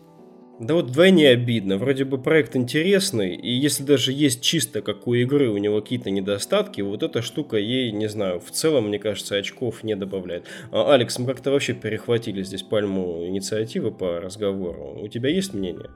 Да 0.60 0.74
вот 0.74 0.88
вдвойне 0.88 1.30
обидно. 1.30 1.78
Вроде 1.78 2.04
бы 2.04 2.18
проект 2.18 2.58
интересный, 2.58 3.34
и 3.34 3.50
если 3.50 3.84
даже 3.84 4.12
есть 4.12 4.42
чисто 4.42 4.82
как 4.82 5.08
у 5.08 5.14
игры 5.14 5.50
у 5.50 5.58
него 5.58 5.80
какие-то 5.80 6.12
недостатки, 6.12 6.82
вот 6.82 7.02
эта 7.02 7.22
штука 7.22 7.56
ей, 7.56 7.94
не 7.94 8.10
знаю, 8.10 8.42
в 8.42 8.52
целом, 8.52 8.90
мне 8.90 9.00
кажется, 9.00 9.38
очков 9.38 9.86
не 9.86 9.96
добавляет. 9.96 10.48
А, 10.72 10.94
Алекс, 10.94 11.18
мы 11.18 11.28
как-то 11.28 11.52
вообще 11.52 11.74
перехватили 11.74 12.44
здесь 12.44 12.64
пальму 12.64 13.26
инициативы 13.26 13.92
по 13.92 14.20
разговору. 14.20 15.00
У 15.02 15.08
тебя 15.08 15.30
есть 15.30 15.54
мнение? 15.54 15.92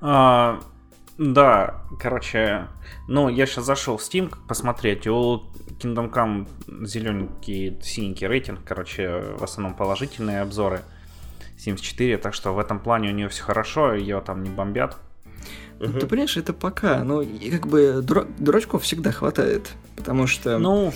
А, 0.00 0.60
да, 1.18 1.82
короче, 2.00 2.68
ну, 3.08 3.28
я 3.28 3.46
сейчас 3.46 3.64
зашел 3.64 3.96
в 3.96 4.00
Steam 4.00 4.34
посмотреть, 4.48 5.06
у 5.06 5.44
Kingdom 5.78 6.12
Come 6.12 6.86
зелененький, 6.86 7.78
синенький 7.82 8.26
рейтинг, 8.26 8.60
короче, 8.64 9.34
в 9.38 9.44
основном 9.44 9.74
положительные 9.76 10.40
обзоры. 10.40 10.82
74, 11.58 12.18
так 12.18 12.34
что 12.34 12.52
в 12.52 12.58
этом 12.58 12.80
плане 12.80 13.10
у 13.10 13.12
нее 13.12 13.28
все 13.28 13.42
хорошо, 13.42 13.94
ее 13.94 14.20
там 14.20 14.42
не 14.42 14.50
бомбят. 14.50 14.96
Ну, 15.80 15.98
ты 15.98 16.06
понимаешь, 16.06 16.36
это 16.36 16.52
пока, 16.52 17.02
ну, 17.04 17.20
и 17.20 17.50
как 17.50 17.66
бы 17.66 18.00
дура- 18.02 18.26
дурачков 18.38 18.82
всегда 18.82 19.12
хватает, 19.12 19.72
потому 19.96 20.26
что... 20.26 20.58
Ну... 20.58 20.92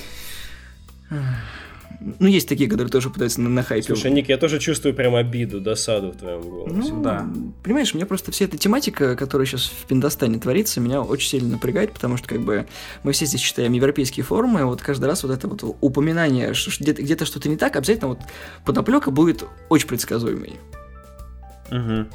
Ну, 2.01 2.29
есть 2.29 2.49
такие, 2.49 2.71
которые 2.71 2.91
тоже 2.91 3.11
пытаются 3.11 3.41
на, 3.41 3.49
на 3.49 3.63
хайпе. 3.63 3.87
Слушай, 3.87 4.13
Ник, 4.13 4.29
я 4.29 4.39
тоже 4.39 4.61
чувствую 4.61 4.95
прям 4.95 5.17
обиду, 5.17 5.61
досаду 5.61 6.13
в 6.13 6.17
твоем 6.17 6.43
голосе. 6.43 6.93
Ну, 6.93 7.03
да. 7.03 7.27
Понимаешь, 7.65 7.93
мне 7.93 8.07
просто 8.07 8.31
вся 8.31 8.45
эта 8.45 8.57
тематика, 8.57 9.17
которая 9.17 9.47
сейчас 9.47 9.65
в 9.65 9.87
Пиндостане 9.87 10.39
творится, 10.39 10.81
меня 10.81 11.03
очень 11.03 11.29
сильно 11.29 11.51
напрягает, 11.51 11.93
потому 11.93 12.17
что 12.17 12.29
как 12.29 12.41
бы 12.41 12.67
мы 13.03 13.13
все 13.13 13.27
здесь 13.27 13.41
читаем 13.41 13.73
европейские 13.73 14.25
форумы, 14.25 14.61
и 14.61 14.63
вот 14.63 14.81
каждый 14.81 15.07
раз 15.07 15.25
вот 15.25 15.33
это 15.33 15.49
вот 15.49 15.65
упоминание, 15.81 16.55
что 16.55 16.71
где-то, 16.81 17.03
где 17.03 17.17
что-то 17.25 17.49
не 17.49 17.57
так, 17.57 17.75
обязательно 17.75 18.09
вот 18.09 18.21
подоплека 18.65 19.11
будет 19.11 19.45
очень 19.69 19.89
предсказуемой. 19.89 20.55
Угу. 21.71 22.07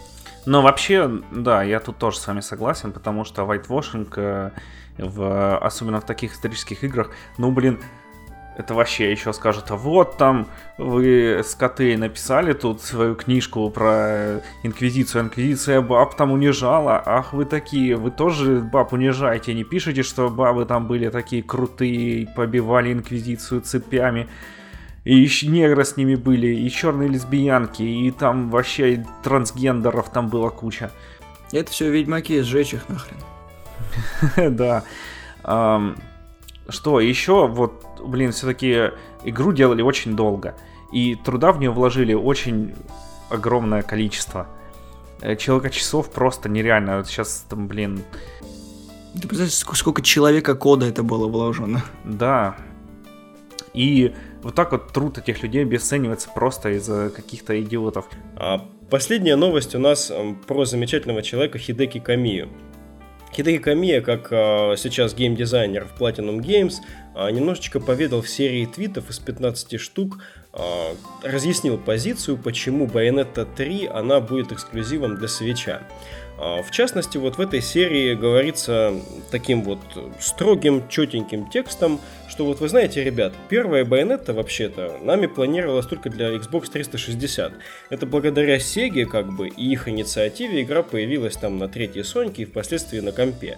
Но 0.45 0.61
вообще, 0.61 1.21
да, 1.31 1.63
я 1.63 1.79
тут 1.79 1.97
тоже 1.97 2.17
с 2.19 2.27
вами 2.27 2.41
согласен, 2.41 2.91
потому 2.91 3.23
что 3.25 3.43
whitewashing, 3.43 4.11
э, 4.15 4.51
в, 4.97 5.57
особенно 5.57 6.01
в 6.01 6.05
таких 6.05 6.33
исторических 6.33 6.83
играх, 6.83 7.11
ну, 7.37 7.51
блин, 7.51 7.79
это 8.57 8.73
вообще 8.73 9.11
еще 9.11 9.33
скажут, 9.33 9.71
а 9.71 9.75
вот 9.75 10.17
там 10.17 10.47
вы 10.77 11.41
скоты 11.43 11.97
написали 11.97 12.53
тут 12.53 12.81
свою 12.81 13.15
книжку 13.15 13.69
про 13.69 14.41
инквизицию, 14.63 15.23
инквизиция 15.23 15.81
баб 15.81 16.15
там 16.15 16.31
унижала, 16.31 17.01
ах 17.03 17.33
вы 17.33 17.45
такие, 17.45 17.95
вы 17.95 18.11
тоже 18.11 18.59
баб 18.61 18.93
унижаете, 18.93 19.53
не 19.53 19.63
пишете, 19.63 20.03
что 20.03 20.29
бабы 20.29 20.65
там 20.65 20.87
были 20.87 21.09
такие 21.09 21.41
крутые, 21.41 22.27
побивали 22.35 22.93
инквизицию 22.93 23.61
цепями, 23.61 24.27
и 25.03 25.15
еще 25.17 25.47
негры 25.47 25.83
с 25.83 25.97
ними 25.97 26.15
были, 26.15 26.47
и 26.47 26.69
черные 26.69 27.09
лесбиянки, 27.09 27.83
и 27.83 28.11
там 28.11 28.49
вообще 28.49 29.05
трансгендеров 29.23 30.09
там 30.09 30.29
была 30.29 30.49
куча. 30.49 30.91
Это 31.51 31.71
все 31.71 31.91
ведьмаки, 31.91 32.41
сжечь 32.41 32.73
их 32.73 32.87
нахрен. 32.89 33.17
Да. 34.55 34.83
Что 36.69 37.01
еще, 37.01 37.47
вот, 37.47 37.92
блин, 38.05 38.31
все-таки 38.31 38.91
игру 39.23 39.51
делали 39.51 39.81
очень 39.81 40.15
долго. 40.15 40.55
И 40.91 41.15
труда 41.15 41.51
в 41.51 41.59
нее 41.59 41.71
вложили 41.71 42.13
очень 42.13 42.75
огромное 43.29 43.81
количество. 43.81 44.47
Э, 45.21 45.35
человека 45.35 45.69
часов 45.69 46.11
просто 46.11 46.49
нереально. 46.49 46.97
Вот 46.97 47.07
сейчас 47.07 47.45
там, 47.49 47.67
блин... 47.67 48.03
Ты 49.13 49.27
представляешь, 49.27 49.53
сколько 49.53 50.01
человека 50.01 50.55
кода 50.55 50.85
это 50.87 51.03
было 51.03 51.27
вложено? 51.27 51.83
Да. 52.03 52.55
И 53.73 54.13
вот 54.41 54.55
так 54.55 54.71
вот 54.71 54.91
труд 54.91 55.17
этих 55.17 55.41
людей 55.41 55.63
обесценивается 55.63 56.29
просто 56.33 56.69
из-за 56.71 57.09
каких-то 57.09 57.59
идиотов. 57.61 58.05
А 58.35 58.67
последняя 58.89 59.35
новость 59.35 59.75
у 59.75 59.79
нас 59.79 60.11
про 60.47 60.65
замечательного 60.65 61.21
человека 61.21 61.57
Хидеки 61.57 61.99
Камию. 61.99 62.49
Хидеки 63.33 63.59
Камия, 63.59 64.01
как 64.01 64.27
а, 64.31 64.75
сейчас 64.77 65.15
геймдизайнер 65.15 65.85
в 65.85 65.99
Platinum 65.99 66.39
Games, 66.39 66.75
немножечко 67.15 67.79
поведал 67.79 68.21
в 68.21 68.29
серии 68.29 68.65
твитов 68.65 69.09
из 69.09 69.19
15 69.19 69.79
штук, 69.79 70.19
а, 70.51 70.95
разъяснил 71.23 71.77
позицию, 71.77 72.37
почему 72.37 72.85
Bayonetta 72.85 73.47
3 73.55 73.87
она 73.87 74.19
будет 74.19 74.51
эксклюзивом 74.51 75.15
для 75.15 75.27
свеча. 75.27 75.81
А, 76.37 76.61
в 76.63 76.71
частности, 76.71 77.17
вот 77.17 77.37
в 77.37 77.41
этой 77.41 77.61
серии 77.61 78.15
говорится 78.15 78.93
таким 79.31 79.63
вот 79.63 79.79
строгим, 80.19 80.87
четеньким 80.89 81.49
текстом, 81.49 81.99
что 82.27 82.45
вот 82.45 82.59
вы 82.59 82.69
знаете, 82.69 83.03
ребят, 83.03 83.33
первая 83.49 83.85
байонета 83.85 84.33
вообще-то 84.33 84.97
нами 85.03 85.27
планировалась 85.27 85.85
только 85.85 86.09
для 86.09 86.35
Xbox 86.35 86.71
360. 86.71 87.53
Это 87.89 88.05
благодаря 88.05 88.57
Sega 88.57 89.05
как 89.05 89.31
бы 89.31 89.47
и 89.47 89.71
их 89.71 89.87
инициативе 89.87 90.63
игра 90.63 90.81
появилась 90.81 91.35
там 91.35 91.59
на 91.59 91.67
третьей 91.67 92.03
Соньке 92.03 92.43
и 92.43 92.45
впоследствии 92.45 92.99
на 92.99 93.11
компе. 93.11 93.57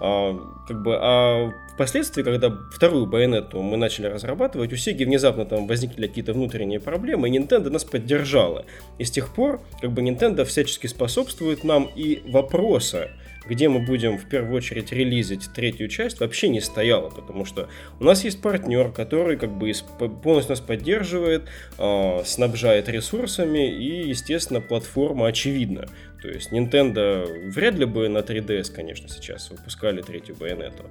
А, 0.00 0.38
как 0.66 0.82
бы, 0.82 0.96
а 1.00 1.50
впоследствии, 1.74 2.22
когда 2.22 2.50
вторую 2.72 3.06
байонету 3.06 3.62
мы 3.62 3.76
начали 3.76 4.06
разрабатывать, 4.06 4.72
у 4.72 4.76
Sega 4.76 5.04
внезапно 5.04 5.44
там 5.44 5.66
возникли 5.66 6.06
какие-то 6.06 6.32
внутренние 6.32 6.80
проблемы, 6.80 7.28
и 7.28 7.38
Nintendo 7.38 7.70
нас 7.70 7.84
поддержала. 7.84 8.64
И 8.98 9.04
с 9.04 9.10
тех 9.10 9.32
пор, 9.32 9.60
как 9.80 9.92
бы, 9.92 10.02
Nintendo 10.02 10.44
всячески 10.44 10.86
способствует 10.86 11.64
нам, 11.64 11.88
и 11.94 12.22
вопроса, 12.26 13.10
где 13.46 13.68
мы 13.68 13.80
будем 13.80 14.18
в 14.18 14.28
первую 14.28 14.56
очередь 14.56 14.92
релизить 14.92 15.50
третью 15.54 15.88
часть, 15.88 16.20
вообще 16.20 16.48
не 16.48 16.60
стояло, 16.60 17.10
потому 17.10 17.44
что 17.44 17.68
у 18.00 18.04
нас 18.04 18.24
есть 18.24 18.40
партнер, 18.40 18.90
который 18.90 19.36
как 19.36 19.50
бы 19.50 19.72
полностью 20.22 20.52
нас 20.52 20.60
поддерживает, 20.60 21.42
э, 21.78 22.22
снабжает 22.24 22.88
ресурсами 22.88 23.70
и, 23.70 24.08
естественно, 24.08 24.60
платформа 24.60 25.26
очевидна. 25.26 25.88
То 26.24 26.30
есть 26.30 26.52
Nintendo 26.52 27.50
вряд 27.50 27.74
ли 27.74 27.84
бы 27.84 28.08
на 28.08 28.18
3DS, 28.18 28.72
конечно, 28.74 29.10
сейчас 29.10 29.50
выпускали 29.50 30.00
третью 30.00 30.34
байонету. 30.34 30.84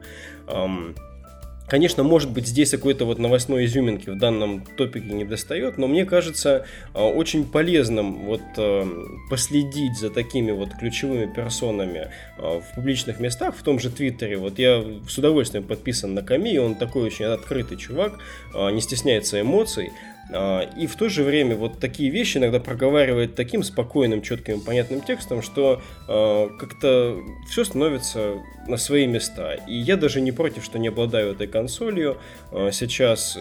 Конечно, 1.67 2.03
может 2.03 2.29
быть, 2.29 2.45
здесь 2.45 2.69
какой-то 2.69 3.05
вот 3.05 3.17
новостной 3.17 3.65
изюминки 3.65 4.09
в 4.11 4.17
данном 4.19 4.63
топике 4.63 5.07
не 5.07 5.25
достает, 5.25 5.79
но 5.79 5.87
мне 5.87 6.05
кажется 6.05 6.67
а, 6.93 7.07
очень 7.07 7.45
полезным 7.45 8.25
вот 8.25 8.43
а, 8.57 8.85
последить 9.31 9.97
за 9.97 10.11
такими 10.11 10.51
вот 10.51 10.69
ключевыми 10.79 11.33
персонами 11.33 12.09
а, 12.37 12.59
в 12.59 12.75
публичных 12.75 13.19
местах, 13.19 13.55
в 13.55 13.63
том 13.63 13.79
же 13.79 13.89
Твиттере. 13.89 14.37
Вот 14.37 14.59
я 14.59 14.85
с 15.09 15.17
удовольствием 15.17 15.63
подписан 15.63 16.13
на 16.13 16.21
Ками, 16.21 16.57
он 16.57 16.75
такой 16.75 17.03
очень 17.03 17.25
открытый 17.25 17.77
чувак, 17.77 18.19
не 18.53 18.79
стесняется 18.79 19.41
эмоций. 19.41 19.91
А, 20.31 20.61
и 20.61 20.87
в 20.87 20.95
то 20.95 21.09
же 21.09 21.23
время 21.23 21.55
вот 21.55 21.79
такие 21.79 22.09
вещи 22.09 22.37
иногда 22.37 22.59
проговаривает 22.59 23.35
таким 23.35 23.63
спокойным, 23.63 24.21
четким, 24.21 24.61
понятным 24.61 25.01
текстом, 25.01 25.41
что 25.41 25.81
э, 26.07 26.49
как-то 26.59 27.17
все 27.49 27.63
становится 27.63 28.35
на 28.67 28.77
свои 28.77 29.05
места. 29.05 29.55
И 29.67 29.75
я 29.75 29.97
даже 29.97 30.21
не 30.21 30.31
против, 30.31 30.63
что 30.63 30.79
не 30.79 30.87
обладаю 30.87 31.33
этой 31.33 31.47
консолью. 31.47 32.17
Э, 32.51 32.69
сейчас 32.71 33.37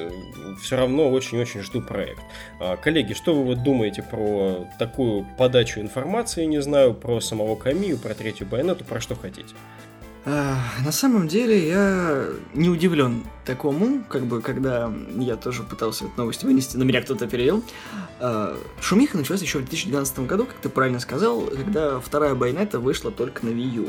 все 0.60 0.76
равно 0.76 1.10
очень-очень 1.10 1.60
жду 1.60 1.80
проект. 1.80 2.22
Э, 2.60 2.76
коллеги, 2.76 3.12
что 3.12 3.34
вы 3.34 3.44
вот 3.44 3.62
думаете 3.62 4.02
про 4.02 4.66
такую 4.78 5.26
подачу 5.38 5.80
информации, 5.80 6.44
не 6.44 6.60
знаю, 6.60 6.94
про 6.94 7.20
самого 7.20 7.54
Камию, 7.54 7.98
про 7.98 8.14
третью 8.14 8.46
байонету, 8.46 8.84
про 8.84 9.00
что 9.00 9.14
хотите? 9.14 9.54
На 10.24 10.92
самом 10.92 11.26
деле 11.26 11.68
я 11.68 12.26
не 12.54 12.68
удивлен 12.68 13.24
такому, 13.44 14.04
как 14.08 14.24
бы, 14.24 14.40
когда 14.40 14.92
я 15.16 15.36
тоже 15.36 15.64
пытался 15.64 16.04
эту 16.04 16.12
новость 16.16 16.44
вынести, 16.44 16.76
но 16.76 16.84
меня 16.84 17.02
кто-то 17.02 17.26
перевел. 17.26 17.64
А, 18.20 18.56
шумиха 18.80 19.16
началась 19.16 19.42
еще 19.42 19.58
в 19.58 19.62
2012 19.62 20.20
году, 20.20 20.44
как 20.44 20.54
ты 20.56 20.68
правильно 20.68 21.00
сказал, 21.00 21.40
когда 21.40 21.98
вторая 21.98 22.36
байонета 22.36 22.78
вышла 22.78 23.10
только 23.10 23.44
на 23.44 23.50
Wii 23.50 23.74
U. 23.74 23.88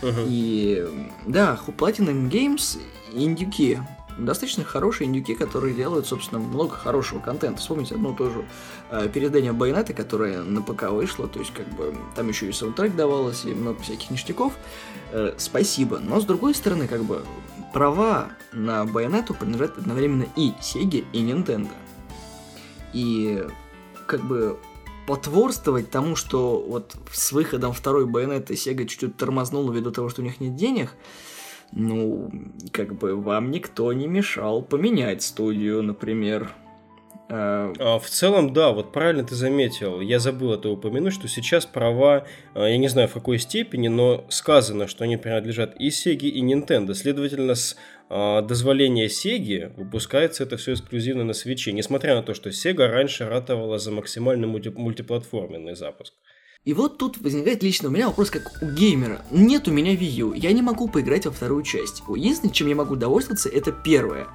Uh-huh. 0.00 0.26
И 0.26 0.86
да, 1.26 1.58
Platinum 1.66 2.30
Games 2.30 2.80
индюки 3.12 3.78
достаточно 4.18 4.64
хорошие 4.64 5.08
индюки, 5.08 5.34
которые 5.34 5.74
делают, 5.74 6.06
собственно, 6.06 6.40
много 6.40 6.74
хорошего 6.74 7.20
контента. 7.20 7.60
Вспомните 7.60 7.94
одно 7.94 8.12
тоже 8.12 8.44
э, 8.90 9.08
переиздание 9.08 9.52
Байонета, 9.52 9.92
которое 9.92 10.42
на 10.42 10.62
ПК 10.62 10.90
вышло, 10.90 11.28
то 11.28 11.38
есть, 11.38 11.52
как 11.52 11.68
бы, 11.70 11.94
там 12.14 12.28
еще 12.28 12.48
и 12.48 12.52
саундтрек 12.52 12.94
давалось, 12.94 13.44
и 13.44 13.54
много 13.54 13.80
всяких 13.82 14.10
ништяков. 14.10 14.54
Э, 15.12 15.34
спасибо. 15.38 15.98
Но, 15.98 16.20
с 16.20 16.24
другой 16.24 16.54
стороны, 16.54 16.88
как 16.88 17.02
бы, 17.04 17.22
права 17.72 18.28
на 18.52 18.84
Байонету 18.84 19.34
принадлежат 19.34 19.78
одновременно 19.78 20.26
и 20.36 20.52
Sega, 20.60 21.04
и 21.12 21.18
Nintendo. 21.22 21.72
И, 22.92 23.44
как 24.06 24.22
бы, 24.22 24.58
потворствовать 25.06 25.90
тому, 25.90 26.16
что 26.16 26.64
вот 26.66 26.96
с 27.12 27.32
выходом 27.32 27.72
второй 27.72 28.06
Байонеты 28.06 28.54
Sega 28.54 28.86
чуть-чуть 28.86 29.16
тормознула 29.16 29.72
ввиду 29.72 29.90
того, 29.90 30.08
что 30.08 30.22
у 30.22 30.24
них 30.24 30.40
нет 30.40 30.56
денег, 30.56 30.92
ну, 31.74 32.30
как 32.72 32.96
бы 32.96 33.16
вам 33.16 33.50
никто 33.50 33.92
не 33.92 34.06
мешал 34.06 34.62
поменять 34.62 35.22
студию, 35.22 35.82
например. 35.82 36.52
А, 37.28 37.72
а... 37.78 37.98
В 37.98 38.08
целом, 38.08 38.52
да, 38.52 38.70
вот 38.70 38.92
правильно 38.92 39.24
ты 39.24 39.34
заметил. 39.34 40.00
Я 40.00 40.18
забыл 40.18 40.52
это 40.52 40.68
упомянуть, 40.68 41.14
что 41.14 41.26
сейчас 41.26 41.66
права, 41.66 42.26
а, 42.54 42.66
я 42.66 42.76
не 42.76 42.88
знаю 42.88 43.08
в 43.08 43.14
какой 43.14 43.38
степени, 43.38 43.88
но 43.88 44.24
сказано, 44.28 44.86
что 44.86 45.04
они 45.04 45.16
принадлежат 45.16 45.74
и 45.80 45.88
Sega, 45.88 46.28
и 46.28 46.42
Nintendo. 46.42 46.94
Следовательно, 46.94 47.54
с 47.54 47.76
а, 48.08 48.42
дозволения 48.42 49.06
Sega 49.06 49.74
выпускается 49.74 50.44
это 50.44 50.56
все 50.56 50.74
эксклюзивно 50.74 51.24
на 51.24 51.32
свече, 51.32 51.72
несмотря 51.72 52.14
на 52.14 52.22
то, 52.22 52.34
что 52.34 52.50
Sega 52.50 52.86
раньше 52.86 53.26
ратовала 53.28 53.78
за 53.78 53.90
максимальный 53.90 54.46
мультиплатформенный 54.46 55.74
запуск. 55.74 56.14
И 56.64 56.72
вот 56.72 56.96
тут 56.96 57.20
возникает 57.20 57.62
лично 57.62 57.88
у 57.88 57.92
меня 57.92 58.08
вопрос 58.08 58.30
как 58.30 58.50
у 58.62 58.66
геймера. 58.66 59.22
Нет 59.30 59.68
у 59.68 59.70
меня 59.70 59.94
Wii 59.94 60.10
U, 60.20 60.32
я 60.32 60.52
не 60.52 60.62
могу 60.62 60.88
поиграть 60.88 61.26
во 61.26 61.32
вторую 61.32 61.62
часть. 61.62 62.02
Единственное, 62.08 62.54
чем 62.54 62.68
я 62.68 62.74
могу 62.74 62.96
довольствоваться, 62.96 63.50
это 63.50 63.70
первое. 63.70 64.28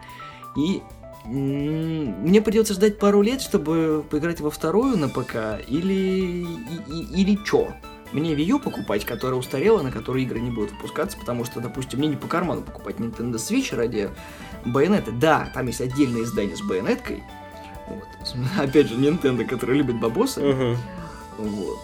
И 0.55 0.81
мне 1.25 2.41
придется 2.41 2.75
ждать 2.75 2.99
пару 2.99 3.21
лет, 3.21 3.41
чтобы 3.41 4.05
поиграть 4.09 4.41
во 4.41 4.51
вторую 4.51 4.97
на 4.97 5.09
ПК, 5.09 5.59
или... 5.67 6.45
или 6.87 7.43
чё? 7.45 7.73
Мне 8.11 8.33
Wii 8.33 8.43
U 8.43 8.59
покупать, 8.59 9.05
которая 9.05 9.39
устарела, 9.39 9.81
на 9.81 9.91
которой 9.91 10.23
игры 10.23 10.39
не 10.39 10.49
будут 10.49 10.71
выпускаться, 10.73 11.17
потому 11.17 11.45
что, 11.45 11.59
допустим, 11.59 11.99
мне 11.99 12.09
не 12.09 12.15
по 12.15 12.27
карману 12.27 12.61
покупать 12.61 12.97
Nintendo 12.97 13.35
Switch 13.35 13.75
ради 13.75 14.09
байонеты. 14.65 15.11
Да, 15.11 15.51
там 15.53 15.67
есть 15.67 15.81
отдельное 15.81 16.23
издание 16.23 16.55
с 16.55 16.61
байонеткой. 16.61 17.23
Вот. 17.87 18.07
Опять 18.59 18.87
же, 18.87 18.95
Nintendo, 18.95 19.45
который 19.45 19.77
любит 19.77 19.99
бабосы. 19.99 20.41
Uh-huh. 20.41 20.77
Вот. 21.37 21.79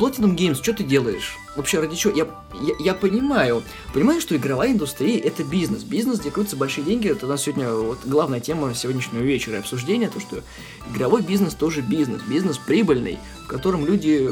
Platinum 0.00 0.34
Games, 0.34 0.54
что 0.54 0.72
ты 0.72 0.82
делаешь? 0.82 1.36
Вообще, 1.56 1.78
ради 1.78 1.94
чего? 1.94 2.14
Я, 2.14 2.26
я, 2.54 2.74
я 2.78 2.94
понимаю. 2.94 3.62
Понимаю, 3.92 4.22
что 4.22 4.34
игровая 4.34 4.72
индустрия– 4.72 5.20
это 5.24 5.44
бизнес. 5.44 5.82
Бизнес, 5.82 6.20
где 6.20 6.30
крутятся 6.30 6.56
большие 6.56 6.84
деньги. 6.84 7.10
Это 7.10 7.26
у 7.26 7.28
нас 7.28 7.42
сегодня 7.42 7.70
вот 7.70 7.98
главная 8.06 8.40
тема 8.40 8.74
сегодняшнего 8.74 9.22
вечера 9.22 9.58
обсуждения, 9.58 10.08
то, 10.08 10.18
что 10.18 10.42
игровой 10.90 11.20
бизнес 11.20 11.52
тоже 11.52 11.82
бизнес. 11.82 12.22
Бизнес 12.22 12.56
прибыльный, 12.56 13.18
в 13.44 13.48
котором 13.48 13.84
люди 13.84 14.26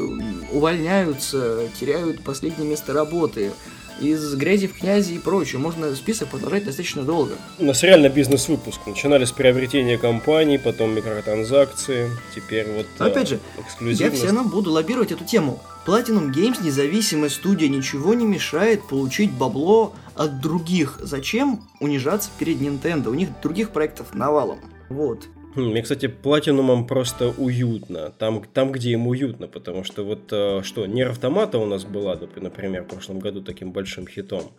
увольняются, 0.51 1.69
теряют 1.79 2.23
последнее 2.23 2.67
место 2.67 2.91
работы, 2.91 3.51
из 3.99 4.35
грязи 4.35 4.67
в 4.67 4.77
князи 4.77 5.13
и 5.13 5.19
прочее. 5.19 5.59
Можно 5.59 5.95
список 5.95 6.29
продолжать 6.29 6.65
достаточно 6.65 7.03
долго. 7.03 7.33
У 7.57 7.65
нас 7.65 7.83
реально 7.83 8.09
бизнес-выпуск. 8.09 8.79
Начинали 8.85 9.25
с 9.25 9.31
приобретения 9.31 9.97
компаний, 9.97 10.57
потом 10.57 10.95
микротранзакции, 10.95 12.09
теперь 12.35 12.67
вот 12.67 12.85
Опять 12.97 13.29
же, 13.29 13.39
я 13.81 14.11
все 14.11 14.25
равно 14.25 14.43
буду 14.43 14.71
лоббировать 14.71 15.11
эту 15.11 15.25
тему. 15.25 15.61
Platinum 15.85 16.31
Games 16.31 16.63
независимая 16.63 17.29
студия 17.29 17.67
ничего 17.67 18.13
не 18.13 18.25
мешает 18.25 18.87
получить 18.87 19.31
бабло 19.31 19.93
от 20.15 20.39
других. 20.41 20.99
Зачем 21.01 21.61
унижаться 21.79 22.29
перед 22.37 22.57
Nintendo? 22.57 23.09
У 23.09 23.13
них 23.13 23.29
других 23.41 23.71
проектов 23.71 24.13
навалом. 24.13 24.59
Вот. 24.89 25.27
Мне, 25.67 25.81
кстати, 25.81 26.07
платинумом 26.07 26.87
просто 26.87 27.29
уютно. 27.37 28.11
Там, 28.17 28.43
там, 28.53 28.71
где 28.71 28.91
им 28.91 29.07
уютно, 29.07 29.47
потому 29.47 29.83
что 29.83 30.03
вот 30.03 30.31
э, 30.31 30.61
что, 30.63 30.85
Нер 30.85 31.09
Автомата 31.09 31.57
у 31.57 31.65
нас 31.65 31.85
была, 31.85 32.17
например, 32.35 32.83
в 32.83 32.87
прошлом 32.87 33.19
году 33.19 33.41
таким 33.41 33.71
большим 33.71 34.07
хитом. 34.07 34.51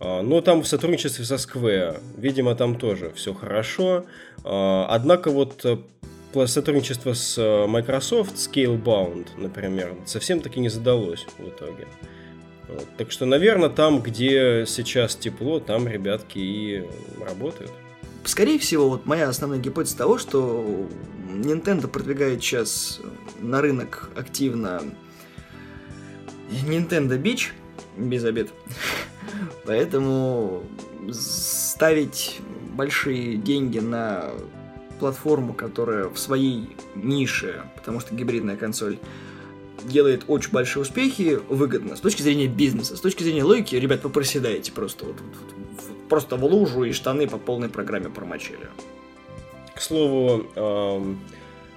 А, 0.00 0.22
но 0.22 0.40
там 0.40 0.62
в 0.62 0.68
сотрудничестве 0.68 1.24
со 1.24 1.34
Square, 1.34 2.00
видимо, 2.16 2.54
там 2.54 2.78
тоже 2.78 3.10
все 3.14 3.34
хорошо. 3.34 4.04
А, 4.44 4.86
однако 4.90 5.30
вот 5.30 5.64
э, 5.64 6.46
сотрудничество 6.46 7.14
с 7.14 7.36
э, 7.38 7.66
Microsoft, 7.66 8.36
Scalebound, 8.36 9.28
например, 9.36 9.94
совсем 10.06 10.40
таки 10.40 10.60
не 10.60 10.68
задалось 10.68 11.26
в 11.38 11.48
итоге. 11.48 11.86
Так 12.98 13.10
что, 13.10 13.24
наверное, 13.24 13.70
там, 13.70 14.02
где 14.02 14.64
сейчас 14.66 15.16
тепло, 15.16 15.58
там 15.58 15.88
ребятки 15.88 16.38
и 16.38 16.84
работают. 17.18 17.72
Скорее 18.28 18.58
всего, 18.58 18.90
вот 18.90 19.06
моя 19.06 19.30
основная 19.30 19.58
гипотеза 19.58 19.96
того, 19.96 20.18
что 20.18 20.86
Nintendo 21.30 21.88
продвигает 21.88 22.42
сейчас 22.42 23.00
на 23.40 23.62
рынок 23.62 24.10
активно 24.14 24.82
Nintendo 26.50 27.18
Beach, 27.18 27.52
без 27.96 28.24
обед. 28.24 28.50
Поэтому 29.64 30.62
ставить 31.10 32.42
большие 32.74 33.36
деньги 33.38 33.78
на 33.78 34.26
платформу, 35.00 35.54
которая 35.54 36.10
в 36.10 36.18
своей 36.18 36.76
нише, 36.94 37.64
потому 37.76 37.98
что 37.98 38.14
гибридная 38.14 38.58
консоль, 38.58 38.98
делает 39.84 40.24
очень 40.26 40.50
большие 40.50 40.82
успехи, 40.82 41.40
выгодно. 41.48 41.96
С 41.96 42.00
точки 42.00 42.20
зрения 42.20 42.46
бизнеса, 42.46 42.94
с 42.94 43.00
точки 43.00 43.22
зрения 43.22 43.44
логики, 43.44 43.74
ребят, 43.74 44.04
вы 44.04 44.10
проседаете 44.10 44.70
просто. 44.70 45.06
Вот, 45.06 45.16
вот, 45.18 45.57
просто 46.08 46.36
в 46.36 46.44
лужу 46.44 46.84
и 46.84 46.92
штаны 46.92 47.26
по 47.26 47.38
полной 47.38 47.68
программе 47.68 48.08
промочили. 48.08 48.68
К 49.74 49.80
слову, 49.80 50.46
эм, 50.56 51.20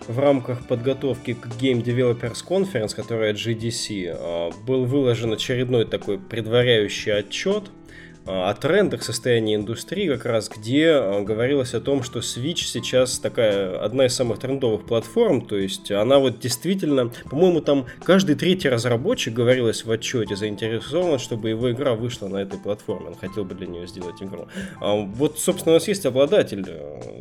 в 0.08 0.20
рамках 0.20 0.66
подготовки 0.68 1.34
к 1.34 1.46
Game 1.46 1.84
Developers 1.84 2.44
Conference, 2.48 2.96
которая 2.96 3.34
GDC, 3.34 4.16
а, 4.18 4.52
был 4.66 4.86
выложен 4.86 5.34
очередной 5.34 5.86
такой 5.86 6.18
предваряющий 6.18 7.14
отчет– 7.14 7.66
о 8.26 8.54
трендах 8.54 9.04
состояния 9.04 9.56
индустрии, 9.56 10.08
как 10.08 10.26
раз 10.26 10.50
где 10.50 10.92
а, 10.92 11.22
говорилось 11.22 11.74
о 11.74 11.82
том, 11.82 12.04
что 12.04 12.20
Switch 12.20 12.64
сейчас 12.66 13.20
такая 13.20 13.84
одна 13.84 14.06
из 14.06 14.16
самых 14.16 14.40
трендовых 14.40 14.86
платформ, 14.86 15.42
то 15.42 15.58
есть 15.58 15.92
она 15.92 16.20
вот 16.20 16.40
действительно, 16.40 17.12
по-моему, 17.30 17.62
там 17.62 17.88
каждый 18.04 18.36
третий 18.36 18.70
разработчик, 18.70 19.34
говорилось 19.34 19.86
в 19.86 19.92
отчете, 19.92 20.36
заинтересован, 20.36 21.18
чтобы 21.18 21.50
его 21.50 21.72
игра 21.72 21.96
вышла 21.96 22.28
на 22.28 22.38
этой 22.38 22.60
платформе, 22.60 23.08
он 23.08 23.16
хотел 23.16 23.44
бы 23.44 23.56
для 23.56 23.68
нее 23.68 23.88
сделать 23.88 24.22
игру. 24.22 24.48
А 24.80 24.96
вот, 24.96 25.40
собственно, 25.40 25.74
у 25.74 25.76
нас 25.78 25.88
есть 25.88 26.06
обладатель 26.06 26.66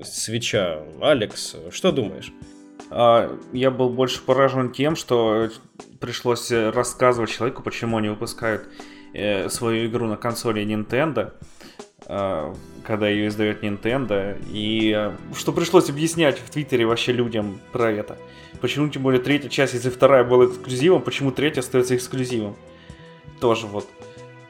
свеча, 0.05 0.82
Алекс, 1.01 1.57
что 1.70 1.92
думаешь? 1.92 2.32
Я 2.90 3.70
был 3.70 3.88
больше 3.88 4.20
поражен 4.22 4.72
тем, 4.72 4.96
что 4.96 5.48
пришлось 6.01 6.51
рассказывать 6.51 7.30
человеку, 7.30 7.62
почему 7.62 7.98
они 7.98 8.09
выпускают 8.09 8.68
э, 9.13 9.49
свою 9.49 9.87
игру 9.87 10.07
на 10.07 10.17
консоли 10.17 10.63
Nintendo, 10.65 11.33
э, 12.07 12.55
когда 12.85 13.09
ее 13.09 13.29
издает 13.29 13.63
Nintendo, 13.63 14.41
и 14.53 14.95
э, 14.97 15.13
что 15.37 15.53
пришлось 15.53 15.91
объяснять 15.91 16.39
в 16.39 16.51
Твиттере 16.51 16.87
вообще 16.87 17.13
людям 17.13 17.61
про 17.73 17.91
это. 17.91 18.19
Почему, 18.61 18.89
тем 18.89 19.03
более, 19.03 19.21
третья 19.21 19.49
часть, 19.49 19.75
если 19.75 19.91
вторая 19.91 20.25
была 20.25 20.47
эксклюзивом, 20.47 21.03
почему 21.03 21.31
третья 21.31 21.61
остается 21.61 21.97
эксклюзивом? 21.97 22.57
Тоже 23.41 23.67
вот. 23.67 23.87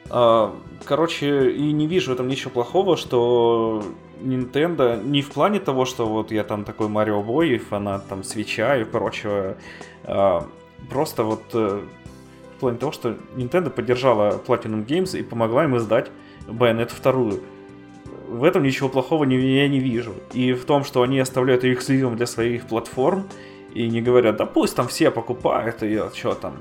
Э, 0.09 0.49
короче, 0.85 1.51
и 1.51 1.71
не 1.71 1.87
вижу 1.87 2.11
в 2.11 2.13
этом 2.13 2.27
ничего 2.27 2.51
плохого, 2.51 2.97
что 2.97 3.83
Nintendo 4.21 5.03
не 5.03 5.21
в 5.21 5.31
плане 5.31 5.59
того, 5.59 5.85
что 5.85 6.05
вот 6.05 6.31
я 6.31 6.43
там 6.43 6.63
такой 6.65 6.87
Марио 6.87 7.21
Бой, 7.21 7.57
фанат 7.57 8.07
там 8.07 8.23
свеча 8.23 8.77
и 8.77 8.83
прочего, 8.83 9.57
а 10.03 10.47
просто 10.89 11.23
вот 11.23 11.43
плане 12.61 12.77
того, 12.77 12.91
что 12.91 13.17
Nintendo 13.35 13.69
поддержала 13.69 14.41
Platinum 14.45 14.85
Games 14.85 15.17
и 15.17 15.23
помогла 15.23 15.65
им 15.65 15.77
издать 15.77 16.09
Bayonetta 16.47 16.93
2. 17.01 17.39
В 18.29 18.43
этом 18.43 18.63
ничего 18.63 18.87
плохого 18.87 19.25
не, 19.25 19.37
я 19.37 19.67
не 19.67 19.79
вижу. 19.79 20.13
И 20.33 20.53
в 20.53 20.63
том, 20.63 20.85
что 20.85 21.01
они 21.01 21.19
оставляют 21.19 21.63
ее 21.63 21.73
эксклюзивом 21.73 22.15
для 22.15 22.27
своих 22.27 22.65
платформ 22.65 23.27
и 23.73 23.87
не 23.89 24.01
говорят, 24.01 24.37
да 24.37 24.45
пусть 24.45 24.75
там 24.75 24.87
все 24.87 25.11
покупают 25.11 25.81
ее, 25.81 26.09
что 26.13 26.33
там, 26.33 26.53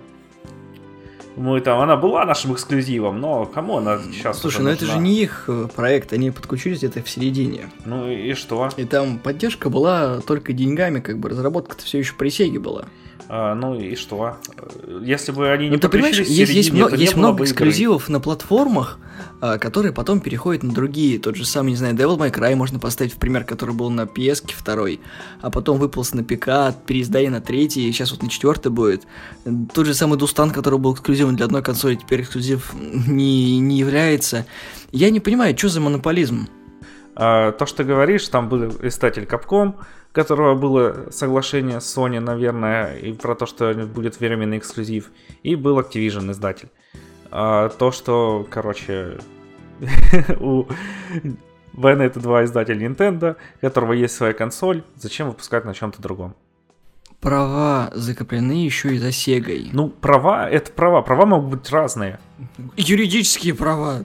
мы 1.37 1.61
там, 1.61 1.81
она 1.81 1.97
была 1.97 2.25
нашим 2.25 2.53
эксклюзивом, 2.53 3.21
но 3.21 3.47
кому 3.47 3.79
она 3.79 3.99
сейчас 4.13 4.41
Слушай, 4.41 4.63
ну 4.63 4.71
это 4.71 4.85
же 4.85 4.99
не 4.99 5.23
их 5.23 5.45
э, 5.49 5.69
проект, 5.75 6.13
они 6.13 6.31
подключились 6.31 6.79
где-то 6.79 7.03
в 7.03 7.09
середине. 7.09 7.71
Ну 7.85 8.11
и 8.11 8.35
что? 8.35 8.69
И 8.77 8.85
там 8.85 9.19
поддержка 9.19 9.71
была 9.71 10.21
только 10.21 10.53
деньгами, 10.53 11.01
как 11.01 11.19
бы 11.19 11.29
разработка-то 11.29 11.85
все 11.85 11.99
еще 11.99 12.15
при 12.15 12.31
Сеге 12.31 12.59
была. 12.59 12.87
А, 13.33 13.55
ну 13.55 13.79
и 13.79 13.95
что? 13.95 14.39
Если 15.03 15.31
бы 15.31 15.53
они 15.53 15.67
не 15.67 15.77
ну, 15.77 15.79
ты 15.79 15.89
понимаешь, 15.89 16.19
есть, 16.19 16.35
середине, 16.35 16.57
есть, 16.57 16.73
много, 16.73 16.97
есть 16.97 17.15
много 17.15 17.45
эксклюзивов 17.45 18.03
игры. 18.03 18.15
на 18.15 18.21
платформах, 18.21 18.99
а, 19.41 19.57
которые 19.59 19.93
потом 19.93 20.19
переходят 20.19 20.65
на 20.65 20.75
другие. 20.75 21.21
Тот 21.21 21.37
же 21.37 21.45
самый, 21.45 21.69
не 21.69 21.77
знаю, 21.77 21.95
Devil 21.95 22.19
May 22.19 22.35
Cry 22.35 22.57
можно 22.57 22.81
поставить 22.81 23.15
в 23.15 23.19
пример, 23.19 23.45
который 23.45 23.73
был 23.73 23.89
на 23.89 24.07
PS 24.07 24.53
второй, 24.53 24.99
а 25.43 25.51
потом 25.51 25.79
выполз 25.79 26.13
на 26.13 26.25
ПК, 26.25 26.75
переиздали 26.85 27.29
на 27.29 27.41
третий, 27.41 27.89
и 27.89 27.93
сейчас 27.93 28.11
вот 28.11 28.25
на 28.25 28.29
четвертый 28.29 28.73
будет. 28.73 29.05
Тот 29.75 29.87
же 29.87 29.95
самый 29.95 30.19
Дустан, 30.19 30.51
который 30.51 30.81
был 30.81 30.95
эксклюзивом 30.95 31.37
для 31.37 31.47
одной 31.47 31.63
консоли, 31.63 31.95
теперь 31.95 32.23
эксклюзив 32.23 32.75
не, 32.75 33.61
не 33.61 33.79
является. 33.79 34.45
Я 34.91 35.09
не 35.11 35.21
понимаю, 35.21 35.57
что 35.57 35.69
за 35.69 35.81
монополизм? 35.81 36.49
А, 37.15 37.53
то, 37.53 37.67
что 37.67 37.79
ты 37.79 37.85
говоришь, 37.85 38.27
там 38.27 38.49
был 38.49 38.73
издатель 38.83 39.23
Capcom, 39.23 39.75
которого 40.13 40.55
было 40.55 41.11
соглашение 41.11 41.81
с 41.81 41.97
Sony, 41.97 42.21
наверное, 42.21 42.97
и 42.97 43.13
про 43.13 43.35
то, 43.35 43.47
что 43.47 43.73
будет 43.75 44.19
временный 44.21 44.59
эксклюзив, 44.59 45.11
и 45.43 45.55
был 45.55 45.79
Activision 45.79 46.31
издатель. 46.33 46.69
А 47.31 47.69
то, 47.69 47.93
что, 47.93 48.47
короче, 48.51 49.19
у 50.41 50.67
Bayonetta 51.73 52.19
2 52.21 52.45
издатель 52.45 52.83
Nintendo, 52.85 53.37
у 53.57 53.61
которого 53.61 53.93
есть 53.93 54.15
своя 54.15 54.33
консоль, 54.33 54.83
зачем 54.97 55.29
выпускать 55.29 55.65
на 55.65 55.75
чем-то 55.75 56.03
другом? 56.03 56.35
Права 57.21 57.91
закреплены 57.95 58.65
еще 58.65 58.95
и 58.95 58.99
за 58.99 59.13
Сегой. 59.13 59.69
Ну, 59.73 59.91
права— 59.91 60.49
это 60.51 60.73
права. 60.73 61.03
Права 61.03 61.27
могут 61.27 61.51
быть 61.51 61.71
разные. 61.71 62.19
Юридические 62.77 63.55
права. 63.55 64.05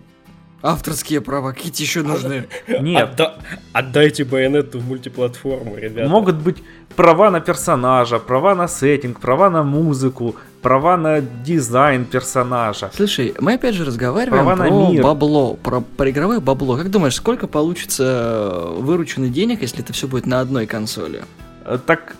Авторские 0.62 1.22
права, 1.22 1.51
какие 1.51 1.72
еще 1.82 2.01
нужны? 2.01 2.47
Нет. 2.68 3.10
Отда- 3.12 3.36
отдайте 3.74 4.24
байонету 4.24 4.80
в 4.80 4.88
мультиплатформу, 4.88 5.76
ребята. 5.76 6.10
Могут 6.10 6.36
быть 6.36 6.64
права 6.95 7.30
на 7.30 7.39
персонажа, 7.39 8.18
права 8.20 8.56
на 8.56 8.68
сеттинг, 8.68 9.20
права 9.20 9.49
на 9.49 9.64
музыку, 9.64 10.36
права 10.62 10.97
на 10.97 11.22
дизайн 11.22 12.06
персонажа. 12.06 12.89
Слушай, 12.95 13.36
мы 13.39 13.53
опять 13.53 13.76
же 13.76 13.86
разговариваем 13.86 14.43
права 14.45 14.58
про 14.58 14.70
на 14.70 14.89
мир. 14.91 15.03
бабло, 15.03 15.53
про, 15.56 15.82
про 15.82 16.10
игровое 16.10 16.39
бабло. 16.39 16.78
Как 16.78 16.89
думаешь, 16.89 17.16
сколько 17.16 17.45
получится 17.47 18.66
вырученных 18.78 19.32
денег, 19.32 19.62
если 19.62 19.84
это 19.84 19.93
все 19.93 20.08
будет 20.08 20.26
на 20.26 20.39
одной 20.39 20.66
консоли? 20.66 21.24
Э, 21.66 21.78
так 21.86 22.16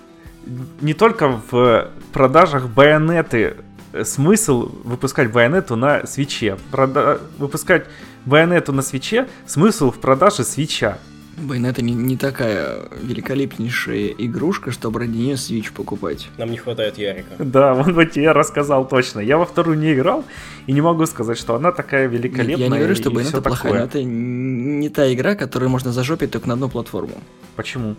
не 0.82 0.94
только 0.94 1.42
в 1.50 1.90
продажах 2.14 2.68
байонеты 2.68 3.56
смысл 4.04 4.72
выпускать 4.84 5.32
байонету 5.32 5.76
на 5.76 6.06
свече. 6.06 6.58
Прода... 6.72 7.20
Выпускать 7.38 7.86
байонету 8.26 8.74
на 8.74 8.82
свече 8.82 9.28
смысл 9.46 9.92
в 9.92 10.00
продаже 10.00 10.44
свеча. 10.44 10.98
Байонета 11.38 11.82
не, 11.82 11.94
не 11.94 12.16
такая 12.16 12.84
великолепнейшая 13.02 14.08
игрушка, 14.18 14.72
чтобы 14.72 15.02
ради 15.02 15.18
нее 15.18 15.38
свич 15.38 15.72
покупать. 15.74 16.30
Нам 16.38 16.50
не 16.50 16.58
хватает 16.58 16.98
Ярика. 16.98 17.36
Да, 17.40 17.74
он 17.74 17.94
вот 17.94 18.12
тебе 18.12 18.32
рассказал 18.32 18.88
точно. 18.88 19.20
Я 19.20 19.38
во 19.38 19.46
вторую 19.46 19.78
не 19.78 19.94
играл 19.94 20.24
и 20.66 20.72
не 20.72 20.80
могу 20.80 21.06
сказать, 21.06 21.38
что 21.38 21.56
она 21.56 21.74
такая 21.74 22.08
великолепная. 22.08 22.56
Нет, 22.56 22.60
я 22.60 22.70
не 22.70 22.78
говорю, 22.78 22.96
что 22.96 23.12
Байонета 23.12 23.42
плохая, 23.42 23.72
такое. 23.72 23.80
но 23.80 23.86
это 23.86 24.04
не 24.04 24.90
та 24.90 25.14
игра, 25.14 25.36
которую 25.36 25.70
можно 25.70 25.92
зажопить 25.92 26.32
только 26.32 26.48
на 26.48 26.54
одну 26.54 26.70
платформу. 26.70 27.22
Почему? 27.58 27.96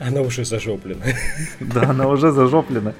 Она 0.00 0.22
уже 0.22 0.46
зажоплена. 0.46 1.04
Да, 1.60 1.90
она 1.90 2.08
уже 2.08 2.32
зажоплена 2.32 2.94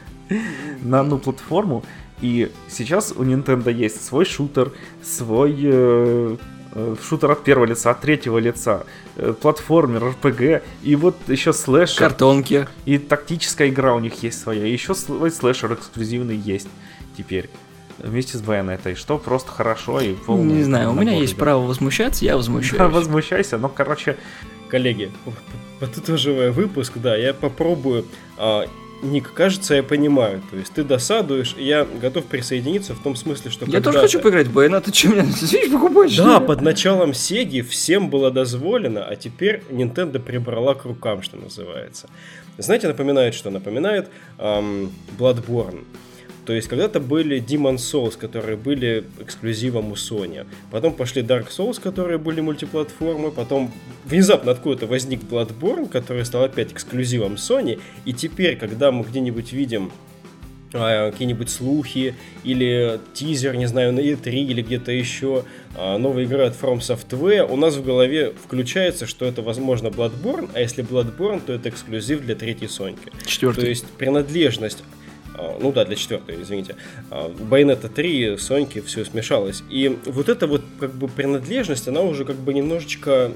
на 0.82 1.00
одну 1.00 1.18
платформу. 1.18 1.84
И 2.20 2.50
сейчас 2.68 3.12
у 3.16 3.24
Nintendo 3.24 3.72
есть 3.72 4.04
свой 4.04 4.24
шутер, 4.24 4.72
свой 5.02 5.56
э, 5.62 6.36
э, 6.74 6.96
шутер 7.02 7.30
от 7.30 7.44
первого 7.44 7.66
лица, 7.66 7.90
от 7.90 8.00
третьего 8.00 8.38
лица, 8.38 8.84
э, 9.16 9.32
платформер, 9.40 10.14
RPG, 10.22 10.62
и 10.82 10.96
вот 10.96 11.16
еще 11.28 11.52
слэшер. 11.52 11.98
Картонки. 11.98 12.68
И 12.84 12.98
тактическая 12.98 13.68
игра 13.68 13.94
у 13.94 14.00
них 14.00 14.22
есть 14.22 14.40
своя, 14.40 14.66
и 14.66 14.72
еще 14.72 14.94
свой 14.94 15.30
слэшер 15.30 15.72
эксклюзивный 15.72 16.36
есть 16.36 16.68
теперь 17.16 17.48
вместе 17.98 18.38
с 18.38 18.42
Байонетой, 18.42 18.94
что 18.94 19.18
просто 19.18 19.50
хорошо 19.50 20.00
и 20.00 20.14
полный. 20.14 20.54
Не 20.54 20.62
знаю, 20.62 20.90
у 20.90 20.94
меня 20.94 21.16
есть 21.16 21.36
право 21.36 21.66
возмущаться, 21.66 22.24
я 22.24 22.36
возмущаюсь. 22.36 22.78
Да, 22.78 22.88
возмущайся, 22.88 23.58
но, 23.58 23.68
короче... 23.68 24.16
Коллеги, 24.68 25.10
подытоживая 25.80 26.52
выпуск, 26.52 26.92
да, 26.94 27.16
я 27.16 27.34
попробую 27.34 28.04
а, 28.38 28.66
Ник, 29.02 29.32
кажется, 29.32 29.74
я 29.74 29.82
понимаю. 29.82 30.42
То 30.50 30.56
есть 30.56 30.72
ты 30.72 30.84
досадуешь, 30.84 31.54
и 31.56 31.64
я 31.64 31.86
готов 32.00 32.26
присоединиться 32.26 32.94
в 32.94 33.02
том 33.02 33.16
смысле, 33.16 33.50
что 33.50 33.64
Я 33.66 33.80
тоже 33.80 33.98
хочу 33.98 34.20
поиграть 34.20 34.48
в 34.48 34.56
Bayonetta, 34.56 34.82
ты 34.82 34.94
что, 34.94 35.08
меня 35.08 35.22
Switch 35.24 35.70
покупаешь? 35.70 36.16
Да, 36.16 36.40
под 36.40 36.60
началом 36.60 37.14
Сеги 37.14 37.62
всем 37.62 38.10
было 38.10 38.30
дозволено, 38.30 39.04
а 39.04 39.16
теперь 39.16 39.62
Nintendo 39.70 40.18
прибрала 40.18 40.74
к 40.74 40.84
рукам, 40.84 41.22
что 41.22 41.36
называется. 41.36 42.08
Знаете, 42.58 42.88
напоминает 42.88 43.34
что? 43.34 43.50
Напоминает 43.50 44.10
эм, 44.38 44.92
Bloodborne. 45.18 45.84
То 46.46 46.52
есть 46.52 46.68
когда-то 46.68 47.00
были 47.00 47.42
Demon 47.42 47.76
Souls, 47.76 48.18
которые 48.18 48.56
были 48.56 49.04
эксклюзивом 49.20 49.92
у 49.92 49.94
Sony. 49.94 50.46
Потом 50.70 50.94
пошли 50.94 51.22
Dark 51.22 51.48
Souls, 51.48 51.80
которые 51.80 52.18
были 52.18 52.40
мультиплатформы. 52.40 53.30
Потом 53.30 53.72
внезапно 54.04 54.52
откуда-то 54.52 54.86
возник 54.86 55.20
Bloodborne, 55.22 55.88
который 55.88 56.24
стал 56.24 56.44
опять 56.44 56.72
эксклюзивом 56.72 57.34
Sony. 57.34 57.80
И 58.04 58.12
теперь, 58.12 58.56
когда 58.56 58.90
мы 58.90 59.04
где-нибудь 59.04 59.52
видим 59.52 59.92
а, 60.72 61.10
какие-нибудь 61.10 61.50
слухи 61.50 62.14
или 62.44 63.00
тизер, 63.12 63.56
не 63.56 63.66
знаю, 63.66 63.92
на 63.92 64.00
E3 64.00 64.30
или 64.30 64.62
где-то 64.62 64.92
еще 64.92 65.44
а, 65.76 65.98
новая 65.98 66.24
игра 66.24 66.46
от 66.46 66.54
From 66.54 66.78
Software, 66.78 67.42
у 67.50 67.56
нас 67.56 67.74
в 67.74 67.84
голове 67.84 68.32
включается, 68.32 69.06
что 69.06 69.24
это, 69.24 69.42
возможно, 69.42 69.88
Bloodborne, 69.88 70.48
а 70.54 70.60
если 70.60 70.84
Bloodborne, 70.84 71.42
то 71.44 71.52
это 71.52 71.68
эксклюзив 71.68 72.20
для 72.20 72.36
третьей 72.36 72.68
Соньки. 72.68 73.10
Четвертый. 73.26 73.62
То 73.62 73.68
есть 73.68 73.86
принадлежность 73.98 74.84
ну 75.60 75.72
да, 75.72 75.84
для 75.84 75.96
четвертой, 75.96 76.42
извините, 76.42 76.76
у 77.10 77.44
Bayonetta 77.44 77.88
3, 77.88 78.38
Соньки, 78.38 78.80
все 78.80 79.04
смешалось. 79.04 79.62
И 79.70 79.96
вот 80.06 80.28
эта 80.28 80.46
вот 80.46 80.62
как 80.78 80.92
бы 80.92 81.08
принадлежность, 81.08 81.88
она 81.88 82.00
уже 82.02 82.24
как 82.24 82.36
бы 82.36 82.54
немножечко 82.54 83.32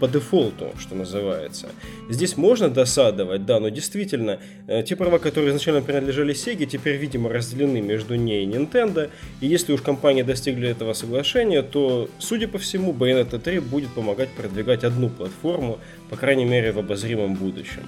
по 0.00 0.08
дефолту, 0.08 0.72
что 0.78 0.94
называется. 0.94 1.68
Здесь 2.08 2.36
можно 2.36 2.68
досадовать, 2.68 3.44
да, 3.46 3.60
но 3.60 3.68
действительно, 3.68 4.40
э, 4.66 4.82
те 4.82 4.96
права, 4.96 5.18
которые 5.18 5.50
изначально 5.50 5.82
принадлежали 5.82 6.34
Sega, 6.34 6.66
теперь, 6.66 6.96
видимо, 6.96 7.28
разделены 7.28 7.80
между 7.80 8.14
ней 8.14 8.44
и 8.44 8.48
Nintendo. 8.48 9.10
И 9.40 9.46
если 9.46 9.72
уж 9.72 9.82
компании 9.82 10.22
достигли 10.22 10.68
этого 10.68 10.94
соглашения, 10.94 11.62
то, 11.62 12.08
судя 12.18 12.48
по 12.48 12.58
всему, 12.58 12.92
Bayonetta 12.92 13.38
3 13.38 13.60
будет 13.60 13.90
помогать 13.90 14.30
продвигать 14.30 14.84
одну 14.84 15.08
платформу, 15.08 15.78
по 16.10 16.16
крайней 16.16 16.44
мере, 16.44 16.72
в 16.72 16.78
обозримом 16.78 17.34
будущем. 17.34 17.84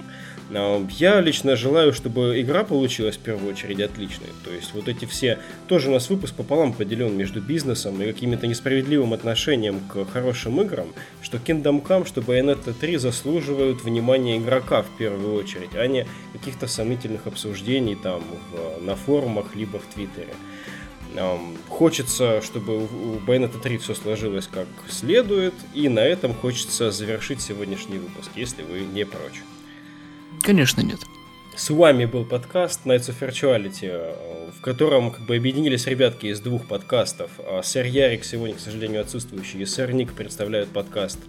А, 0.51 0.85
я 0.91 1.19
лично 1.19 1.55
желаю, 1.55 1.93
чтобы 1.93 2.39
игра 2.41 2.63
получилась 2.63 3.17
в 3.17 3.19
первую 3.19 3.51
очередь 3.51 3.81
отличной. 3.81 4.29
То 4.43 4.51
есть 4.51 4.73
вот 4.73 4.87
эти 4.87 5.05
все... 5.05 5.39
Тоже 5.67 5.89
у 5.89 5.93
нас 5.93 6.09
выпуск 6.09 6.33
пополам 6.33 6.73
поделен 6.73 7.15
между 7.15 7.41
бизнесом 7.41 8.01
и 8.01 8.05
каким-то 8.05 8.47
несправедливым 8.47 9.13
отношением 9.13 9.81
к 9.81 10.05
хорошим 10.05 10.61
играм, 10.61 10.87
что 11.21 11.37
Kingdom 11.37 11.85
Come, 11.85 12.07
что 12.07 12.21
Bayonetta 12.21 12.73
3 12.73 12.97
заслуживают 12.97 13.83
внимания 13.83 14.37
игрока 14.37 14.83
в 14.83 14.97
первую 14.97 15.35
очередь, 15.35 15.75
а 15.75 15.85
не 15.87 16.07
каких-то 16.31 16.67
сомнительных 16.67 17.27
обсуждений 17.27 17.95
там 17.95 18.23
в, 18.51 18.83
на 18.83 18.95
форумах 18.95 19.55
либо 19.55 19.79
в 19.79 19.93
Твиттере. 19.93 20.33
Хочется, 21.69 22.41
чтобы 22.41 22.83
у 22.85 23.19
Bayonetta 23.19 23.59
3 23.61 23.77
все 23.77 23.95
сложилось 23.95 24.47
как 24.47 24.67
следует, 24.89 25.53
и 25.73 25.89
на 25.89 25.99
этом 25.99 26.33
хочется 26.33 26.91
завершить 26.91 27.41
сегодняшний 27.41 27.97
выпуск, 27.97 28.31
если 28.35 28.63
вы 28.63 28.81
не 28.81 29.05
прочь. 29.05 29.41
Конечно, 30.41 30.81
нет. 30.81 30.99
С 31.55 31.69
вами 31.69 32.05
был 32.05 32.25
подкаст 32.25 32.85
Nights 32.85 33.09
of 33.09 33.19
Virtuality, 33.19 34.51
в 34.57 34.61
котором 34.61 35.11
как 35.11 35.21
бы 35.25 35.35
объединились 35.35 35.85
ребятки 35.85 36.25
из 36.27 36.39
двух 36.39 36.65
подкастов. 36.65 37.29
А 37.39 37.61
сэр 37.61 37.85
Ярик 37.85 38.23
сегодня, 38.23 38.55
к 38.55 38.59
сожалению, 38.59 39.01
отсутствующий, 39.01 39.61
и 39.61 39.65
сэр 39.65 39.91
Ник 39.93 40.13
представляют 40.13 40.69
подкаст 40.69 41.19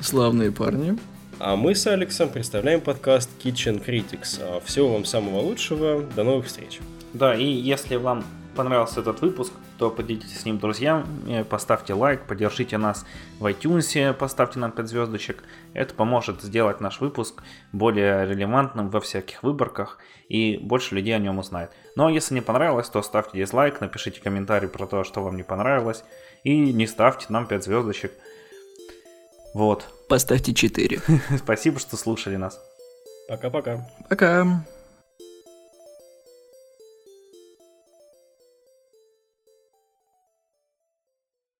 Славные 0.00 0.52
парни. 0.52 0.96
А 1.40 1.56
мы 1.56 1.74
с 1.74 1.86
Алексом 1.86 2.28
представляем 2.28 2.80
подкаст 2.80 3.30
Kitchen 3.42 3.84
Critics. 3.84 4.40
А 4.40 4.60
всего 4.64 4.92
вам 4.92 5.04
самого 5.04 5.40
лучшего. 5.40 6.02
До 6.16 6.24
новых 6.24 6.46
встреч. 6.46 6.80
Да, 7.12 7.34
и 7.34 7.44
если 7.44 7.96
вам 7.96 8.24
понравился 8.58 8.98
этот 9.00 9.20
выпуск, 9.20 9.52
то 9.78 9.88
поделитесь 9.88 10.40
с 10.40 10.44
ним 10.44 10.58
друзьям, 10.58 11.06
поставьте 11.48 11.94
лайк, 11.94 12.22
поддержите 12.26 12.76
нас 12.76 13.06
в 13.38 13.46
iTunes, 13.46 14.12
поставьте 14.14 14.58
нам 14.58 14.72
5 14.72 14.88
звездочек. 14.88 15.44
Это 15.74 15.94
поможет 15.94 16.42
сделать 16.42 16.80
наш 16.80 17.00
выпуск 17.00 17.40
более 17.70 18.26
релевантным 18.26 18.90
во 18.90 19.00
всяких 19.00 19.44
выборках 19.44 19.98
и 20.28 20.56
больше 20.56 20.96
людей 20.96 21.14
о 21.14 21.20
нем 21.20 21.38
узнает. 21.38 21.70
Но 21.94 22.02
ну, 22.02 22.08
а 22.08 22.12
если 22.12 22.34
не 22.34 22.40
понравилось, 22.40 22.88
то 22.88 23.00
ставьте 23.00 23.38
дизлайк, 23.38 23.80
напишите 23.80 24.20
комментарий 24.20 24.68
про 24.68 24.88
то, 24.88 25.04
что 25.04 25.22
вам 25.22 25.36
не 25.36 25.44
понравилось, 25.44 26.02
и 26.42 26.58
не 26.58 26.88
ставьте 26.88 27.26
нам 27.28 27.46
5 27.46 27.62
звездочек. 27.62 28.10
Вот. 29.54 29.86
Поставьте 30.08 30.52
4. 30.52 31.00
Спасибо, 31.38 31.78
что 31.78 31.96
слушали 31.96 32.34
нас. 32.34 32.60
Пока-пока. 33.28 33.86
Пока. 34.08 34.26
-пока. 34.26 34.44
Пока. 34.44 34.77